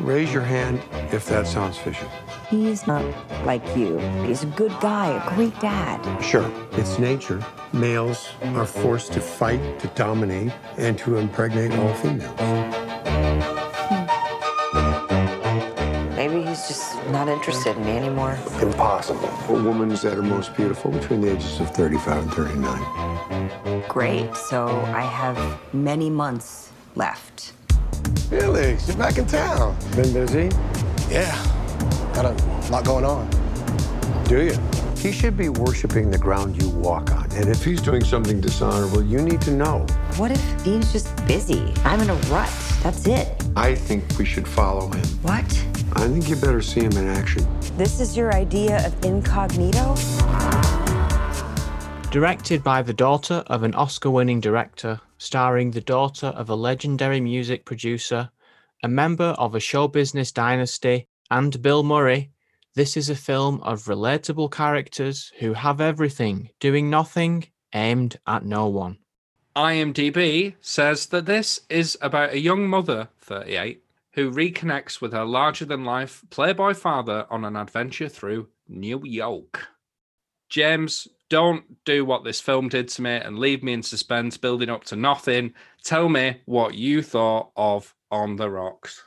Raise 0.00 0.32
your 0.32 0.42
hand 0.42 0.80
if 1.12 1.26
that 1.26 1.44
sounds 1.46 1.76
fishy. 1.76 2.06
He's 2.48 2.86
not 2.86 3.04
like 3.44 3.64
you. 3.76 3.98
He's 4.24 4.42
a 4.42 4.46
good 4.46 4.72
guy, 4.80 5.08
a 5.08 5.34
great 5.34 5.58
dad. 5.60 6.22
Sure, 6.22 6.50
it's 6.72 6.98
nature. 6.98 7.44
Males 7.72 8.30
are 8.42 8.66
forced 8.66 9.12
to 9.12 9.20
fight, 9.20 9.78
to 9.80 9.88
dominate, 9.88 10.52
and 10.76 10.98
to 10.98 11.16
impregnate 11.16 11.72
all 11.72 11.94
females. 11.94 12.38
Hmm. 12.40 12.88
Maybe 16.16 16.42
he's 16.42 16.66
just 16.66 16.96
not 17.08 17.28
interested 17.28 17.76
in 17.76 17.84
me 17.84 17.92
anymore. 17.92 18.38
Impossible. 18.60 19.30
A 19.48 19.52
woman's 19.62 20.04
at 20.04 20.14
her 20.14 20.22
most 20.22 20.54
beautiful 20.56 20.90
between 20.90 21.20
the 21.20 21.32
ages 21.32 21.60
of 21.60 21.70
35 21.74 22.22
and 22.24 22.32
39. 22.34 23.82
Great, 23.88 24.34
so 24.36 24.66
I 24.94 25.02
have 25.02 25.58
many 25.72 26.10
months 26.10 26.70
left. 26.96 27.52
Felix, 28.28 28.88
you're 28.88 28.96
back 28.96 29.16
in 29.18 29.26
town. 29.26 29.76
Been 29.94 30.12
busy? 30.12 30.50
Yeah, 31.08 31.34
got 32.22 32.34
a 32.34 32.72
lot 32.72 32.84
going 32.84 33.04
on. 33.04 33.30
Do 34.24 34.42
you? 34.42 34.58
He 34.96 35.12
should 35.12 35.36
be 35.36 35.50
worshiping 35.50 36.10
the 36.10 36.18
ground 36.18 36.60
you 36.60 36.68
walk 36.70 37.12
on. 37.12 37.30
And 37.30 37.48
if 37.48 37.62
he's 37.62 37.80
doing 37.80 38.02
something 38.02 38.40
dishonorable, 38.40 39.04
you 39.04 39.22
need 39.22 39.40
to 39.42 39.52
know. 39.52 39.86
What 40.16 40.32
if 40.32 40.64
Dean's 40.64 40.90
just 40.92 41.14
busy? 41.28 41.72
I'm 41.84 42.00
in 42.00 42.10
a 42.10 42.14
rut. 42.14 42.52
That's 42.82 43.06
it. 43.06 43.40
I 43.54 43.76
think 43.76 44.02
we 44.18 44.24
should 44.24 44.48
follow 44.48 44.88
him. 44.88 45.06
What? 45.22 45.44
I 45.92 46.08
think 46.08 46.28
you 46.28 46.34
better 46.34 46.60
see 46.60 46.80
him 46.80 46.90
in 46.92 47.06
action. 47.06 47.46
This 47.76 48.00
is 48.00 48.16
your 48.16 48.34
idea 48.34 48.84
of 48.84 49.04
incognito? 49.04 49.94
Directed 52.10 52.64
by 52.64 52.82
the 52.82 52.94
daughter 52.94 53.44
of 53.46 53.62
an 53.62 53.74
Oscar 53.74 54.10
winning 54.10 54.40
director, 54.40 55.00
starring 55.18 55.70
the 55.70 55.80
daughter 55.80 56.26
of 56.26 56.50
a 56.50 56.56
legendary 56.56 57.20
music 57.20 57.64
producer, 57.64 58.28
a 58.82 58.88
member 58.88 59.36
of 59.38 59.54
a 59.54 59.60
show 59.60 59.86
business 59.86 60.32
dynasty, 60.32 61.07
and 61.30 61.60
Bill 61.62 61.82
Murray, 61.82 62.30
this 62.74 62.96
is 62.96 63.10
a 63.10 63.14
film 63.16 63.60
of 63.62 63.84
relatable 63.84 64.52
characters 64.52 65.32
who 65.38 65.52
have 65.52 65.80
everything, 65.80 66.50
doing 66.60 66.88
nothing, 66.88 67.44
aimed 67.74 68.18
at 68.26 68.44
no 68.44 68.66
one. 68.66 68.98
IMDb 69.56 70.54
says 70.60 71.06
that 71.06 71.26
this 71.26 71.60
is 71.68 71.98
about 72.00 72.32
a 72.32 72.38
young 72.38 72.68
mother, 72.68 73.08
38, 73.20 73.82
who 74.12 74.30
reconnects 74.30 75.00
with 75.00 75.12
her 75.12 75.24
larger 75.24 75.64
than 75.64 75.84
life 75.84 76.22
Playboy 76.30 76.74
father 76.74 77.26
on 77.30 77.44
an 77.44 77.56
adventure 77.56 78.08
through 78.08 78.48
New 78.68 79.02
York. 79.04 79.66
James, 80.48 81.08
don't 81.28 81.84
do 81.84 82.04
what 82.04 82.24
this 82.24 82.40
film 82.40 82.68
did 82.68 82.88
to 82.88 83.02
me 83.02 83.10
and 83.10 83.38
leave 83.38 83.62
me 83.62 83.72
in 83.72 83.82
suspense, 83.82 84.36
building 84.36 84.70
up 84.70 84.84
to 84.84 84.96
nothing. 84.96 85.52
Tell 85.82 86.08
me 86.08 86.40
what 86.46 86.74
you 86.74 87.02
thought 87.02 87.50
of 87.56 87.94
On 88.10 88.36
the 88.36 88.48
Rocks. 88.48 89.02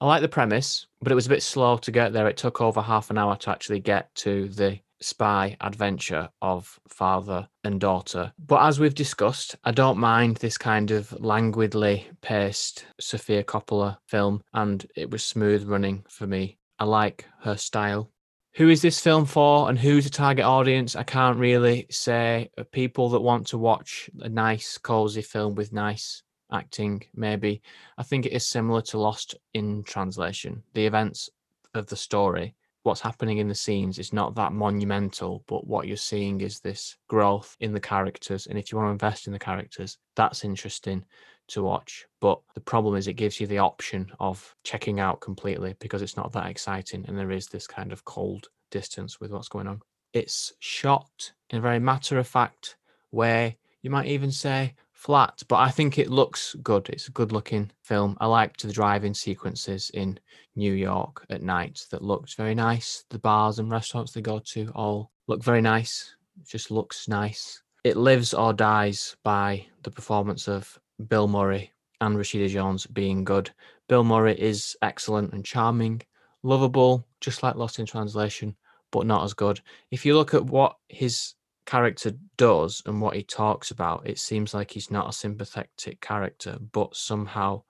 I 0.00 0.06
like 0.06 0.22
the 0.22 0.28
premise, 0.28 0.86
but 1.06 1.12
it 1.12 1.14
was 1.14 1.26
a 1.26 1.30
bit 1.30 1.42
slow 1.44 1.76
to 1.76 1.92
get 1.92 2.12
there. 2.12 2.26
It 2.26 2.36
took 2.36 2.60
over 2.60 2.82
half 2.82 3.10
an 3.10 3.16
hour 3.16 3.36
to 3.36 3.50
actually 3.50 3.78
get 3.78 4.12
to 4.16 4.48
the 4.48 4.80
spy 5.00 5.56
adventure 5.60 6.28
of 6.42 6.80
father 6.88 7.48
and 7.62 7.78
daughter. 7.78 8.32
But 8.44 8.66
as 8.66 8.80
we've 8.80 8.92
discussed, 8.92 9.54
I 9.62 9.70
don't 9.70 9.98
mind 9.98 10.38
this 10.38 10.58
kind 10.58 10.90
of 10.90 11.12
languidly 11.20 12.08
paced 12.22 12.86
Sofia 12.98 13.44
Coppola 13.44 13.98
film, 14.08 14.42
and 14.52 14.84
it 14.96 15.08
was 15.08 15.22
smooth 15.22 15.68
running 15.68 16.04
for 16.08 16.26
me. 16.26 16.58
I 16.80 16.86
like 16.86 17.24
her 17.42 17.56
style. 17.56 18.10
Who 18.56 18.68
is 18.68 18.82
this 18.82 18.98
film 18.98 19.26
for 19.26 19.68
and 19.68 19.78
who's 19.78 20.02
the 20.02 20.10
target 20.10 20.44
audience? 20.44 20.96
I 20.96 21.04
can't 21.04 21.38
really 21.38 21.86
say. 21.88 22.50
People 22.72 23.10
that 23.10 23.20
want 23.20 23.46
to 23.48 23.58
watch 23.58 24.10
a 24.22 24.28
nice, 24.28 24.76
cozy 24.76 25.22
film 25.22 25.54
with 25.54 25.72
nice 25.72 26.24
acting, 26.52 27.02
maybe. 27.14 27.62
I 27.98 28.02
think 28.02 28.26
it 28.26 28.32
is 28.32 28.46
similar 28.46 28.82
to 28.82 28.98
Lost 28.98 29.34
in 29.54 29.82
Translation. 29.84 30.62
The 30.74 30.86
events 30.86 31.30
of 31.74 31.86
the 31.86 31.96
story, 31.96 32.54
what's 32.82 33.00
happening 33.00 33.38
in 33.38 33.48
the 33.48 33.54
scenes 33.54 33.98
is 33.98 34.12
not 34.12 34.34
that 34.36 34.52
monumental, 34.52 35.44
but 35.48 35.66
what 35.66 35.86
you're 35.86 35.96
seeing 35.96 36.40
is 36.40 36.60
this 36.60 36.96
growth 37.08 37.56
in 37.60 37.72
the 37.72 37.80
characters. 37.80 38.46
And 38.46 38.58
if 38.58 38.70
you 38.70 38.78
want 38.78 38.88
to 38.88 38.92
invest 38.92 39.26
in 39.26 39.32
the 39.32 39.38
characters, 39.38 39.98
that's 40.14 40.44
interesting 40.44 41.04
to 41.48 41.62
watch. 41.62 42.06
But 42.20 42.40
the 42.54 42.60
problem 42.60 42.96
is 42.96 43.06
it 43.06 43.14
gives 43.14 43.40
you 43.40 43.46
the 43.46 43.58
option 43.58 44.10
of 44.20 44.54
checking 44.64 45.00
out 45.00 45.20
completely 45.20 45.74
because 45.80 46.02
it's 46.02 46.16
not 46.16 46.32
that 46.32 46.46
exciting 46.46 47.04
and 47.06 47.18
there 47.18 47.30
is 47.30 47.46
this 47.46 47.66
kind 47.66 47.92
of 47.92 48.04
cold 48.04 48.48
distance 48.70 49.20
with 49.20 49.30
what's 49.30 49.48
going 49.48 49.66
on. 49.66 49.80
It's 50.12 50.52
shot 50.60 51.32
in 51.50 51.58
a 51.58 51.62
very 51.62 51.78
matter 51.78 52.18
of 52.18 52.26
fact 52.26 52.76
way. 53.12 53.58
You 53.82 53.90
might 53.90 54.06
even 54.06 54.32
say 54.32 54.74
flat, 54.96 55.42
but 55.46 55.56
I 55.56 55.70
think 55.70 55.98
it 55.98 56.10
looks 56.10 56.56
good. 56.62 56.88
It's 56.88 57.06
a 57.06 57.12
good 57.12 57.30
looking 57.30 57.70
film. 57.82 58.16
I 58.18 58.26
liked 58.26 58.62
the 58.62 58.72
driving 58.72 59.12
sequences 59.14 59.90
in 59.92 60.18
New 60.56 60.72
York 60.72 61.24
at 61.28 61.42
night 61.42 61.84
that 61.90 62.02
looked 62.02 62.34
very 62.34 62.54
nice. 62.54 63.04
The 63.10 63.18
bars 63.18 63.58
and 63.58 63.70
restaurants 63.70 64.12
they 64.12 64.22
go 64.22 64.40
to 64.52 64.72
all 64.74 65.12
look 65.28 65.44
very 65.44 65.60
nice. 65.60 66.16
It 66.40 66.48
just 66.48 66.70
looks 66.70 67.08
nice. 67.08 67.62
It 67.84 67.96
lives 67.96 68.32
or 68.32 68.54
dies 68.54 69.16
by 69.22 69.66
the 69.82 69.90
performance 69.90 70.48
of 70.48 70.78
Bill 71.08 71.28
Murray 71.28 71.72
and 72.00 72.16
Rashida 72.16 72.48
Jones 72.48 72.86
being 72.86 73.22
good. 73.22 73.50
Bill 73.88 74.02
Murray 74.02 74.40
is 74.40 74.76
excellent 74.80 75.34
and 75.34 75.44
charming, 75.44 76.02
lovable, 76.42 77.06
just 77.20 77.42
like 77.42 77.54
Lost 77.54 77.78
in 77.78 77.86
Translation, 77.86 78.56
but 78.90 79.06
not 79.06 79.24
as 79.24 79.34
good. 79.34 79.60
If 79.90 80.06
you 80.06 80.16
look 80.16 80.32
at 80.32 80.46
what 80.46 80.76
his 80.88 81.34
character 81.66 82.12
does 82.36 82.82
and 82.86 83.00
what 83.00 83.16
he 83.16 83.22
talks 83.22 83.70
about, 83.70 84.08
it 84.08 84.18
seems 84.18 84.54
like 84.54 84.70
he's 84.70 84.90
not 84.90 85.08
a 85.08 85.12
sympathetic 85.12 86.00
character, 86.00 86.58
but 86.72 86.96
somehow 86.96 87.62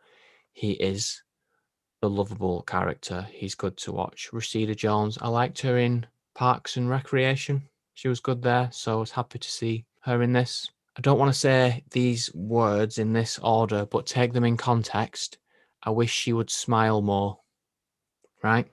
he 0.52 0.72
is 0.72 1.22
a 2.02 2.08
lovable 2.08 2.62
character. 2.62 3.26
He's 3.32 3.54
good 3.54 3.76
to 3.78 3.92
watch. 3.92 4.30
Rashida 4.32 4.76
Jones, 4.76 5.18
I 5.20 5.28
liked 5.28 5.60
her 5.62 5.78
in 5.78 6.06
Parks 6.34 6.76
and 6.76 6.88
Recreation. 6.88 7.62
She 7.94 8.08
was 8.08 8.20
good 8.20 8.42
there, 8.42 8.68
so 8.72 8.92
I 8.92 9.00
was 9.00 9.10
happy 9.10 9.38
to 9.38 9.50
see 9.50 9.86
her 10.00 10.22
in 10.22 10.32
this. 10.32 10.70
I 10.96 11.00
don't 11.00 11.18
want 11.18 11.32
to 11.32 11.38
say 11.38 11.82
these 11.90 12.32
words 12.34 12.98
in 12.98 13.12
this 13.12 13.38
order, 13.42 13.86
but 13.86 14.06
take 14.06 14.32
them 14.32 14.44
in 14.44 14.56
context. 14.56 15.38
I 15.82 15.90
wish 15.90 16.10
she 16.10 16.32
would 16.32 16.50
smile 16.50 17.02
more. 17.02 17.38
Right? 18.42 18.66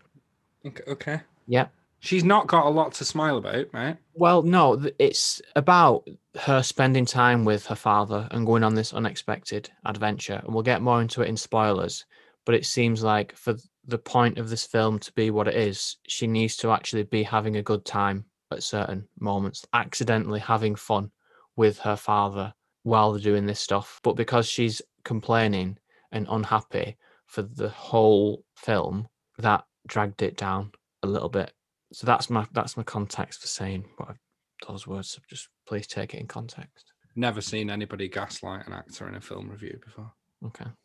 Okay. 0.66 0.84
okay. 0.88 1.22
Yep. 1.48 1.74
She's 2.04 2.26
not 2.26 2.48
got 2.48 2.66
a 2.66 2.70
lot 2.70 2.92
to 2.96 3.06
smile 3.06 3.38
about, 3.38 3.68
right? 3.72 3.96
Well, 4.14 4.42
no, 4.42 4.90
it's 5.00 5.42
about 5.56 6.06
her 6.42 6.62
spending 6.62 7.06
time 7.06 7.46
with 7.46 7.66
her 7.68 7.78
father 7.78 8.28
and 8.32 8.46
going 8.46 8.62
on 8.62 8.76
this 8.76 8.94
unexpected 8.94 9.70
adventure. 9.86 10.42
And 10.44 10.54
we'll 10.54 10.64
get 10.64 10.82
more 10.82 11.02
into 11.02 11.22
it 11.22 11.30
in 11.30 11.38
spoilers. 11.38 12.04
But 12.44 12.56
it 12.56 12.66
seems 12.66 13.04
like 13.04 13.34
for 13.38 13.56
the 13.86 13.98
point 13.98 14.38
of 14.38 14.50
this 14.50 14.66
film 14.66 15.00
to 15.00 15.14
be 15.14 15.32
what 15.32 15.48
it 15.48 15.56
is, 15.56 15.96
she 16.06 16.28
needs 16.28 16.58
to 16.58 16.72
actually 16.72 17.04
be 17.04 17.24
having 17.24 17.56
a 17.56 17.64
good 17.64 17.86
time 17.86 18.26
at 18.52 18.64
certain 18.64 19.08
moments, 19.18 19.66
accidentally 19.72 20.42
having 20.42 20.76
fun 20.76 21.10
with 21.56 21.80
her 21.80 21.96
father 21.96 22.54
while 22.82 23.14
they're 23.14 23.22
doing 23.22 23.46
this 23.46 23.62
stuff. 23.62 24.02
But 24.04 24.18
because 24.18 24.46
she's 24.46 24.82
complaining 25.06 25.78
and 26.12 26.28
unhappy 26.30 26.98
for 27.28 27.44
the 27.44 27.70
whole 27.70 28.44
film, 28.58 29.08
that 29.38 29.64
dragged 29.88 30.22
it 30.22 30.36
down 30.36 30.74
a 31.02 31.08
little 31.08 31.30
bit. 31.30 31.54
So 31.94 32.08
that's 32.08 32.30
my 32.30 32.46
that's 32.54 32.76
my 32.76 32.84
context 32.84 33.42
for 33.42 33.48
saying 33.48 33.86
what 33.98 34.10
I've 34.10 34.20
those 34.68 34.88
words. 34.88 35.20
Just 35.30 35.50
please 35.68 35.88
take 35.88 36.14
it 36.14 36.20
in 36.20 36.28
context. 36.28 36.92
Never 37.16 37.42
seen 37.42 37.70
anybody 37.70 38.08
gaslight 38.08 38.66
an 38.68 38.74
actor 38.74 39.08
in 39.08 39.16
a 39.16 39.22
film 39.22 39.50
review 39.50 39.80
before. 39.84 40.12
Okay. 40.46 40.66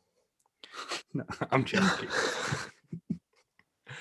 No, 1.15 1.25
I'm 1.51 1.65
joking. 1.65 2.09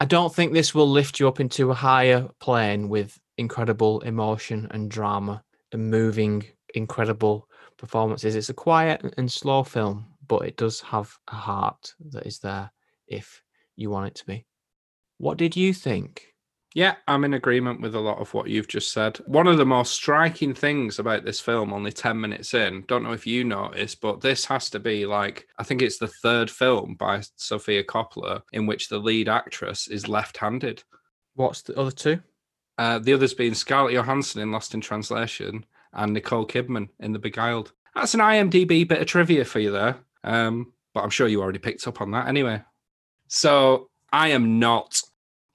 I 0.00 0.04
don't 0.04 0.34
think 0.34 0.52
this 0.52 0.74
will 0.74 0.88
lift 0.88 1.18
you 1.18 1.28
up 1.28 1.40
into 1.40 1.70
a 1.70 1.74
higher 1.74 2.28
plane 2.40 2.90
with 2.90 3.18
incredible 3.38 4.00
emotion 4.00 4.68
and 4.72 4.90
drama 4.90 5.42
and 5.72 5.90
moving, 5.90 6.44
incredible 6.74 7.48
performances. 7.78 8.36
It's 8.36 8.50
a 8.50 8.54
quiet 8.54 9.02
and 9.16 9.32
slow 9.32 9.62
film, 9.62 10.06
but 10.28 10.42
it 10.42 10.58
does 10.58 10.80
have 10.82 11.16
a 11.28 11.34
heart 11.34 11.94
that 12.10 12.26
is 12.26 12.40
there 12.40 12.70
if 13.06 13.42
you 13.76 13.88
want 13.88 14.08
it 14.08 14.14
to 14.16 14.26
be. 14.26 14.44
What 15.18 15.38
did 15.38 15.56
you 15.56 15.72
think? 15.72 16.34
Yeah, 16.74 16.96
I'm 17.08 17.24
in 17.24 17.32
agreement 17.32 17.80
with 17.80 17.94
a 17.94 18.00
lot 18.00 18.18
of 18.18 18.34
what 18.34 18.48
you've 18.48 18.68
just 18.68 18.92
said. 18.92 19.16
One 19.24 19.46
of 19.46 19.56
the 19.56 19.64
most 19.64 19.94
striking 19.94 20.52
things 20.52 20.98
about 20.98 21.24
this 21.24 21.40
film, 21.40 21.72
only 21.72 21.90
10 21.90 22.20
minutes 22.20 22.52
in, 22.52 22.84
don't 22.86 23.02
know 23.02 23.12
if 23.12 23.26
you 23.26 23.44
noticed, 23.44 24.02
but 24.02 24.20
this 24.20 24.44
has 24.44 24.68
to 24.70 24.78
be 24.78 25.06
like, 25.06 25.48
I 25.58 25.64
think 25.64 25.80
it's 25.80 25.96
the 25.96 26.08
third 26.22 26.50
film 26.50 26.94
by 26.98 27.22
Sofia 27.36 27.82
Coppola 27.82 28.42
in 28.52 28.66
which 28.66 28.90
the 28.90 28.98
lead 28.98 29.26
actress 29.26 29.88
is 29.88 30.06
left 30.06 30.36
handed. 30.36 30.84
What's 31.34 31.62
the 31.62 31.78
other 31.78 31.90
two? 31.90 32.20
Uh, 32.76 32.98
the 32.98 33.14
others 33.14 33.32
being 33.32 33.54
Scarlett 33.54 33.94
Johansson 33.94 34.42
in 34.42 34.52
Lost 34.52 34.74
in 34.74 34.82
Translation 34.82 35.64
and 35.94 36.12
Nicole 36.12 36.46
Kidman 36.46 36.90
in 37.00 37.14
The 37.14 37.18
Beguiled. 37.18 37.72
That's 37.94 38.12
an 38.12 38.20
IMDb 38.20 38.86
bit 38.86 39.00
of 39.00 39.06
trivia 39.06 39.46
for 39.46 39.60
you 39.60 39.70
there. 39.70 39.96
Um, 40.24 40.74
but 40.92 41.04
I'm 41.04 41.10
sure 41.10 41.26
you 41.26 41.40
already 41.40 41.58
picked 41.58 41.88
up 41.88 42.02
on 42.02 42.10
that 42.10 42.28
anyway. 42.28 42.62
So 43.28 43.88
I 44.16 44.28
am 44.28 44.58
not, 44.58 45.02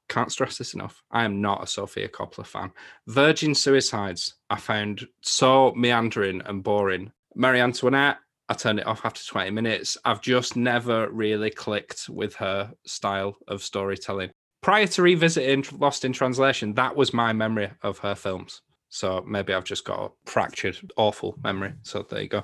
can't 0.07 0.31
stress 0.31 0.59
this 0.59 0.75
enough, 0.75 1.01
I 1.09 1.23
am 1.23 1.41
not 1.41 1.63
a 1.63 1.67
Sofia 1.67 2.07
Coppola 2.07 2.45
fan. 2.45 2.71
Virgin 3.07 3.55
Suicides, 3.55 4.35
I 4.51 4.57
found 4.57 5.07
so 5.23 5.73
meandering 5.75 6.43
and 6.45 6.61
boring. 6.61 7.11
Marie 7.35 7.59
Antoinette, 7.59 8.17
I 8.47 8.53
turned 8.53 8.77
it 8.77 8.85
off 8.85 9.03
after 9.03 9.25
20 9.25 9.49
minutes. 9.49 9.97
I've 10.05 10.21
just 10.21 10.55
never 10.55 11.09
really 11.09 11.49
clicked 11.49 12.07
with 12.07 12.35
her 12.35 12.71
style 12.85 13.35
of 13.47 13.63
storytelling. 13.63 14.29
Prior 14.61 14.85
to 14.85 15.01
revisiting 15.01 15.65
Lost 15.79 16.05
in 16.05 16.13
Translation, 16.13 16.75
that 16.75 16.95
was 16.95 17.15
my 17.15 17.33
memory 17.33 17.71
of 17.81 17.97
her 17.97 18.13
films. 18.13 18.61
So 18.93 19.23
maybe 19.25 19.53
I've 19.53 19.63
just 19.63 19.85
got 19.85 19.99
a 19.99 20.29
fractured, 20.29 20.77
awful 20.97 21.39
memory. 21.41 21.73
So 21.81 22.03
there 22.03 22.21
you 22.21 22.27
go. 22.27 22.43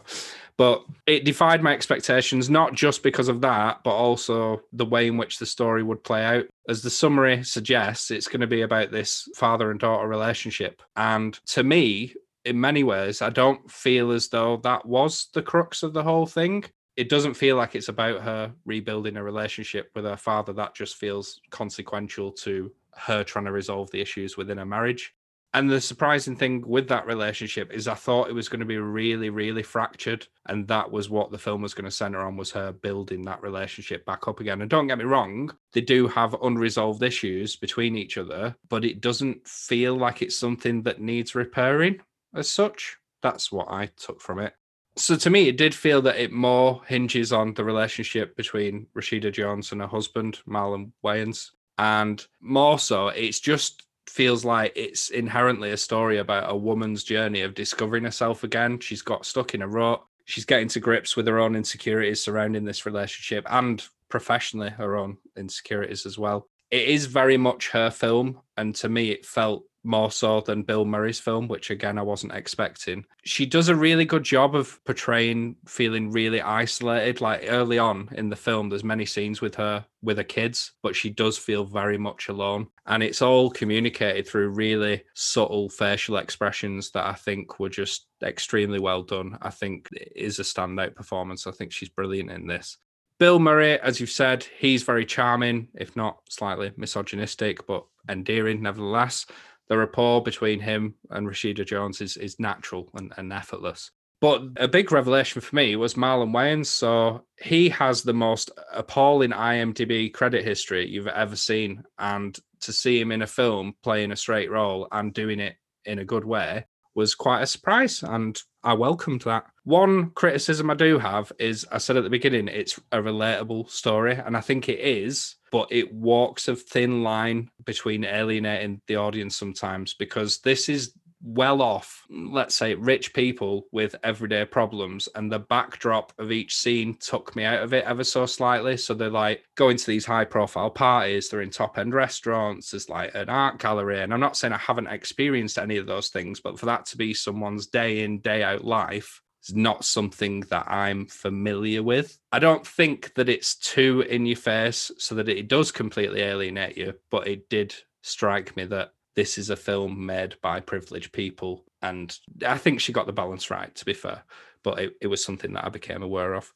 But 0.56 0.84
it 1.06 1.26
defied 1.26 1.62
my 1.62 1.74
expectations, 1.74 2.50
not 2.50 2.74
just 2.74 3.04
because 3.04 3.28
of 3.28 3.42
that, 3.42 3.82
but 3.84 3.94
also 3.94 4.62
the 4.72 4.86
way 4.86 5.08
in 5.08 5.18
which 5.18 5.40
the 5.40 5.46
story 5.46 5.84
would 5.84 6.06
play 6.06 6.24
out. 6.24 6.46
As 6.70 6.82
the 6.82 6.90
summary 6.90 7.44
suggests, 7.44 8.12
it's 8.12 8.30
going 8.30 8.40
to 8.42 8.48
be 8.48 8.62
about 8.62 8.92
this 8.92 9.28
father 9.36 9.72
and 9.72 9.80
daughter 9.80 10.08
relationship. 10.08 10.82
And 10.96 11.38
to 11.48 11.64
me, 11.64 12.16
in 12.46 12.60
many 12.60 12.86
ways, 12.86 13.22
I 13.22 13.30
don't 13.30 13.70
feel 13.70 14.12
as 14.12 14.30
though 14.30 14.56
that 14.64 14.86
was 14.86 15.28
the 15.34 15.42
crux 15.42 15.84
of 15.84 15.92
the 15.92 16.04
whole 16.04 16.26
thing. 16.26 16.64
It 16.96 17.10
doesn't 17.10 17.34
feel 17.34 17.58
like 17.58 17.76
it's 17.76 17.90
about 17.90 18.22
her 18.22 18.54
rebuilding 18.66 19.18
a 19.18 19.24
relationship 19.24 19.92
with 19.96 20.06
her 20.06 20.16
father. 20.16 20.54
That 20.54 20.76
just 20.76 20.96
feels 20.96 21.42
consequential 21.50 22.32
to 22.32 22.72
her 22.96 23.26
trying 23.26 23.46
to 23.46 23.52
resolve 23.52 23.92
the 23.92 24.00
issues 24.00 24.38
within 24.38 24.60
a 24.60 24.66
marriage. 24.66 25.14
And 25.54 25.70
the 25.70 25.82
surprising 25.82 26.36
thing 26.36 26.64
with 26.68 26.88
that 26.90 27.08
relationship 27.08 27.72
is 27.72 27.88
I 27.88 27.94
thought 27.94 28.30
it 28.30 28.34
was 28.34 28.50
going 28.50 28.60
to 28.60 28.66
be 28.66 28.78
really, 28.78 29.30
really 29.30 29.64
fractured. 29.64 30.28
And 30.46 30.68
that 30.68 30.92
was 30.92 31.10
what 31.10 31.32
the 31.32 31.38
film 31.38 31.62
was 31.62 31.74
going 31.74 31.86
to 31.86 31.92
center 31.92 32.20
on 32.20 32.36
was 32.38 32.52
her 32.52 32.72
building 32.72 33.24
that 33.24 33.42
relationship 33.42 34.06
back 34.06 34.28
up 34.28 34.40
again. 34.40 34.62
And 34.62 34.70
don't 34.70 34.88
get 34.88 34.98
me 34.98 35.06
wrong, 35.06 35.52
they 35.74 35.82
do 35.82 36.08
have 36.10 36.36
unresolved 36.44 37.02
issues 37.02 37.56
between 37.56 37.96
each 37.96 38.18
other, 38.18 38.56
but 38.70 38.86
it 38.86 39.02
doesn't 39.02 39.48
feel 39.48 39.96
like 39.96 40.22
it's 40.22 40.38
something 40.38 40.84
that 40.84 41.02
needs 41.02 41.34
repairing 41.34 42.02
as 42.36 42.50
such. 42.50 42.98
That's 43.24 43.52
what 43.52 43.68
I 43.70 43.88
took 43.98 44.22
from 44.22 44.40
it. 44.40 44.54
So 44.98 45.16
to 45.16 45.30
me, 45.30 45.48
it 45.48 45.58
did 45.58 45.74
feel 45.74 46.02
that 46.04 46.18
it 46.18 46.32
more 46.32 46.82
hinges 46.88 47.32
on 47.32 47.54
the 47.54 47.64
relationship 47.64 48.36
between 48.36 48.88
Rashida 48.96 49.32
Jones 49.32 49.72
and 49.72 49.82
her 49.82 49.88
husband, 49.88 50.40
Marlon 50.48 50.92
Wayans. 51.06 51.52
And 51.78 52.26
more 52.42 52.80
so, 52.80 53.10
it's 53.10 53.40
just 53.40 53.87
feels 54.10 54.46
like 54.46 54.74
it's 54.76 55.10
inherently 55.10 55.72
a 55.72 55.78
story 55.78 56.18
about 56.18 56.52
a 56.52 56.56
woman's 56.56 57.04
journey 57.04 57.42
of 57.42 57.54
discovering 57.54 58.04
herself 58.04 58.44
again. 58.44 58.80
She's 58.80 59.02
got 59.02 59.26
stuck 59.26 59.54
in 59.54 59.62
a 59.62 59.68
rut. 59.68 60.04
She's 60.26 60.46
getting 60.46 60.68
to 60.70 60.80
grips 60.80 61.16
with 61.16 61.28
her 61.28 61.40
own 61.40 61.56
insecurities 61.56 62.22
surrounding 62.22 62.66
this 62.66 62.86
relationship 62.86 63.46
and 63.50 63.84
professionally 64.10 64.70
her 64.70 64.96
own 64.96 65.18
insecurities 65.36 66.06
as 66.06 66.18
well. 66.18 66.48
It 66.70 66.88
is 66.90 67.06
very 67.06 67.38
much 67.38 67.70
her 67.70 67.90
film. 67.90 68.42
And 68.58 68.76
to 68.76 68.90
me, 68.90 69.12
it 69.12 69.26
felt 69.26 69.64
more 69.88 70.12
so 70.12 70.42
than 70.42 70.64
Bill 70.64 70.86
Murray's 70.86 71.20
film, 71.20 71.48
which 71.48 71.70
again 71.72 71.98
I 71.98 72.02
wasn't 72.02 72.34
expecting. 72.34 73.06
She 73.24 73.46
does 73.46 73.70
a 73.70 73.76
really 73.76 74.06
good 74.06 74.24
job 74.24 74.54
of 74.54 74.84
portraying 74.84 75.56
feeling 75.66 76.12
really 76.12 76.42
isolated. 76.42 77.22
Like 77.22 77.46
early 77.48 77.80
on 77.80 78.10
in 78.12 78.30
the 78.30 78.36
film, 78.36 78.70
there's 78.70 78.84
many 78.84 79.06
scenes 79.06 79.42
with 79.42 79.56
her 79.56 79.86
with 80.04 80.18
her 80.18 80.24
kids, 80.24 80.74
but 80.84 80.96
she 80.96 81.10
does 81.10 81.38
feel 81.38 81.64
very 81.64 81.98
much 81.98 82.28
alone. 82.28 82.68
And 82.86 83.02
it's 83.02 83.22
all 83.22 83.50
communicated 83.50 84.28
through 84.28 84.50
really 84.50 85.04
subtle 85.16 85.70
facial 85.70 86.18
expressions 86.18 86.92
that 86.92 87.06
I 87.06 87.14
think 87.14 87.60
were 87.60 87.70
just 87.70 88.08
extremely 88.22 88.80
well 88.80 89.04
done. 89.04 89.38
I 89.42 89.50
think 89.50 89.88
it 89.94 90.12
is 90.16 90.40
a 90.40 90.44
standout 90.44 90.96
performance. 90.96 91.48
I 91.48 91.52
think 91.52 91.72
she's 91.72 91.90
brilliant 91.90 92.30
in 92.30 92.46
this. 92.46 92.78
Bill 93.20 93.40
Murray, 93.40 93.80
as 93.80 94.00
you've 94.00 94.12
said, 94.12 94.46
he's 94.60 94.84
very 94.84 95.04
charming, 95.04 95.70
if 95.74 95.96
not 95.96 96.20
slightly 96.30 96.72
misogynistic, 96.78 97.66
but 97.66 97.84
endearing 98.08 98.62
nevertheless 98.62 99.26
the 99.70 99.78
rapport 99.78 100.22
between 100.22 100.60
him 100.60 100.96
and 101.10 101.28
Rashida 101.28 101.66
Jones 101.66 102.02
is, 102.02 102.18
is 102.18 102.40
natural 102.40 102.90
and, 102.94 103.14
and 103.18 103.32
effortless. 103.34 103.92
But 104.20 104.42
a 104.56 104.68
big 104.68 104.92
revelation 104.92 105.42
for 105.42 105.56
me 105.56 105.76
was 105.76 105.94
Marlon 105.94 106.32
Wayans. 106.32 106.66
So 106.66 107.24
he 107.40 107.70
has 107.70 108.02
the 108.02 108.14
most 108.14 108.50
appalling 108.74 109.32
IMDb 109.32 110.12
credit 110.12 110.44
history 110.44 110.88
you've 110.90 111.08
ever 111.08 111.36
seen. 111.36 111.84
And 112.00 112.38
to 112.62 112.74
see 112.74 113.00
him 113.00 113.12
in 113.12 113.22
a 113.22 113.28
film 113.28 113.76
playing 113.84 114.12
a 114.12 114.16
straight 114.16 114.50
role 114.50 114.88
and 114.92 115.14
doing 115.14 115.40
it 115.40 115.56
in 115.86 116.00
a 116.00 116.06
good 116.06 116.26
way 116.26 116.66
was 116.96 117.14
quite 117.14 117.44
a 117.44 117.48
surprise. 117.48 118.02
And 118.02 118.40
I 118.68 118.74
welcomed 118.74 119.22
that. 119.22 119.46
One 119.64 120.10
criticism 120.12 120.70
I 120.70 120.74
do 120.74 121.00
have 121.00 121.32
is 121.40 121.66
I 121.72 121.78
said 121.78 121.96
at 121.96 122.04
the 122.04 122.10
beginning, 122.10 122.50
it's 122.50 122.78
a 122.92 122.98
relatable 122.98 123.70
story. 123.70 124.14
And 124.14 124.36
I 124.36 124.42
think 124.42 124.68
it 124.68 124.80
is 124.80 125.38
but 125.52 125.68
it 125.72 125.94
walks 125.94 126.48
a 126.48 126.56
thin 126.56 127.04
line 127.04 127.50
between 127.66 128.04
alienating 128.04 128.82
the 128.88 128.98
audience 128.98 129.36
sometimes 129.36 129.94
because 129.94 130.40
this 130.40 130.70
is 130.70 130.94
well 131.22 131.62
off, 131.62 132.06
let's 132.10 132.56
say, 132.56 132.76
rich 132.76 133.14
people 133.14 133.68
with 133.72 133.96
everyday 134.04 134.46
problems. 134.46 135.10
And 135.16 135.32
the 135.32 135.40
backdrop 135.40 136.14
of 136.18 136.32
each 136.32 136.56
scene 136.56 136.96
took 137.00 137.36
me 137.36 137.44
out 137.44 137.64
of 137.64 137.74
it 137.74 137.86
ever 137.86 138.04
so 138.04 138.26
slightly. 138.26 138.78
So 138.78 138.94
they're 138.94 139.10
like 139.10 139.44
going 139.56 139.78
to 139.78 139.88
these 139.88 140.06
high 140.06 140.26
profile 140.26 140.70
parties, 140.70 141.30
they're 141.30 141.42
in 141.42 141.50
top 141.50 141.78
end 141.78 141.94
restaurants, 141.94 142.72
there's 142.72 142.90
like 142.90 143.14
an 143.16 143.30
art 143.30 143.60
gallery. 143.60 144.02
And 144.02 144.14
I'm 144.14 144.20
not 144.20 144.38
saying 144.38 144.54
I 144.54 144.58
haven't 144.58 144.88
experienced 144.88 145.58
any 145.58 145.78
of 145.78 145.88
those 145.88 146.10
things, 146.10 146.40
but 146.40 146.60
for 146.60 146.68
that 146.68 146.86
to 146.88 146.98
be 146.98 147.14
someone's 147.14 147.68
day 147.68 148.04
in, 148.04 148.20
day 148.20 148.44
out 148.44 148.64
life, 148.64 149.22
it's 149.42 149.54
not 149.54 149.86
something 149.86 150.42
that 150.50 150.70
I'm 150.70 151.06
familiar 151.06 151.82
with. 151.82 152.18
I 152.32 152.40
don't 152.40 152.66
think 152.66 153.14
that 153.16 153.30
it's 153.30 153.56
too 153.56 154.02
in 154.02 154.26
your 154.26 154.36
face 154.36 154.92
so 154.98 155.16
that 155.16 155.30
it 155.30 155.48
does 155.48 155.72
completely 155.72 156.22
alienate 156.22 156.78
you, 156.78 156.96
but 157.10 157.28
it 157.28 157.50
did 157.50 157.74
strike 158.02 158.56
me 158.58 158.66
that 158.66 158.92
this 159.18 159.40
is 159.40 159.50
a 159.50 159.56
film 159.56 160.06
made 160.06 160.36
by 160.44 160.60
privileged 160.60 161.12
people. 161.12 161.66
And 161.82 162.16
I 162.46 162.60
think 162.60 162.80
she 162.80 162.94
got 162.94 163.08
the 163.08 163.14
balance 163.14 163.50
right, 163.50 163.74
to 163.74 163.84
be 163.84 163.96
fair, 163.96 164.24
but 164.64 164.80
it, 164.80 164.94
it 165.02 165.08
was 165.08 165.24
something 165.24 165.54
that 165.54 165.66
I 165.66 165.70
became 165.70 166.04
aware 166.04 166.36
of. 166.36 166.54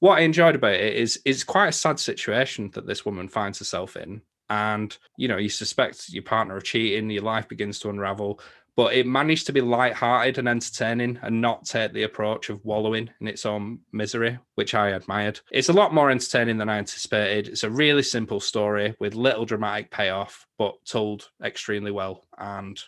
What 0.00 0.18
I 0.18 0.22
enjoyed 0.22 0.56
about 0.56 0.74
it 0.74 0.96
is 0.96 1.20
it's 1.24 1.44
quite 1.44 1.68
a 1.68 1.72
sad 1.72 2.00
situation 2.00 2.72
that 2.74 2.88
this 2.88 3.06
woman 3.06 3.28
finds 3.28 3.60
herself 3.60 3.96
in. 3.96 4.20
And, 4.50 4.94
you 5.16 5.28
know, 5.28 5.36
you 5.36 5.48
suspect 5.48 6.08
your 6.08 6.24
partner 6.24 6.56
of 6.56 6.64
cheating, 6.64 7.08
your 7.08 7.22
life 7.22 7.46
begins 7.46 7.78
to 7.78 7.88
unravel 7.88 8.40
but 8.76 8.94
it 8.94 9.06
managed 9.06 9.46
to 9.46 9.52
be 9.52 9.60
light-hearted 9.60 10.38
and 10.38 10.48
entertaining 10.48 11.18
and 11.22 11.40
not 11.40 11.64
take 11.64 11.92
the 11.92 12.04
approach 12.04 12.48
of 12.48 12.64
wallowing 12.64 13.10
in 13.20 13.28
its 13.28 13.44
own 13.44 13.80
misery 13.92 14.38
which 14.54 14.74
i 14.74 14.90
admired. 14.90 15.40
It's 15.50 15.68
a 15.68 15.74
lot 15.74 15.94
more 15.94 16.10
entertaining 16.10 16.58
than 16.58 16.68
i 16.68 16.78
anticipated. 16.78 17.48
It's 17.48 17.64
a 17.64 17.70
really 17.70 18.02
simple 18.02 18.40
story 18.40 18.94
with 18.98 19.14
little 19.14 19.44
dramatic 19.44 19.90
payoff 19.90 20.46
but 20.58 20.84
told 20.84 21.28
extremely 21.42 21.90
well 21.90 22.24
and 22.38 22.80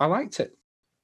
i 0.00 0.06
liked 0.06 0.40
it. 0.40 0.56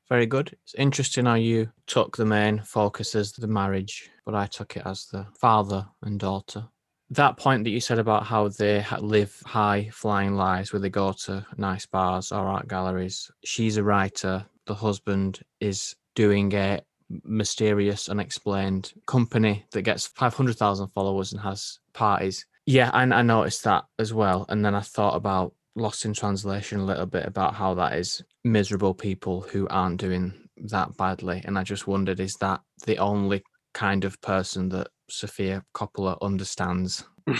Very 0.08 0.26
good. 0.26 0.56
It's 0.64 0.74
interesting 0.74 1.24
how 1.24 1.34
you 1.34 1.72
took 1.86 2.16
the 2.16 2.26
main 2.26 2.60
focus 2.60 3.14
as 3.14 3.32
the 3.32 3.46
marriage 3.46 4.10
but 4.24 4.34
i 4.34 4.46
took 4.46 4.76
it 4.76 4.82
as 4.84 5.06
the 5.06 5.26
father 5.38 5.86
and 6.02 6.18
daughter 6.18 6.68
that 7.14 7.36
point 7.36 7.64
that 7.64 7.70
you 7.70 7.80
said 7.80 7.98
about 7.98 8.24
how 8.24 8.48
they 8.48 8.84
live 9.00 9.42
high 9.46 9.88
flying 9.92 10.34
lives 10.34 10.72
where 10.72 10.80
they 10.80 10.90
go 10.90 11.12
to 11.12 11.44
nice 11.56 11.86
bars 11.86 12.32
or 12.32 12.46
art 12.46 12.68
galleries 12.68 13.30
she's 13.44 13.76
a 13.76 13.82
writer. 13.82 14.44
The 14.66 14.74
husband 14.74 15.40
is 15.60 15.94
doing 16.14 16.52
a 16.54 16.80
mysterious 17.24 18.08
unexplained 18.08 18.92
company 19.06 19.64
that 19.72 19.82
gets 19.82 20.06
500,000 20.06 20.88
followers 20.88 21.32
and 21.32 21.40
has 21.40 21.78
parties. 21.92 22.46
Yeah 22.66 22.90
I, 22.92 23.02
I 23.02 23.22
noticed 23.22 23.64
that 23.64 23.84
as 23.98 24.12
well. 24.14 24.46
And 24.48 24.64
then 24.64 24.74
i 24.74 24.80
thought 24.80 25.16
about 25.16 25.54
lost 25.76 26.04
in 26.04 26.14
translation 26.14 26.80
a 26.80 26.84
little 26.84 27.06
bit 27.06 27.26
about 27.26 27.54
how 27.54 27.74
that 27.74 27.94
is 27.94 28.22
miserable 28.44 28.94
people 28.94 29.42
who 29.42 29.66
aren't 29.68 30.00
doing 30.00 30.32
that 30.56 30.96
badly. 30.96 31.42
And 31.44 31.58
I 31.58 31.64
just 31.64 31.86
wondered, 31.86 32.20
is 32.20 32.34
that 32.40 32.60
the 32.86 32.98
only 32.98 33.42
kind 33.74 34.04
of 34.04 34.20
person 34.22 34.70
that 34.70 34.88
Sofia 35.08 35.64
Coppola 35.74 36.16
understands? 36.22 37.04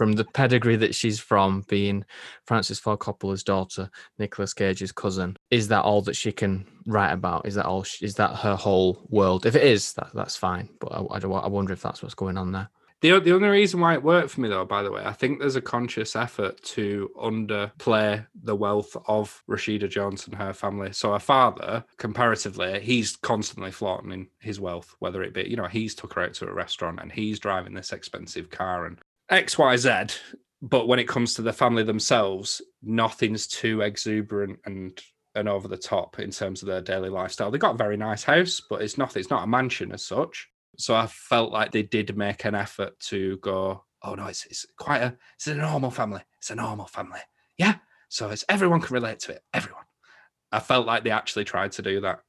from 0.00 0.12
the 0.12 0.24
pedigree 0.24 0.76
that 0.76 0.94
she's 0.94 1.20
from, 1.20 1.62
being 1.68 2.02
Francis 2.46 2.78
Ford 2.78 3.00
Coppola's 3.00 3.44
daughter, 3.44 3.90
Nicolas 4.18 4.54
Cage's 4.54 4.92
cousin, 4.92 5.36
is 5.50 5.68
that 5.68 5.82
all 5.82 6.00
that 6.00 6.16
she 6.16 6.32
can 6.32 6.66
write 6.86 7.12
about? 7.12 7.46
Is 7.46 7.54
that 7.56 7.66
all? 7.66 7.82
She, 7.82 8.06
is 8.06 8.14
that 8.14 8.34
her 8.36 8.56
whole 8.56 9.06
world? 9.10 9.44
If 9.44 9.56
it 9.56 9.62
is, 9.62 9.92
that, 9.92 10.08
that's 10.14 10.36
fine. 10.36 10.70
But 10.80 10.92
I, 10.92 11.00
I, 11.02 11.18
I 11.18 11.48
wonder 11.48 11.74
if 11.74 11.82
that's 11.82 12.02
what's 12.02 12.14
going 12.14 12.38
on 12.38 12.50
there. 12.50 12.70
The, 13.00 13.18
the 13.18 13.32
only 13.32 13.48
reason 13.48 13.80
why 13.80 13.94
it 13.94 14.02
worked 14.02 14.30
for 14.30 14.42
me, 14.42 14.48
though, 14.48 14.66
by 14.66 14.82
the 14.82 14.92
way, 14.92 15.02
I 15.02 15.12
think 15.12 15.38
there's 15.38 15.56
a 15.56 15.62
conscious 15.62 16.14
effort 16.14 16.62
to 16.64 17.10
underplay 17.16 18.26
the 18.42 18.54
wealth 18.54 18.94
of 19.06 19.42
Rashida 19.48 19.88
Jones 19.88 20.26
and 20.26 20.34
her 20.36 20.52
family. 20.52 20.92
So, 20.92 21.12
her 21.12 21.18
father, 21.18 21.84
comparatively, 21.96 22.80
he's 22.80 23.16
constantly 23.16 23.70
flaunting 23.70 24.28
his 24.38 24.60
wealth, 24.60 24.94
whether 24.98 25.22
it 25.22 25.32
be, 25.32 25.48
you 25.48 25.56
know, 25.56 25.66
he's 25.66 25.94
took 25.94 26.12
her 26.14 26.22
out 26.22 26.34
to 26.34 26.48
a 26.48 26.52
restaurant 26.52 27.00
and 27.00 27.10
he's 27.10 27.38
driving 27.38 27.72
this 27.72 27.92
expensive 27.92 28.50
car 28.50 28.84
and 28.84 28.98
X, 29.30 29.56
Y, 29.56 29.76
Z. 29.76 29.90
But 30.60 30.86
when 30.86 30.98
it 30.98 31.08
comes 31.08 31.34
to 31.34 31.42
the 31.42 31.54
family 31.54 31.84
themselves, 31.84 32.60
nothing's 32.82 33.46
too 33.46 33.80
exuberant 33.80 34.58
and 34.66 35.00
and 35.34 35.48
over 35.48 35.68
the 35.68 35.76
top 35.76 36.18
in 36.18 36.30
terms 36.32 36.60
of 36.60 36.68
their 36.68 36.80
daily 36.80 37.08
lifestyle. 37.08 37.50
They 37.50 37.58
got 37.58 37.76
a 37.76 37.78
very 37.78 37.96
nice 37.96 38.24
house, 38.24 38.60
but 38.68 38.82
it's 38.82 38.98
not 38.98 39.16
it's 39.16 39.30
not 39.30 39.44
a 39.44 39.46
mansion 39.46 39.92
as 39.92 40.04
such. 40.04 40.48
So 40.78 40.94
I 40.94 41.06
felt 41.06 41.52
like 41.52 41.72
they 41.72 41.82
did 41.82 42.16
make 42.16 42.44
an 42.44 42.54
effort 42.54 42.98
to 43.00 43.36
go, 43.38 43.84
oh 44.02 44.14
no, 44.14 44.26
it's 44.26 44.46
it's 44.46 44.66
quite 44.78 45.02
a 45.02 45.16
it's 45.36 45.46
a 45.46 45.54
normal 45.54 45.90
family. 45.90 46.22
It's 46.38 46.50
a 46.50 46.54
normal 46.54 46.86
family. 46.86 47.20
Yeah. 47.58 47.76
So 48.08 48.30
it's 48.30 48.44
everyone 48.48 48.80
can 48.80 48.94
relate 48.94 49.20
to 49.20 49.32
it. 49.32 49.42
Everyone. 49.52 49.84
I 50.52 50.58
felt 50.58 50.86
like 50.86 51.04
they 51.04 51.10
actually 51.10 51.44
tried 51.44 51.72
to 51.72 51.82
do 51.82 52.00
that. 52.00 52.20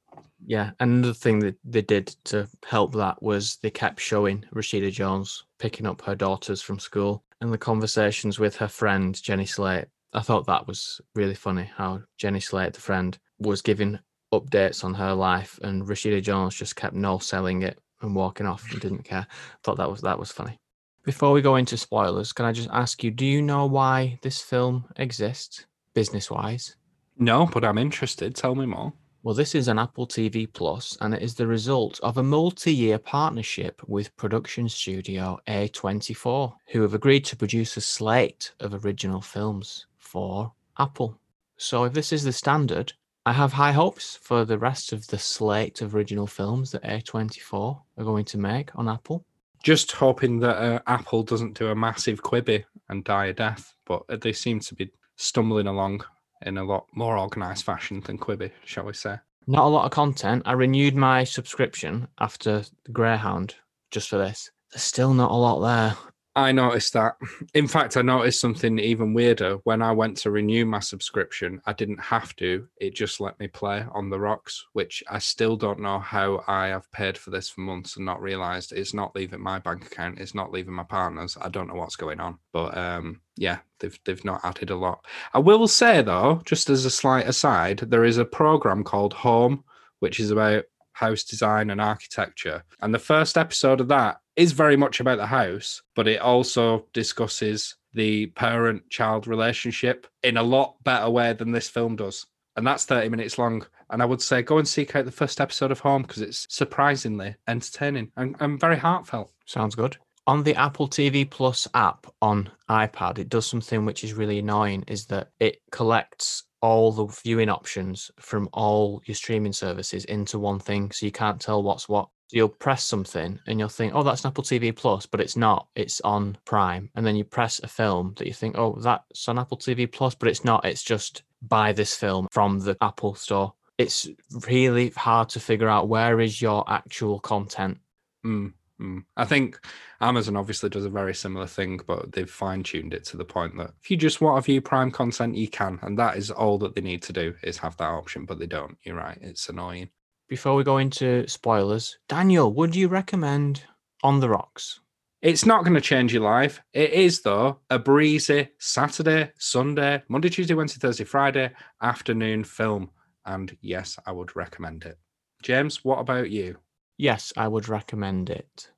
Yeah, 0.44 0.72
another 0.80 1.14
thing 1.14 1.38
that 1.40 1.56
they 1.64 1.82
did 1.82 2.14
to 2.24 2.48
help 2.66 2.94
that 2.94 3.22
was 3.22 3.56
they 3.62 3.70
kept 3.70 4.00
showing 4.00 4.44
Rashida 4.54 4.92
Jones 4.92 5.44
picking 5.58 5.86
up 5.86 6.02
her 6.02 6.14
daughters 6.14 6.60
from 6.60 6.78
school 6.78 7.24
and 7.40 7.52
the 7.52 7.58
conversations 7.58 8.38
with 8.38 8.56
her 8.56 8.68
friend 8.68 9.20
Jenny 9.20 9.46
Slate. 9.46 9.86
I 10.12 10.20
thought 10.20 10.46
that 10.46 10.66
was 10.66 11.00
really 11.14 11.34
funny 11.34 11.70
how 11.74 12.02
Jenny 12.18 12.40
Slate, 12.40 12.74
the 12.74 12.80
friend, 12.80 13.18
was 13.38 13.62
giving 13.62 13.98
updates 14.32 14.84
on 14.84 14.94
her 14.94 15.14
life 15.14 15.58
and 15.62 15.82
Rashida 15.82 16.22
Jones 16.22 16.54
just 16.54 16.76
kept 16.76 16.94
no 16.94 17.18
selling 17.18 17.62
it 17.62 17.78
and 18.02 18.14
walking 18.14 18.46
off 18.46 18.70
and 18.70 18.80
didn't 18.80 19.04
care. 19.04 19.26
Thought 19.62 19.78
that 19.78 19.90
was 19.90 20.00
that 20.02 20.18
was 20.18 20.32
funny. 20.32 20.58
Before 21.04 21.32
we 21.32 21.42
go 21.42 21.56
into 21.56 21.76
spoilers, 21.76 22.32
can 22.32 22.44
I 22.44 22.52
just 22.52 22.68
ask 22.70 23.02
you, 23.02 23.10
do 23.10 23.26
you 23.26 23.42
know 23.42 23.66
why 23.66 24.18
this 24.22 24.40
film 24.40 24.84
exists 24.96 25.66
business 25.94 26.30
wise? 26.30 26.76
No, 27.18 27.46
but 27.46 27.64
I'm 27.64 27.78
interested. 27.78 28.34
Tell 28.34 28.54
me 28.54 28.66
more. 28.66 28.92
Well, 29.24 29.34
this 29.34 29.54
is 29.54 29.68
an 29.68 29.78
Apple 29.78 30.06
TV 30.06 30.52
Plus, 30.52 30.98
and 31.00 31.14
it 31.14 31.22
is 31.22 31.34
the 31.34 31.46
result 31.46 32.00
of 32.02 32.18
a 32.18 32.22
multi 32.24 32.74
year 32.74 32.98
partnership 32.98 33.80
with 33.86 34.16
production 34.16 34.68
studio 34.68 35.38
A24, 35.46 36.52
who 36.68 36.82
have 36.82 36.94
agreed 36.94 37.24
to 37.26 37.36
produce 37.36 37.76
a 37.76 37.80
slate 37.80 38.52
of 38.58 38.84
original 38.84 39.20
films 39.20 39.86
for 39.98 40.52
Apple. 40.78 41.20
So, 41.56 41.84
if 41.84 41.92
this 41.92 42.12
is 42.12 42.24
the 42.24 42.32
standard, 42.32 42.92
I 43.24 43.32
have 43.32 43.52
high 43.52 43.72
hopes 43.72 44.18
for 44.20 44.44
the 44.44 44.58
rest 44.58 44.92
of 44.92 45.06
the 45.06 45.18
slate 45.18 45.80
of 45.80 45.94
original 45.94 46.26
films 46.26 46.72
that 46.72 46.82
A24 46.82 47.80
are 47.98 48.04
going 48.04 48.24
to 48.24 48.38
make 48.38 48.76
on 48.76 48.88
Apple. 48.88 49.24
Just 49.62 49.92
hoping 49.92 50.40
that 50.40 50.56
uh, 50.56 50.80
Apple 50.88 51.22
doesn't 51.22 51.56
do 51.56 51.68
a 51.68 51.74
massive 51.74 52.20
Quibi 52.20 52.64
and 52.88 53.04
die 53.04 53.26
a 53.26 53.32
death, 53.32 53.74
but 53.86 54.02
they 54.20 54.32
seem 54.32 54.58
to 54.58 54.74
be 54.74 54.90
stumbling 55.14 55.68
along 55.68 56.04
in 56.44 56.58
a 56.58 56.64
lot 56.64 56.86
more 56.94 57.16
organized 57.16 57.64
fashion 57.64 58.00
than 58.00 58.18
Quibi, 58.18 58.50
shall 58.64 58.84
we 58.84 58.92
say. 58.92 59.18
Not 59.46 59.66
a 59.66 59.68
lot 59.68 59.84
of 59.84 59.92
content. 59.92 60.42
I 60.44 60.52
renewed 60.52 60.96
my 60.96 61.22
subscription 61.22 62.08
after 62.18 62.64
Greyhound 62.90 63.54
just 63.92 64.08
for 64.08 64.18
this. 64.18 64.50
There's 64.72 64.82
still 64.82 65.14
not 65.14 65.30
a 65.30 65.34
lot 65.34 65.60
there. 65.60 65.96
I 66.34 66.52
noticed 66.52 66.94
that. 66.94 67.16
In 67.54 67.68
fact, 67.68 67.96
I 67.96 68.02
noticed 68.02 68.40
something 68.40 68.78
even 68.78 69.12
weirder. 69.12 69.58
When 69.64 69.82
I 69.82 69.92
went 69.92 70.16
to 70.18 70.30
renew 70.30 70.64
my 70.64 70.80
subscription, 70.80 71.60
I 71.66 71.74
didn't 71.74 72.00
have 72.00 72.34
to. 72.36 72.66
It 72.78 72.94
just 72.94 73.20
let 73.20 73.38
me 73.38 73.48
play 73.48 73.84
on 73.92 74.08
the 74.08 74.18
rocks, 74.18 74.64
which 74.72 75.02
I 75.10 75.18
still 75.18 75.56
don't 75.56 75.80
know 75.80 75.98
how 75.98 76.42
I 76.48 76.68
have 76.68 76.90
paid 76.90 77.18
for 77.18 77.30
this 77.30 77.50
for 77.50 77.60
months 77.60 77.96
and 77.96 78.06
not 78.06 78.22
realized 78.22 78.72
it's 78.72 78.94
not 78.94 79.14
leaving 79.14 79.42
my 79.42 79.58
bank 79.58 79.84
account. 79.84 80.20
It's 80.20 80.34
not 80.34 80.52
leaving 80.52 80.72
my 80.72 80.84
partner's. 80.84 81.36
I 81.40 81.50
don't 81.50 81.68
know 81.68 81.74
what's 81.74 81.96
going 81.96 82.20
on. 82.20 82.38
But 82.52 82.76
um, 82.78 83.20
yeah, 83.36 83.58
they've 83.80 83.98
they've 84.06 84.24
not 84.24 84.40
added 84.42 84.70
a 84.70 84.76
lot. 84.76 85.04
I 85.34 85.38
will 85.38 85.68
say 85.68 86.00
though, 86.00 86.40
just 86.46 86.70
as 86.70 86.86
a 86.86 86.90
slight 86.90 87.28
aside, 87.28 87.78
there 87.80 88.04
is 88.04 88.16
a 88.16 88.24
program 88.24 88.84
called 88.84 89.12
Home, 89.12 89.64
which 90.00 90.18
is 90.18 90.30
about 90.30 90.64
house 90.92 91.24
design 91.24 91.70
and 91.70 91.80
architecture. 91.80 92.64
And 92.80 92.94
the 92.94 92.98
first 92.98 93.36
episode 93.36 93.80
of 93.80 93.88
that 93.88 94.18
is 94.36 94.52
very 94.52 94.76
much 94.76 95.00
about 95.00 95.18
the 95.18 95.26
house, 95.26 95.82
but 95.94 96.08
it 96.08 96.20
also 96.20 96.86
discusses 96.92 97.76
the 97.94 98.26
parent 98.26 98.88
child 98.90 99.26
relationship 99.26 100.06
in 100.22 100.36
a 100.36 100.42
lot 100.42 100.76
better 100.84 101.10
way 101.10 101.32
than 101.32 101.52
this 101.52 101.68
film 101.68 101.96
does. 101.96 102.26
And 102.56 102.66
that's 102.66 102.84
30 102.84 103.08
minutes 103.08 103.38
long. 103.38 103.66
And 103.90 104.02
I 104.02 104.06
would 104.06 104.22
say 104.22 104.42
go 104.42 104.58
and 104.58 104.68
seek 104.68 104.94
out 104.96 105.04
the 105.04 105.10
first 105.10 105.40
episode 105.40 105.70
of 105.70 105.80
Home 105.80 106.02
because 106.02 106.22
it's 106.22 106.46
surprisingly 106.54 107.34
entertaining 107.48 108.10
and, 108.16 108.36
and 108.40 108.60
very 108.60 108.76
heartfelt. 108.76 109.32
Sounds 109.46 109.74
good. 109.74 109.96
On 110.26 110.42
the 110.42 110.54
Apple 110.54 110.88
TV 110.88 111.28
Plus 111.28 111.66
app 111.74 112.06
on 112.22 112.50
iPad, 112.70 113.18
it 113.18 113.28
does 113.28 113.46
something 113.46 113.84
which 113.84 114.04
is 114.04 114.14
really 114.14 114.38
annoying 114.38 114.84
is 114.86 115.06
that 115.06 115.30
it 115.40 115.58
collects 115.72 116.44
all 116.60 116.92
the 116.92 117.06
viewing 117.06 117.48
options 117.48 118.10
from 118.20 118.48
all 118.52 119.02
your 119.04 119.16
streaming 119.16 119.52
services 119.52 120.04
into 120.04 120.38
one 120.38 120.60
thing 120.60 120.92
so 120.92 121.04
you 121.04 121.10
can't 121.10 121.40
tell 121.40 121.60
what's 121.60 121.88
what 121.88 122.08
you'll 122.32 122.48
press 122.48 122.84
something 122.84 123.38
and 123.46 123.58
you'll 123.58 123.68
think 123.68 123.92
oh 123.94 124.02
that's 124.02 124.24
an 124.24 124.28
apple 124.28 124.44
tv 124.44 124.74
plus 124.74 125.06
but 125.06 125.20
it's 125.20 125.36
not 125.36 125.68
it's 125.74 126.00
on 126.02 126.36
prime 126.44 126.90
and 126.94 127.06
then 127.06 127.16
you 127.16 127.24
press 127.24 127.60
a 127.62 127.68
film 127.68 128.14
that 128.16 128.26
you 128.26 128.32
think 128.32 128.56
oh 128.58 128.76
that's 128.80 129.28
on 129.28 129.38
apple 129.38 129.58
tv 129.58 129.90
plus 129.90 130.14
but 130.14 130.28
it's 130.28 130.44
not 130.44 130.64
it's 130.64 130.82
just 130.82 131.22
buy 131.42 131.72
this 131.72 131.94
film 131.94 132.26
from 132.30 132.58
the 132.60 132.76
apple 132.80 133.14
store 133.14 133.52
it's 133.78 134.08
really 134.46 134.90
hard 134.90 135.28
to 135.28 135.40
figure 135.40 135.68
out 135.68 135.88
where 135.88 136.20
is 136.20 136.40
your 136.40 136.64
actual 136.70 137.18
content 137.20 137.78
mm. 138.24 138.52
Mm. 138.82 139.04
I 139.16 139.24
think 139.24 139.60
Amazon 140.00 140.36
obviously 140.36 140.68
does 140.68 140.84
a 140.84 140.90
very 140.90 141.14
similar 141.14 141.46
thing, 141.46 141.80
but 141.86 142.12
they've 142.12 142.28
fine 142.28 142.62
tuned 142.62 142.94
it 142.94 143.04
to 143.06 143.16
the 143.16 143.24
point 143.24 143.56
that 143.56 143.72
if 143.80 143.90
you 143.90 143.96
just 143.96 144.20
want 144.20 144.42
to 144.42 144.46
view 144.46 144.60
Prime 144.60 144.90
content, 144.90 145.36
you 145.36 145.48
can, 145.48 145.78
and 145.82 145.98
that 145.98 146.16
is 146.16 146.30
all 146.30 146.58
that 146.58 146.74
they 146.74 146.80
need 146.80 147.02
to 147.02 147.12
do 147.12 147.34
is 147.42 147.58
have 147.58 147.76
that 147.76 147.90
option. 147.90 148.24
But 148.24 148.38
they 148.38 148.46
don't. 148.46 148.76
You're 148.82 148.96
right; 148.96 149.18
it's 149.20 149.48
annoying. 149.48 149.90
Before 150.32 150.54
we 150.54 150.64
go 150.64 150.78
into 150.78 151.28
spoilers, 151.28 151.98
Daniel, 152.08 152.54
would 152.54 152.74
you 152.74 152.88
recommend 152.88 153.64
On 154.02 154.18
the 154.18 154.30
Rocks? 154.30 154.80
It's 155.20 155.44
not 155.44 155.62
going 155.62 155.74
to 155.74 155.80
change 155.82 156.14
your 156.14 156.22
life. 156.22 156.58
It 156.72 156.90
is, 156.92 157.20
though, 157.20 157.60
a 157.68 157.78
breezy 157.78 158.48
Saturday, 158.58 159.30
Sunday, 159.38 160.02
Monday, 160.08 160.30
Tuesday, 160.30 160.54
Wednesday, 160.54 160.78
Thursday, 160.80 161.04
Friday 161.04 161.52
afternoon 161.82 162.44
film. 162.44 162.90
And 163.26 163.54
yes, 163.60 163.98
I 164.06 164.12
would 164.12 164.34
recommend 164.34 164.84
it. 164.84 164.96
James, 165.42 165.84
what 165.84 165.98
about 165.98 166.30
you? 166.30 166.56
Yes, 166.96 167.34
I 167.36 167.46
would 167.46 167.68
recommend 167.68 168.30
it. 168.30 168.70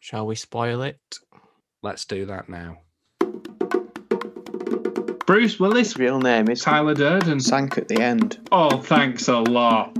Shall 0.00 0.26
we 0.26 0.34
spoil 0.34 0.82
it? 0.82 1.00
Let's 1.82 2.04
do 2.04 2.26
that 2.26 2.50
now. 2.50 2.80
Bruce 5.26 5.58
Willis' 5.58 5.96
real 5.96 6.20
name 6.20 6.48
is 6.48 6.62
Tyler 6.62 6.94
Durden. 6.94 7.40
Sank 7.40 7.76
at 7.78 7.88
the 7.88 8.00
end. 8.00 8.38
Oh, 8.52 8.78
thanks 8.78 9.26
a 9.26 9.38
lot. 9.38 9.98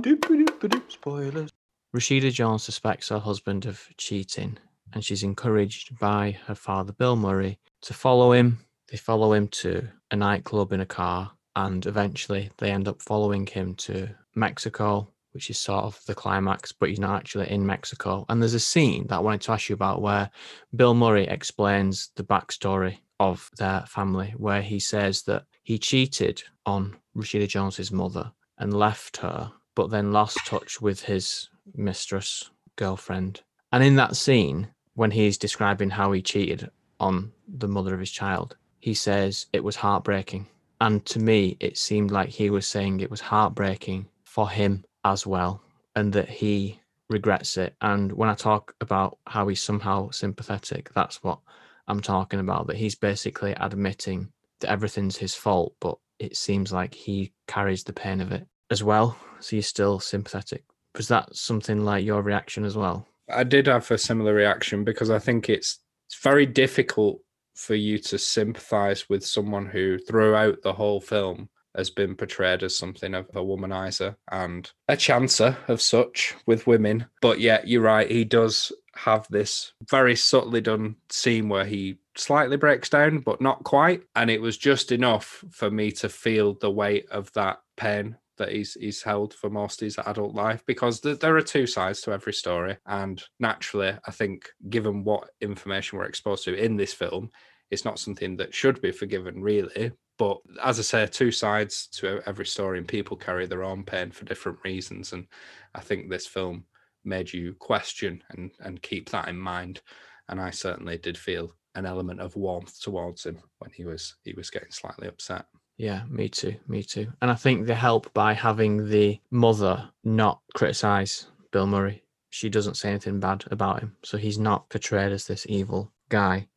Spoilers. 0.87 1.51
Rashida 1.93 2.31
Jones 2.31 2.63
suspects 2.63 3.09
her 3.09 3.19
husband 3.19 3.65
of 3.65 3.89
cheating 3.97 4.57
and 4.93 5.03
she's 5.03 5.23
encouraged 5.23 5.99
by 5.99 6.37
her 6.45 6.55
father, 6.55 6.93
Bill 6.93 7.17
Murray, 7.17 7.59
to 7.81 7.93
follow 7.93 8.31
him. 8.31 8.59
They 8.89 8.95
follow 8.95 9.33
him 9.33 9.49
to 9.49 9.89
a 10.11 10.15
nightclub 10.15 10.71
in 10.71 10.79
a 10.79 10.85
car 10.85 11.31
and 11.57 11.85
eventually 11.85 12.49
they 12.59 12.71
end 12.71 12.87
up 12.87 13.01
following 13.01 13.45
him 13.47 13.75
to 13.75 14.09
Mexico 14.33 15.09
which 15.33 15.51
is 15.51 15.59
sort 15.59 15.83
of 15.83 16.01
the 16.07 16.15
climax, 16.15 16.71
but 16.71 16.89
he's 16.89 16.99
not 16.99 17.15
actually 17.15 17.47
in 17.51 17.63
Mexico. 17.63 18.25
And 18.27 18.41
there's 18.41 18.55
a 18.55 18.59
scene 18.59 19.05
that 19.07 19.17
I 19.17 19.19
wanted 19.19 19.41
to 19.41 19.51
ask 19.51 19.69
you 19.69 19.75
about 19.75 20.01
where 20.01 20.31
Bill 20.75 20.95
Murray 20.95 21.27
explains 21.27 22.09
the 22.15 22.23
backstory 22.23 22.97
of 23.19 23.49
their 23.57 23.81
family, 23.87 24.33
where 24.37 24.61
he 24.61 24.79
says 24.79 25.23
that 25.23 25.45
he 25.63 25.77
cheated 25.77 26.43
on 26.65 26.95
Rashida 27.15 27.47
Jones's 27.47 27.91
mother 27.91 28.31
and 28.57 28.73
left 28.73 29.17
her, 29.17 29.51
but 29.75 29.89
then 29.89 30.11
lost 30.11 30.37
touch 30.45 30.81
with 30.81 31.01
his 31.01 31.49
mistress, 31.75 32.49
girlfriend. 32.75 33.41
And 33.71 33.83
in 33.83 33.95
that 33.95 34.15
scene, 34.15 34.67
when 34.95 35.11
he's 35.11 35.37
describing 35.37 35.89
how 35.89 36.11
he 36.11 36.21
cheated 36.21 36.69
on 36.99 37.31
the 37.47 37.67
mother 37.67 37.93
of 37.93 37.99
his 37.99 38.11
child, 38.11 38.55
he 38.79 38.93
says 38.93 39.47
it 39.53 39.63
was 39.63 39.75
heartbreaking. 39.75 40.47
And 40.79 41.05
to 41.07 41.19
me, 41.19 41.57
it 41.59 41.77
seemed 41.77 42.11
like 42.11 42.29
he 42.29 42.49
was 42.49 42.67
saying 42.67 42.99
it 42.99 43.11
was 43.11 43.21
heartbreaking 43.21 44.07
for 44.23 44.49
him 44.49 44.85
as 45.03 45.25
well, 45.25 45.61
and 45.95 46.13
that 46.13 46.29
he 46.29 46.79
regrets 47.09 47.57
it. 47.57 47.75
And 47.81 48.11
when 48.11 48.29
I 48.29 48.35
talk 48.35 48.75
about 48.81 49.17
how 49.25 49.47
he's 49.47 49.61
somehow 49.61 50.11
sympathetic, 50.11 50.91
that's 50.93 51.23
what 51.23 51.39
I'm 51.87 52.01
talking 52.01 52.39
about. 52.39 52.67
That 52.67 52.77
he's 52.77 52.95
basically 52.95 53.53
admitting 53.57 54.31
that 54.59 54.69
everything's 54.69 55.17
his 55.17 55.35
fault, 55.35 55.75
but 55.79 55.97
it 56.19 56.35
seems 56.35 56.71
like 56.71 56.93
he 56.93 57.33
carries 57.47 57.83
the 57.83 57.93
pain 57.93 58.21
of 58.21 58.31
it 58.31 58.47
as 58.71 58.83
well. 58.83 59.17
So 59.39 59.55
you're 59.55 59.63
still 59.63 59.99
sympathetic. 59.99 60.63
Was 60.95 61.07
that 61.09 61.35
something 61.35 61.85
like 61.85 62.03
your 62.03 62.21
reaction 62.21 62.65
as 62.65 62.75
well? 62.75 63.07
I 63.29 63.43
did 63.43 63.67
have 63.67 63.89
a 63.91 63.97
similar 63.97 64.33
reaction 64.33 64.83
because 64.83 65.09
I 65.09 65.19
think 65.19 65.49
it's 65.49 65.79
it's 66.07 66.21
very 66.21 66.45
difficult 66.45 67.19
for 67.55 67.75
you 67.75 67.97
to 67.97 68.17
sympathize 68.17 69.09
with 69.09 69.25
someone 69.25 69.65
who 69.65 69.97
throughout 69.97 70.61
the 70.61 70.73
whole 70.73 71.01
film 71.01 71.49
has 71.77 71.89
been 71.89 72.15
portrayed 72.15 72.63
as 72.63 72.75
something 72.75 73.13
of 73.13 73.27
a 73.29 73.39
womanizer 73.39 74.15
and 74.31 74.71
a 74.87 74.97
chancer 74.97 75.55
of 75.67 75.81
such 75.81 76.35
with 76.45 76.67
women. 76.67 77.05
But 77.21 77.39
yet, 77.39 77.67
you're 77.67 77.81
right, 77.81 78.09
he 78.09 78.25
does 78.25 78.71
have 78.95 79.27
this 79.29 79.73
very 79.89 80.15
subtly 80.15 80.59
done 80.59 80.95
scene 81.09 81.49
where 81.49 81.65
he 81.65 81.97
slightly 82.15 82.57
breaks 82.57 82.89
down, 82.89 83.19
but 83.19 83.41
not 83.41 83.63
quite. 83.63 84.01
And 84.15 84.29
it 84.29 84.41
was 84.41 84.57
just 84.57 84.91
enough 84.91 85.43
for 85.51 85.69
me 85.69 85.91
to 85.93 86.09
feel 86.09 86.55
the 86.55 86.71
weight 86.71 87.07
of 87.11 87.31
that 87.33 87.59
pain 87.77 88.17
that 88.37 88.51
he's 88.51 88.75
he's 88.75 89.03
held 89.03 89.33
for 89.33 89.49
most 89.49 89.81
of 89.81 89.85
his 89.85 89.97
adult 89.99 90.33
life 90.33 90.63
because 90.65 90.99
th- 90.99 91.19
there 91.19 91.35
are 91.35 91.41
two 91.41 91.67
sides 91.67 92.01
to 92.01 92.11
every 92.11 92.33
story 92.33 92.77
and 92.85 93.23
naturally 93.39 93.93
i 94.05 94.11
think 94.11 94.49
given 94.69 95.03
what 95.03 95.29
information 95.41 95.97
we're 95.97 96.05
exposed 96.05 96.43
to 96.43 96.53
in 96.55 96.77
this 96.77 96.93
film 96.93 97.29
it's 97.71 97.85
not 97.85 97.99
something 97.99 98.37
that 98.37 98.53
should 98.53 98.79
be 98.81 98.91
forgiven 98.91 99.41
really 99.41 99.91
but 100.17 100.37
as 100.63 100.79
i 100.79 100.81
say 100.81 101.05
two 101.05 101.31
sides 101.31 101.87
to 101.87 102.21
every 102.25 102.45
story 102.45 102.77
and 102.77 102.87
people 102.87 103.17
carry 103.17 103.45
their 103.45 103.63
own 103.63 103.83
pain 103.83 104.11
for 104.11 104.25
different 104.25 104.57
reasons 104.63 105.13
and 105.13 105.27
i 105.75 105.79
think 105.79 106.09
this 106.09 106.27
film 106.27 106.63
made 107.03 107.31
you 107.31 107.53
question 107.55 108.21
and 108.31 108.51
and 108.59 108.81
keep 108.81 109.09
that 109.09 109.27
in 109.27 109.37
mind 109.37 109.81
and 110.29 110.41
i 110.41 110.49
certainly 110.49 110.97
did 110.97 111.17
feel 111.17 111.53
an 111.75 111.85
element 111.85 112.19
of 112.19 112.35
warmth 112.35 112.81
towards 112.81 113.25
him 113.25 113.37
when 113.59 113.71
he 113.71 113.85
was 113.85 114.15
he 114.23 114.33
was 114.33 114.49
getting 114.49 114.71
slightly 114.71 115.07
upset 115.07 115.45
Yeah, 115.77 116.01
me 116.09 116.27
too. 116.27 116.55
Me 116.67 116.81
too. 116.81 117.05
And 117.21 117.29
I 117.29 117.35
think 117.35 117.67
they 117.67 117.75
help 117.75 118.11
by 118.13 118.33
having 118.33 118.89
the 118.89 119.19
mother 119.29 119.87
not 120.03 120.41
criticize 120.55 121.27
Bill 121.51 121.67
Murray. 121.67 122.01
She 122.31 122.49
doesn't 122.49 122.77
say 122.77 122.89
anything 122.89 123.19
bad 123.19 123.43
about 123.51 123.81
him. 123.81 123.95
So 124.03 124.17
he's 124.17 124.39
not 124.39 124.67
portrayed 124.69 125.11
as 125.11 125.27
this 125.27 125.45
evil 125.47 125.91
guy. 126.09 126.47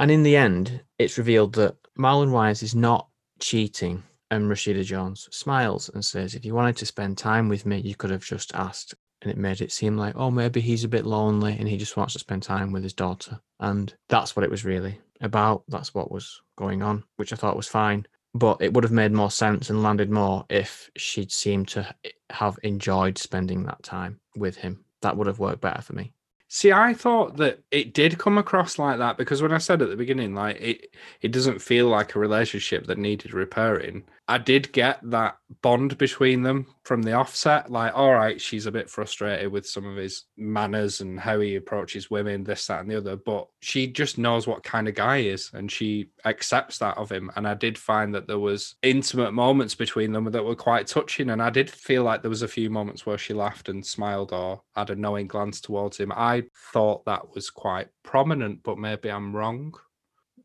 And 0.00 0.10
in 0.10 0.24
the 0.24 0.36
end, 0.36 0.82
it's 0.98 1.18
revealed 1.18 1.54
that 1.54 1.76
Marlon 1.98 2.30
Wayans 2.30 2.62
is 2.62 2.74
not 2.74 3.08
cheating. 3.40 4.02
And 4.30 4.50
Rashida 4.50 4.84
Jones 4.84 5.26
smiles 5.32 5.88
and 5.94 6.04
says, 6.04 6.34
If 6.34 6.44
you 6.44 6.54
wanted 6.54 6.76
to 6.78 6.86
spend 6.86 7.16
time 7.16 7.48
with 7.48 7.64
me, 7.64 7.78
you 7.78 7.94
could 7.94 8.10
have 8.10 8.24
just 8.24 8.54
asked. 8.54 8.94
And 9.22 9.32
it 9.32 9.38
made 9.38 9.62
it 9.62 9.72
seem 9.72 9.96
like, 9.96 10.14
oh, 10.16 10.30
maybe 10.30 10.60
he's 10.60 10.84
a 10.84 10.88
bit 10.88 11.06
lonely 11.06 11.56
and 11.58 11.66
he 11.66 11.76
just 11.76 11.96
wants 11.96 12.12
to 12.12 12.18
spend 12.18 12.42
time 12.42 12.70
with 12.70 12.82
his 12.82 12.92
daughter. 12.92 13.40
And 13.58 13.92
that's 14.08 14.36
what 14.36 14.44
it 14.44 14.50
was 14.50 14.64
really 14.64 15.00
about. 15.20 15.64
That's 15.66 15.94
what 15.94 16.12
was 16.12 16.40
going 16.56 16.82
on, 16.82 17.04
which 17.16 17.32
I 17.32 17.36
thought 17.36 17.56
was 17.56 17.66
fine 17.66 18.06
but 18.34 18.58
it 18.60 18.72
would 18.72 18.84
have 18.84 18.92
made 18.92 19.12
more 19.12 19.30
sense 19.30 19.70
and 19.70 19.82
landed 19.82 20.10
more 20.10 20.44
if 20.48 20.90
she'd 20.96 21.32
seemed 21.32 21.68
to 21.68 21.94
have 22.30 22.58
enjoyed 22.62 23.18
spending 23.18 23.64
that 23.64 23.82
time 23.82 24.20
with 24.36 24.56
him. 24.56 24.84
That 25.02 25.16
would 25.16 25.26
have 25.26 25.38
worked 25.38 25.60
better 25.60 25.82
for 25.82 25.94
me. 25.94 26.12
See, 26.48 26.72
I 26.72 26.94
thought 26.94 27.36
that 27.36 27.62
it 27.70 27.92
did 27.94 28.18
come 28.18 28.38
across 28.38 28.78
like 28.78 28.98
that 28.98 29.16
because 29.18 29.42
when 29.42 29.52
I 29.52 29.58
said 29.58 29.82
at 29.82 29.90
the 29.90 29.96
beginning, 29.96 30.34
like 30.34 30.56
it, 30.60 30.94
it 31.20 31.30
doesn't 31.32 31.60
feel 31.60 31.88
like 31.88 32.14
a 32.14 32.18
relationship 32.18 32.86
that 32.86 32.98
needed 32.98 33.34
repairing. 33.34 34.04
I 34.30 34.36
did 34.36 34.72
get 34.72 35.00
that 35.04 35.38
bond 35.62 35.96
between 35.96 36.42
them 36.42 36.66
from 36.84 37.00
the 37.00 37.14
offset. 37.14 37.70
Like, 37.70 37.94
all 37.94 38.12
right, 38.12 38.38
she's 38.38 38.66
a 38.66 38.70
bit 38.70 38.90
frustrated 38.90 39.50
with 39.50 39.66
some 39.66 39.86
of 39.86 39.96
his 39.96 40.24
manners 40.36 41.00
and 41.00 41.18
how 41.18 41.40
he 41.40 41.56
approaches 41.56 42.10
women, 42.10 42.44
this, 42.44 42.66
that, 42.66 42.80
and 42.80 42.90
the 42.90 42.98
other. 42.98 43.16
But 43.16 43.48
she 43.60 43.86
just 43.86 44.18
knows 44.18 44.46
what 44.46 44.62
kind 44.62 44.86
of 44.86 44.94
guy 44.94 45.22
he 45.22 45.28
is, 45.30 45.50
and 45.54 45.72
she 45.72 46.10
accepts 46.26 46.76
that 46.78 46.98
of 46.98 47.10
him. 47.10 47.30
And 47.36 47.48
I 47.48 47.54
did 47.54 47.78
find 47.78 48.14
that 48.14 48.26
there 48.26 48.38
was 48.38 48.74
intimate 48.82 49.32
moments 49.32 49.74
between 49.74 50.12
them 50.12 50.30
that 50.30 50.44
were 50.44 50.54
quite 50.54 50.86
touching. 50.86 51.30
And 51.30 51.42
I 51.42 51.48
did 51.48 51.70
feel 51.70 52.02
like 52.02 52.20
there 52.20 52.28
was 52.28 52.42
a 52.42 52.48
few 52.48 52.68
moments 52.68 53.06
where 53.06 53.16
she 53.16 53.32
laughed 53.32 53.70
and 53.70 53.84
smiled 53.84 54.34
or 54.34 54.60
had 54.76 54.90
a 54.90 54.94
knowing 54.94 55.26
glance 55.26 55.62
towards 55.62 55.96
him. 55.96 56.12
I 56.14 56.44
thought 56.72 57.06
that 57.06 57.34
was 57.34 57.48
quite 57.48 57.88
prominent, 58.02 58.62
but 58.62 58.76
maybe 58.76 59.10
I'm 59.10 59.34
wrong. 59.34 59.72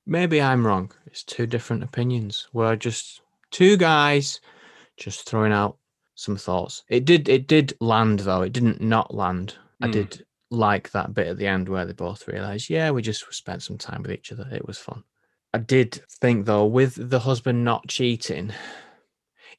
Maybe 0.05 0.41
I'm 0.41 0.65
wrong. 0.65 0.91
It's 1.05 1.23
two 1.23 1.47
different 1.47 1.83
opinions. 1.83 2.47
We're 2.53 2.77
just 2.77 3.21
two 3.53 3.77
guys 3.77 4.41
just 4.97 5.29
throwing 5.29 5.53
out 5.53 5.77
some 6.15 6.35
thoughts. 6.35 6.83
It 6.89 7.05
did 7.05 7.29
it 7.29 7.47
did 7.47 7.73
land 7.79 8.19
though. 8.19 8.41
It 8.41 8.51
didn't 8.51 8.81
not 8.81 9.15
land. 9.15 9.55
I 9.81 9.87
Mm. 9.87 9.91
did 9.93 10.25
like 10.51 10.91
that 10.91 11.13
bit 11.13 11.27
at 11.27 11.37
the 11.37 11.47
end 11.47 11.67
where 11.69 11.85
they 11.85 11.93
both 11.93 12.27
realized, 12.27 12.69
yeah, 12.69 12.91
we 12.91 13.01
just 13.01 13.25
spent 13.33 13.63
some 13.63 13.77
time 13.77 14.01
with 14.01 14.11
each 14.11 14.31
other. 14.31 14.47
It 14.51 14.67
was 14.67 14.77
fun. 14.77 15.03
I 15.53 15.59
did 15.59 16.01
think 16.21 16.45
though, 16.45 16.65
with 16.65 17.09
the 17.09 17.19
husband 17.19 17.63
not 17.63 17.87
cheating, 17.87 18.51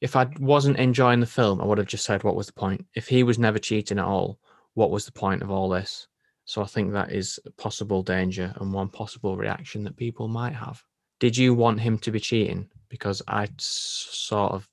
if 0.01 0.15
I 0.15 0.27
wasn't 0.39 0.77
enjoying 0.77 1.19
the 1.21 1.25
film, 1.25 1.61
I 1.61 1.65
would 1.65 1.77
have 1.77 1.87
just 1.87 2.05
said, 2.05 2.23
what 2.23 2.35
was 2.35 2.47
the 2.47 2.53
point? 2.53 2.85
If 2.95 3.07
he 3.07 3.23
was 3.23 3.39
never 3.39 3.59
cheating 3.59 3.99
at 3.99 4.05
all, 4.05 4.39
what 4.73 4.91
was 4.91 5.05
the 5.05 5.11
point 5.11 5.41
of 5.41 5.51
all 5.51 5.69
this? 5.69 6.07
So 6.45 6.61
I 6.61 6.65
think 6.65 6.91
that 6.93 7.11
is 7.11 7.39
a 7.45 7.51
possible 7.51 8.03
danger 8.03 8.53
and 8.57 8.73
one 8.73 8.89
possible 8.89 9.35
reaction 9.37 9.83
that 9.85 9.97
people 9.97 10.27
might 10.27 10.53
have. 10.53 10.83
Did 11.19 11.37
you 11.37 11.53
want 11.53 11.79
him 11.79 11.97
to 11.99 12.11
be 12.11 12.19
cheating? 12.19 12.69
Because 12.89 13.21
I 13.27 13.47
sort 13.57 14.53
of 14.53 14.69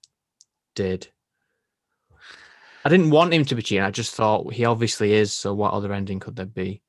did. 0.74 1.09
I 2.84 2.88
didn't 2.88 3.11
want 3.11 3.32
him 3.32 3.45
to 3.45 3.55
be 3.55 3.62
cheating. 3.62 3.84
I 3.84 3.90
just 3.90 4.14
thought 4.14 4.53
he 4.53 4.64
obviously 4.64 5.12
is. 5.12 5.32
So 5.32 5.55
what 5.55 5.72
other 5.72 5.93
ending 5.93 6.20
could 6.20 6.36
there 6.36 6.47
be? 6.47 6.82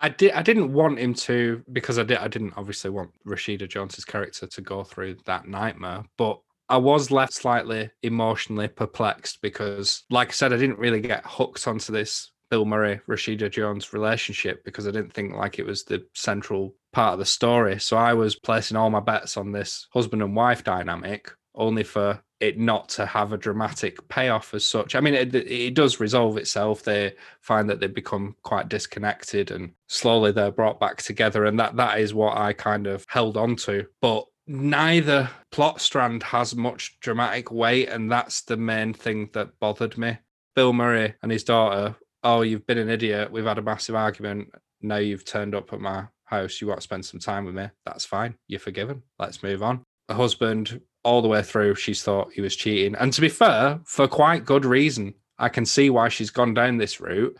I 0.00 0.10
did. 0.10 0.32
I 0.32 0.42
didn't 0.42 0.72
want 0.72 0.98
him 0.98 1.14
to 1.14 1.64
because 1.72 1.98
I 1.98 2.04
did. 2.04 2.18
I 2.18 2.28
didn't 2.28 2.54
obviously 2.56 2.90
want 2.90 3.10
Rashida 3.26 3.68
Jones's 3.68 4.04
character 4.04 4.46
to 4.46 4.60
go 4.60 4.84
through 4.84 5.16
that 5.24 5.48
nightmare, 5.48 6.04
but 6.16 6.40
I 6.68 6.76
was 6.76 7.10
left 7.10 7.32
slightly 7.32 7.90
emotionally 8.02 8.68
perplexed 8.68 9.40
because, 9.40 10.04
like 10.10 10.28
I 10.28 10.32
said, 10.32 10.52
I 10.52 10.58
didn't 10.58 10.78
really 10.78 11.00
get 11.00 11.22
hooked 11.24 11.66
onto 11.66 11.92
this 11.92 12.30
Bill 12.50 12.64
Murray 12.64 13.00
Rashida 13.08 13.50
Jones 13.50 13.92
relationship 13.92 14.64
because 14.64 14.86
I 14.86 14.90
didn't 14.90 15.12
think 15.12 15.34
like 15.34 15.58
it 15.58 15.66
was 15.66 15.84
the 15.84 16.04
central 16.14 16.74
part 16.92 17.14
of 17.14 17.18
the 17.18 17.26
story. 17.26 17.78
So 17.78 17.96
I 17.96 18.14
was 18.14 18.36
placing 18.36 18.76
all 18.76 18.90
my 18.90 19.00
bets 19.00 19.36
on 19.36 19.52
this 19.52 19.86
husband 19.92 20.22
and 20.22 20.34
wife 20.34 20.64
dynamic, 20.64 21.30
only 21.54 21.82
for 21.82 22.22
it 22.40 22.58
not 22.58 22.88
to 22.88 23.04
have 23.04 23.32
a 23.32 23.38
dramatic 23.38 24.06
payoff 24.08 24.54
as 24.54 24.64
such. 24.64 24.94
I 24.94 25.00
mean, 25.00 25.14
it, 25.14 25.34
it 25.34 25.74
does 25.74 26.00
resolve 26.00 26.36
itself. 26.36 26.82
They 26.82 27.14
find 27.40 27.68
that 27.68 27.80
they 27.80 27.88
become 27.88 28.36
quite 28.42 28.68
disconnected, 28.68 29.50
and 29.50 29.72
slowly 29.88 30.32
they're 30.32 30.52
brought 30.52 30.78
back 30.80 31.02
together, 31.02 31.44
and 31.46 31.58
that 31.58 31.76
that 31.76 31.98
is 31.98 32.14
what 32.14 32.36
I 32.36 32.52
kind 32.52 32.86
of 32.86 33.04
held 33.08 33.36
on 33.36 33.56
to. 33.56 33.86
But 34.00 34.24
neither 34.46 35.28
plot 35.50 35.80
strand 35.80 36.22
has 36.22 36.54
much 36.54 36.98
dramatic 37.00 37.50
weight, 37.50 37.88
and 37.88 38.10
that's 38.10 38.42
the 38.42 38.56
main 38.56 38.94
thing 38.94 39.30
that 39.32 39.58
bothered 39.58 39.98
me. 39.98 40.18
Bill 40.54 40.72
Murray 40.72 41.14
and 41.22 41.30
his 41.30 41.44
daughter. 41.44 41.96
Oh, 42.22 42.42
you've 42.42 42.66
been 42.66 42.78
an 42.78 42.90
idiot. 42.90 43.30
We've 43.30 43.44
had 43.44 43.58
a 43.58 43.62
massive 43.62 43.94
argument. 43.94 44.48
Now 44.80 44.96
you've 44.96 45.24
turned 45.24 45.54
up 45.54 45.72
at 45.72 45.80
my 45.80 46.06
house. 46.24 46.60
You 46.60 46.66
want 46.66 46.80
to 46.80 46.84
spend 46.84 47.04
some 47.04 47.20
time 47.20 47.44
with 47.44 47.54
me. 47.54 47.68
That's 47.84 48.04
fine. 48.04 48.36
You're 48.48 48.60
forgiven. 48.60 49.02
Let's 49.18 49.42
move 49.42 49.62
on. 49.62 49.82
The 50.08 50.14
husband, 50.14 50.80
all 51.04 51.22
the 51.22 51.28
way 51.28 51.42
through, 51.42 51.76
she's 51.76 52.02
thought 52.02 52.32
he 52.32 52.40
was 52.40 52.56
cheating. 52.56 52.94
And 52.96 53.12
to 53.12 53.20
be 53.20 53.28
fair, 53.28 53.80
for 53.84 54.08
quite 54.08 54.44
good 54.44 54.64
reason. 54.64 55.14
I 55.38 55.48
can 55.48 55.64
see 55.64 55.88
why 55.90 56.08
she's 56.08 56.30
gone 56.30 56.54
down 56.54 56.78
this 56.78 57.00
route, 57.00 57.36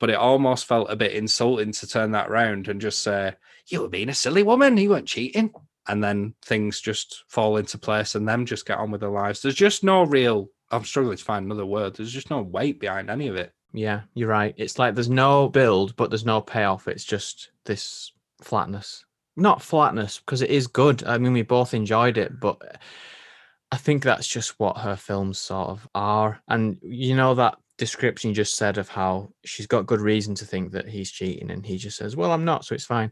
but 0.00 0.08
it 0.08 0.16
almost 0.16 0.64
felt 0.64 0.90
a 0.90 0.96
bit 0.96 1.12
insulting 1.12 1.72
to 1.72 1.86
turn 1.86 2.12
that 2.12 2.30
round 2.30 2.68
and 2.68 2.80
just 2.80 3.00
say, 3.00 3.34
You 3.68 3.82
were 3.82 3.88
being 3.88 4.08
a 4.08 4.14
silly 4.14 4.42
woman. 4.42 4.78
You 4.78 4.90
weren't 4.90 5.06
cheating. 5.06 5.52
And 5.86 6.02
then 6.02 6.34
things 6.42 6.80
just 6.80 7.24
fall 7.28 7.58
into 7.58 7.76
place 7.76 8.14
and 8.14 8.26
them 8.26 8.46
just 8.46 8.64
get 8.64 8.78
on 8.78 8.90
with 8.90 9.02
their 9.02 9.10
lives. 9.10 9.42
There's 9.42 9.54
just 9.54 9.84
no 9.84 10.04
real, 10.04 10.48
I'm 10.70 10.84
struggling 10.84 11.18
to 11.18 11.22
find 11.22 11.44
another 11.44 11.66
word. 11.66 11.94
There's 11.94 12.12
just 12.12 12.30
no 12.30 12.40
weight 12.40 12.80
behind 12.80 13.10
any 13.10 13.28
of 13.28 13.36
it. 13.36 13.52
Yeah, 13.74 14.02
you're 14.14 14.28
right. 14.28 14.54
It's 14.56 14.78
like 14.78 14.94
there's 14.94 15.10
no 15.10 15.48
build, 15.48 15.96
but 15.96 16.08
there's 16.08 16.24
no 16.24 16.40
payoff. 16.40 16.86
It's 16.86 17.04
just 17.04 17.50
this 17.64 18.12
flatness. 18.40 19.04
Not 19.36 19.60
flatness, 19.62 20.20
because 20.20 20.42
it 20.42 20.50
is 20.50 20.68
good. 20.68 21.02
I 21.04 21.18
mean, 21.18 21.32
we 21.32 21.42
both 21.42 21.74
enjoyed 21.74 22.16
it, 22.16 22.38
but 22.38 22.78
I 23.72 23.76
think 23.76 24.04
that's 24.04 24.28
just 24.28 24.60
what 24.60 24.78
her 24.78 24.94
films 24.94 25.38
sort 25.38 25.70
of 25.70 25.88
are. 25.92 26.40
And 26.46 26.78
you 26.82 27.16
know 27.16 27.34
that 27.34 27.56
description 27.76 28.30
you 28.30 28.36
just 28.36 28.54
said 28.54 28.78
of 28.78 28.88
how 28.88 29.32
she's 29.44 29.66
got 29.66 29.86
good 29.88 30.00
reason 30.00 30.36
to 30.36 30.44
think 30.44 30.70
that 30.70 30.88
he's 30.88 31.10
cheating, 31.10 31.50
and 31.50 31.66
he 31.66 31.76
just 31.76 31.96
says, 31.96 32.14
"Well, 32.14 32.30
I'm 32.30 32.44
not, 32.44 32.64
so 32.64 32.76
it's 32.76 32.84
fine." 32.84 33.10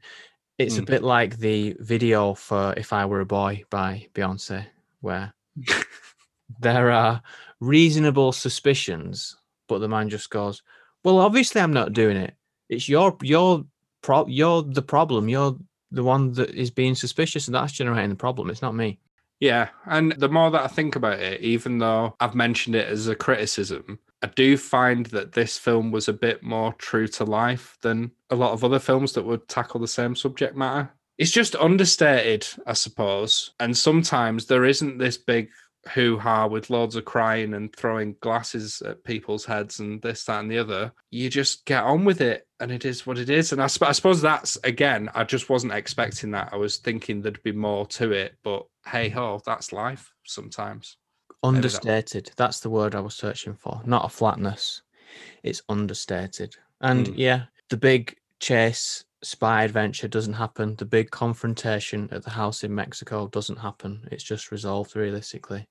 It's 0.58 0.78
a 0.78 0.82
Mm. 0.82 0.86
bit 0.86 1.02
like 1.02 1.38
the 1.38 1.74
video 1.80 2.34
for 2.34 2.72
"If 2.76 2.92
I 2.92 3.04
Were 3.04 3.20
a 3.20 3.26
Boy" 3.26 3.64
by 3.68 4.06
Beyonce, 4.14 4.64
where 5.00 5.34
there 6.60 6.92
are 6.92 7.20
reasonable 7.58 8.30
suspicions, 8.30 9.36
but 9.72 9.80
the 9.80 9.88
man 9.88 10.08
just 10.08 10.30
goes, 10.30 10.62
"Well, 11.04 11.18
obviously 11.18 11.60
I'm 11.60 11.72
not 11.72 11.92
doing 11.92 12.16
it. 12.16 12.34
It's 12.68 12.88
your 12.88 13.16
your 13.22 13.64
pro 14.02 14.26
you're 14.26 14.62
the 14.62 14.82
problem. 14.82 15.28
You're 15.28 15.56
the 15.90 16.04
one 16.04 16.32
that 16.32 16.50
is 16.50 16.70
being 16.70 16.94
suspicious, 16.94 17.48
and 17.48 17.54
that's 17.54 17.72
generating 17.72 18.10
the 18.10 18.16
problem. 18.16 18.50
It's 18.50 18.62
not 18.62 18.74
me." 18.74 18.98
Yeah. 19.40 19.70
And 19.86 20.12
the 20.12 20.28
more 20.28 20.50
that 20.52 20.62
I 20.62 20.68
think 20.68 20.94
about 20.94 21.18
it, 21.18 21.40
even 21.40 21.78
though 21.78 22.14
I've 22.20 22.34
mentioned 22.34 22.76
it 22.76 22.88
as 22.88 23.08
a 23.08 23.16
criticism, 23.16 23.98
I 24.22 24.28
do 24.28 24.56
find 24.56 25.06
that 25.06 25.32
this 25.32 25.58
film 25.58 25.90
was 25.90 26.06
a 26.08 26.12
bit 26.12 26.44
more 26.44 26.72
true 26.74 27.08
to 27.08 27.24
life 27.24 27.76
than 27.82 28.12
a 28.30 28.36
lot 28.36 28.52
of 28.52 28.62
other 28.62 28.78
films 28.78 29.14
that 29.14 29.24
would 29.24 29.48
tackle 29.48 29.80
the 29.80 29.88
same 29.88 30.14
subject 30.14 30.56
matter. 30.56 30.92
it's 31.18 31.30
just 31.30 31.56
understated, 31.56 32.46
I 32.66 32.72
suppose. 32.74 33.52
And 33.60 33.76
sometimes 33.76 34.46
there 34.46 34.64
isn't 34.64 34.98
this 34.98 35.18
big 35.18 35.50
hoo 35.88 36.16
ha 36.18 36.46
with 36.46 36.70
loads 36.70 36.94
of 36.96 37.04
crying 37.04 37.54
and 37.54 37.74
throwing 37.74 38.14
glasses 38.20 38.80
at 38.86 39.02
people's 39.04 39.44
heads 39.44 39.80
and 39.80 40.00
this, 40.02 40.24
that, 40.24 40.40
and 40.40 40.50
the 40.50 40.58
other. 40.58 40.92
You 41.10 41.28
just 41.28 41.64
get 41.64 41.82
on 41.82 42.04
with 42.04 42.20
it 42.20 42.46
and 42.60 42.70
it 42.70 42.84
is 42.84 43.06
what 43.06 43.18
it 43.18 43.28
is. 43.30 43.52
And 43.52 43.60
I, 43.62 43.66
sp- 43.66 43.90
I 43.90 43.92
suppose 43.92 44.20
that's, 44.22 44.56
again, 44.64 45.10
I 45.14 45.24
just 45.24 45.50
wasn't 45.50 45.72
expecting 45.72 46.30
that. 46.32 46.50
I 46.52 46.56
was 46.56 46.76
thinking 46.76 47.20
there'd 47.20 47.42
be 47.42 47.52
more 47.52 47.86
to 47.86 48.12
it, 48.12 48.36
but 48.44 48.64
hey 48.86 49.08
ho, 49.08 49.40
that's 49.44 49.72
life 49.72 50.12
sometimes. 50.24 50.96
Maybe 51.28 51.38
that- 51.42 51.56
Understated. 51.56 52.30
That's 52.36 52.60
the 52.60 52.70
word 52.70 52.94
I 52.94 53.00
was 53.00 53.14
searching 53.14 53.54
for. 53.54 53.80
Not 53.84 54.04
a 54.04 54.08
flatness. 54.08 54.82
It's 55.42 55.62
understated. 55.68 56.54
And 56.80 57.08
Mm. 57.08 57.14
yeah, 57.16 57.42
the 57.70 57.76
big 57.76 58.16
chase 58.38 59.04
spy 59.22 59.64
adventure 59.64 60.08
doesn't 60.08 60.34
happen. 60.34 60.76
The 60.76 60.84
big 60.84 61.10
confrontation 61.10 62.08
at 62.12 62.24
the 62.24 62.30
house 62.30 62.64
in 62.64 62.74
Mexico 62.74 63.28
doesn't 63.28 63.58
happen. 63.58 64.08
It's 64.10 64.24
just 64.24 64.50
resolved 64.50 64.96
realistically. 64.96 65.68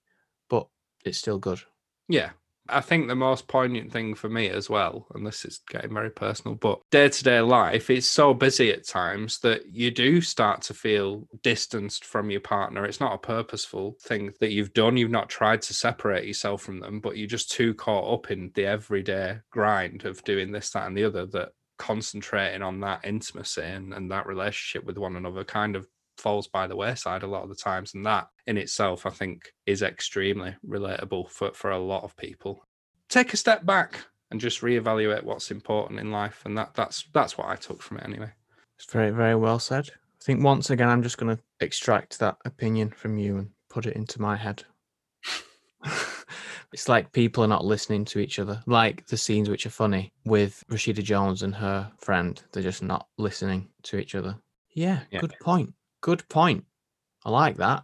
But 0.50 0.68
it's 1.06 1.18
still 1.18 1.40
good. 1.40 1.62
Yeah. 2.08 2.32
I 2.70 2.80
think 2.80 3.08
the 3.08 3.16
most 3.16 3.48
poignant 3.48 3.92
thing 3.92 4.16
for 4.16 4.30
me 4.30 4.48
as 4.50 4.70
well, 4.70 5.08
and 5.14 5.26
this 5.26 5.46
is 5.46 5.62
getting 5.70 5.94
very 5.94 6.12
personal, 6.12 6.56
but 6.56 6.80
day 6.92 7.10
to 7.10 7.24
day 7.24 7.42
life, 7.42 7.90
it's 7.90 8.08
so 8.08 8.34
busy 8.34 8.72
at 8.72 8.88
times 8.88 9.40
that 9.40 9.66
you 9.74 9.92
do 9.92 10.22
start 10.22 10.62
to 10.64 10.74
feel 10.74 11.28
distanced 11.42 12.06
from 12.06 12.30
your 12.30 12.40
partner. 12.40 12.86
It's 12.86 13.00
not 13.00 13.16
a 13.16 13.18
purposeful 13.18 13.98
thing 14.02 14.32
that 14.40 14.52
you've 14.52 14.74
done. 14.74 14.96
You've 14.96 15.12
not 15.12 15.28
tried 15.28 15.64
to 15.64 15.74
separate 15.74 16.28
yourself 16.28 16.62
from 16.62 16.80
them, 16.80 17.00
but 17.00 17.18
you're 17.18 17.28
just 17.28 17.52
too 17.52 17.74
caught 17.74 18.14
up 18.14 18.32
in 18.32 18.52
the 18.54 18.68
everyday 18.68 19.40
grind 19.50 20.06
of 20.06 20.24
doing 20.24 20.52
this, 20.52 20.70
that, 20.70 20.88
and 20.88 20.96
the 20.96 21.04
other 21.04 21.26
that 21.26 21.50
concentrating 21.82 22.62
on 22.62 22.80
that 22.80 23.02
intimacy 23.04 23.64
and, 23.64 23.92
and 23.94 24.12
that 24.12 24.28
relationship 24.28 24.86
with 24.86 25.00
one 25.00 25.16
another 25.16 25.44
kind 25.44 25.76
of 25.76 25.88
falls 26.18 26.48
by 26.48 26.68
the 26.68 26.76
wayside 26.76 27.24
a 27.24 27.28
lot 27.28 27.42
of 27.42 27.50
the 27.50 27.56
times 27.56 27.96
and 27.96 28.06
that 28.06 28.28
in 28.46 28.56
itself 28.56 29.08
i 29.08 29.10
think 29.10 29.52
is 29.66 29.82
extremely 29.82 30.56
relatable 30.64 31.28
for, 31.30 31.52
for 31.54 31.72
a 31.72 31.80
lot 31.80 32.04
of 32.04 32.16
people 32.16 32.64
take 33.10 33.34
a 33.34 33.38
step 33.38 33.66
back 33.66 34.06
and 34.30 34.40
just 34.40 34.62
reevaluate 34.62 35.24
what's 35.24 35.50
important 35.50 36.00
in 36.00 36.12
life 36.12 36.44
and 36.46 36.56
that 36.56 36.72
that's 36.76 37.06
that's 37.14 37.36
what 37.40 37.48
i 37.48 37.56
took 37.56 37.82
from 37.82 37.98
it 37.98 38.06
anyway 38.06 38.32
It's 38.78 38.92
very, 38.92 39.12
very 39.12 39.36
well 39.36 39.60
said. 39.60 39.90
I 39.90 40.24
think 40.24 40.44
once 40.44 40.70
again, 40.70 40.90
I'm 40.90 41.04
just 41.04 41.18
going 41.18 41.36
to 41.36 41.44
extract 41.60 42.20
that 42.20 42.38
opinion 42.46 42.90
from 42.90 43.18
you 43.18 43.38
and 43.38 43.50
put 43.70 43.86
it 43.88 43.96
into 43.96 44.22
my 44.22 44.36
head. 44.36 44.64
It's 46.74 46.88
like 46.90 47.12
people 47.12 47.44
are 47.44 47.48
not 47.48 47.66
listening 47.66 48.06
to 48.06 48.20
each 48.20 48.40
other. 48.40 48.62
Like 48.66 49.06
the 49.08 49.18
scenes 49.18 49.50
which 49.50 49.66
are 49.66 49.70
funny 49.72 50.14
with 50.26 50.64
Rashida 50.70 51.04
Jones 51.04 51.42
and 51.44 51.54
her 51.56 51.92
friend, 51.98 52.42
they're 52.52 52.64
just 52.64 52.84
not 52.84 53.08
listening 53.18 53.70
to 53.84 53.98
each 53.98 54.16
other. 54.16 54.38
Yeah, 54.74 55.02
Yeah. 55.12 55.20
good 55.20 55.36
point. 55.42 55.74
Good 56.02 56.28
point. 56.30 56.66
I 57.26 57.30
like 57.30 57.58
that. 57.58 57.84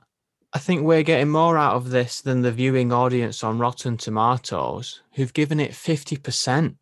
I 0.54 0.60
think 0.60 0.82
we're 0.84 1.04
getting 1.04 1.30
more 1.30 1.58
out 1.58 1.76
of 1.76 1.90
this 1.90 2.22
than 2.22 2.42
the 2.42 2.52
viewing 2.52 2.92
audience 2.94 3.44
on 3.44 3.60
Rotten 3.60 3.98
Tomatoes, 3.98 5.02
who've 5.16 5.34
given 5.34 5.60
it 5.60 5.72
50% 5.72 6.78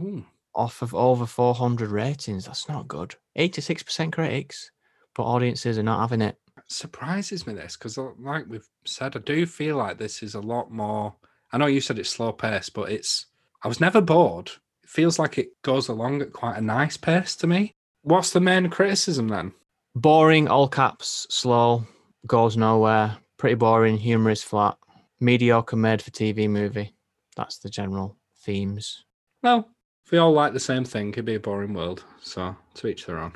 Ooh, 0.00 0.24
off 0.54 0.80
of 0.82 0.94
over 0.94 1.26
400 1.26 1.90
ratings. 1.90 2.46
That's 2.46 2.68
not 2.68 2.88
good. 2.88 3.14
86% 3.38 4.10
critics, 4.12 4.70
but 5.14 5.24
audiences 5.24 5.78
are 5.78 5.82
not 5.82 6.00
having 6.00 6.22
it. 6.22 6.36
surprises 6.68 7.46
me 7.46 7.52
this 7.52 7.76
because 7.76 7.98
uh, 7.98 8.08
like 8.18 8.46
we've 8.48 8.68
said 8.86 9.16
i 9.16 9.18
do 9.20 9.44
feel 9.44 9.76
like 9.76 9.98
this 9.98 10.22
is 10.22 10.34
a 10.34 10.40
lot 10.40 10.70
more 10.70 11.14
i 11.52 11.58
know 11.58 11.66
you 11.66 11.80
said 11.80 11.98
it's 11.98 12.10
slow 12.10 12.32
paced 12.32 12.74
but 12.74 12.90
it's 12.90 13.26
i 13.64 13.68
was 13.68 13.80
never 13.80 14.00
bored 14.00 14.50
it 14.82 14.88
feels 14.88 15.18
like 15.18 15.38
it 15.38 15.48
goes 15.62 15.88
along 15.88 16.22
at 16.22 16.32
quite 16.32 16.56
a 16.56 16.60
nice 16.60 16.96
pace 16.96 17.34
to 17.36 17.46
me 17.46 17.72
what's 18.02 18.30
the 18.32 18.40
main 18.40 18.68
criticism 18.68 19.28
then 19.28 19.52
Boring, 19.96 20.46
all 20.46 20.68
caps, 20.68 21.26
slow, 21.30 21.84
goes 22.28 22.56
nowhere, 22.56 23.16
pretty 23.38 23.56
boring, 23.56 23.96
humor 23.96 24.30
is 24.30 24.40
flat, 24.40 24.78
mediocre 25.18 25.74
made 25.74 26.00
for 26.00 26.12
TV 26.12 26.48
movie. 26.48 26.94
That's 27.36 27.58
the 27.58 27.68
general 27.68 28.16
themes. 28.44 29.04
well 29.42 29.68
if 30.06 30.12
we 30.12 30.18
all 30.18 30.32
like 30.32 30.52
the 30.52 30.60
same 30.60 30.84
thing 30.84 31.10
it'd 31.10 31.24
be 31.24 31.34
a 31.34 31.40
boring 31.40 31.74
world 31.74 32.04
so 32.22 32.54
to 32.74 32.86
each 32.86 33.04
their 33.06 33.18
own 33.18 33.32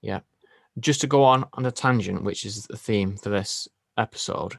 Yeah. 0.00 0.20
Just 0.80 1.02
to 1.02 1.06
go 1.06 1.22
on 1.24 1.44
on 1.52 1.66
a 1.66 1.70
tangent, 1.70 2.24
which 2.24 2.46
is 2.46 2.64
the 2.66 2.76
theme 2.78 3.16
for 3.18 3.28
this 3.28 3.68
episode, 3.98 4.58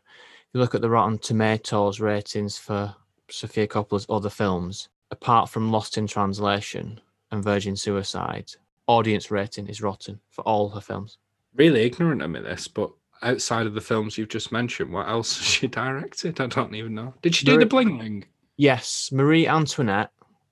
you 0.53 0.59
look 0.59 0.75
at 0.75 0.81
the 0.81 0.89
Rotten 0.89 1.17
Tomatoes 1.17 1.99
ratings 1.99 2.57
for 2.57 2.95
Sofia 3.29 3.67
Coppola's 3.67 4.05
other 4.09 4.29
films, 4.29 4.89
apart 5.11 5.49
from 5.49 5.71
Lost 5.71 5.97
in 5.97 6.07
Translation 6.07 6.99
and 7.31 7.43
Virgin 7.43 7.75
Suicide, 7.75 8.51
audience 8.87 9.29
rating 9.29 9.67
is 9.67 9.81
rotten 9.81 10.19
for 10.29 10.41
all 10.47 10.69
her 10.69 10.81
films. 10.81 11.17
really 11.55 11.81
ignorant 11.81 12.21
of 12.23 12.29
me 12.31 12.39
this 12.39 12.67
but 12.67 12.89
outside 13.21 13.67
of 13.67 13.73
the 13.75 13.81
films 13.81 14.17
you've 14.17 14.29
just 14.29 14.51
mentioned 14.51 14.91
what 14.91 15.07
else 15.07 15.37
has 15.37 15.45
she 15.45 15.67
directed 15.67 16.39
i 16.41 16.47
don't 16.47 16.73
even 16.73 16.95
know 16.95 17.13
did 17.21 17.35
she 17.35 17.45
do 17.45 17.51
There- 17.51 17.59
the 17.59 17.65
bling 17.67 17.99
ring 17.99 18.25
Yes, 18.57 19.09
Marie 19.13 19.47
Antoinette, 19.47 20.11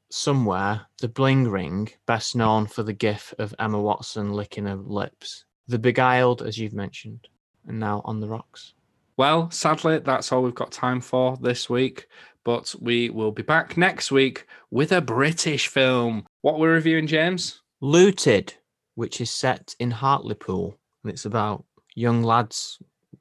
somewhere, 0.10 0.86
the 1.02 1.10
bling 1.10 1.50
ring, 1.50 1.90
best 2.06 2.38
known 2.38 2.66
for 2.66 2.82
the 2.84 2.94
gif 2.94 3.34
of 3.38 3.54
Emma 3.60 3.82
Watson 3.82 4.32
licking 4.32 4.66
her 4.66 4.76
lips. 4.76 5.44
The 5.68 5.78
Beguiled, 5.78 6.42
as 6.42 6.58
you've 6.58 6.74
mentioned, 6.74 7.28
and 7.68 7.82
now 7.82 8.02
on 8.06 8.22
the 8.22 8.30
rocks. 8.30 8.74
Well, 9.18 9.50
sadly, 9.50 9.98
that's 9.98 10.32
all 10.32 10.44
we've 10.44 10.54
got 10.54 10.72
time 10.72 11.02
for 11.02 11.38
this 11.42 11.70
week. 11.70 12.08
But 12.44 12.74
we 12.80 13.10
will 13.10 13.34
be 13.34 13.44
back 13.44 13.76
next 13.76 14.10
week 14.10 14.48
with 14.72 14.94
a 14.94 15.02
British 15.02 15.68
film. 15.68 16.26
What 16.44 16.60
we're 16.60 16.74
reviewing, 16.74 17.08
James? 17.08 17.62
Looted, 17.82 18.54
which 18.96 19.20
is 19.20 19.30
set 19.30 19.76
in 19.80 19.92
Hartlepool, 19.92 20.78
and 21.04 21.12
it's 21.12 21.26
about 21.26 21.66
young 21.94 22.24
lads 22.24 22.80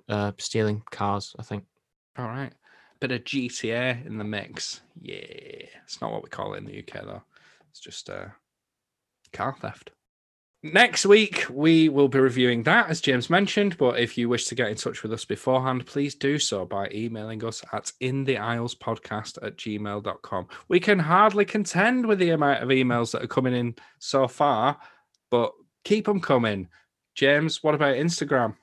uh, 0.08 0.30
stealing 0.38 0.82
cars, 0.90 1.34
I 1.40 1.42
think. 1.42 1.64
All 2.16 2.26
right. 2.26 2.52
Bit 3.00 3.12
of 3.12 3.24
GTA 3.24 4.06
in 4.06 4.16
the 4.16 4.24
mix. 4.24 4.80
Yeah. 5.00 5.16
It's 5.16 6.00
not 6.00 6.12
what 6.12 6.22
we 6.22 6.28
call 6.28 6.54
it 6.54 6.58
in 6.58 6.66
the 6.66 6.78
UK, 6.78 7.04
though. 7.04 7.22
It's 7.70 7.80
just 7.80 8.08
uh, 8.08 8.26
car 9.32 9.56
theft. 9.60 9.90
Next 10.72 11.06
week, 11.06 11.46
we 11.48 11.88
will 11.88 12.08
be 12.08 12.18
reviewing 12.18 12.64
that, 12.64 12.90
as 12.90 13.00
James 13.00 13.30
mentioned. 13.30 13.78
But 13.78 14.00
if 14.00 14.18
you 14.18 14.28
wish 14.28 14.46
to 14.46 14.56
get 14.56 14.68
in 14.68 14.76
touch 14.76 15.02
with 15.02 15.12
us 15.12 15.24
beforehand, 15.24 15.86
please 15.86 16.16
do 16.16 16.40
so 16.40 16.64
by 16.64 16.88
emailing 16.92 17.44
us 17.44 17.62
at 17.72 17.92
intheislespodcast 18.00 19.38
at 19.42 19.56
gmail.com. 19.56 20.48
We 20.68 20.80
can 20.80 20.98
hardly 20.98 21.44
contend 21.44 22.06
with 22.06 22.18
the 22.18 22.30
amount 22.30 22.64
of 22.64 22.70
emails 22.70 23.12
that 23.12 23.22
are 23.22 23.28
coming 23.28 23.54
in 23.54 23.76
so 24.00 24.26
far, 24.26 24.76
but 25.30 25.52
keep 25.84 26.06
them 26.06 26.20
coming. 26.20 26.68
James, 27.14 27.62
what 27.62 27.76
about 27.76 27.94
Instagram? 27.94 28.56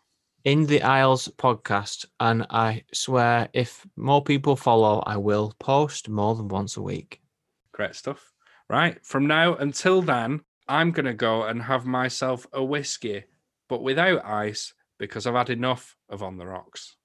In 0.44 0.66
the 0.66 0.82
Isles 0.82 1.30
podcast, 1.38 2.06
and 2.20 2.46
I 2.50 2.84
swear 2.92 3.48
if 3.54 3.88
more 3.96 4.22
people 4.22 4.58
follow, 4.58 5.02
I 5.06 5.16
will 5.16 5.54
post 5.58 6.10
more 6.10 6.36
than 6.36 6.50
once 6.50 6.76
a 6.76 6.82
week. 6.82 7.22
Great 7.72 7.96
stuff. 7.96 8.34
Right. 8.70 9.04
From 9.06 9.28
now 9.28 9.56
until 9.56 10.02
then, 10.02 10.42
I'm 10.68 10.92
going 10.92 11.06
to 11.06 11.14
go 11.14 11.44
and 11.44 11.64
have 11.64 11.86
myself 11.86 12.48
a 12.54 12.64
whiskey, 12.64 13.26
but 13.68 13.84
without 13.84 14.26
ice 14.26 14.74
because 14.98 15.28
I've 15.28 15.36
had 15.36 15.50
enough 15.50 15.98
of 16.10 16.24
On 16.24 16.38
the 16.38 16.46
Rocks. 16.46 16.96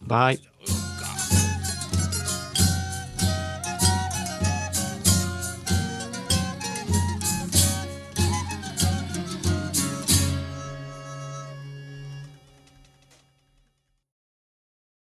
Bye. 0.00 0.38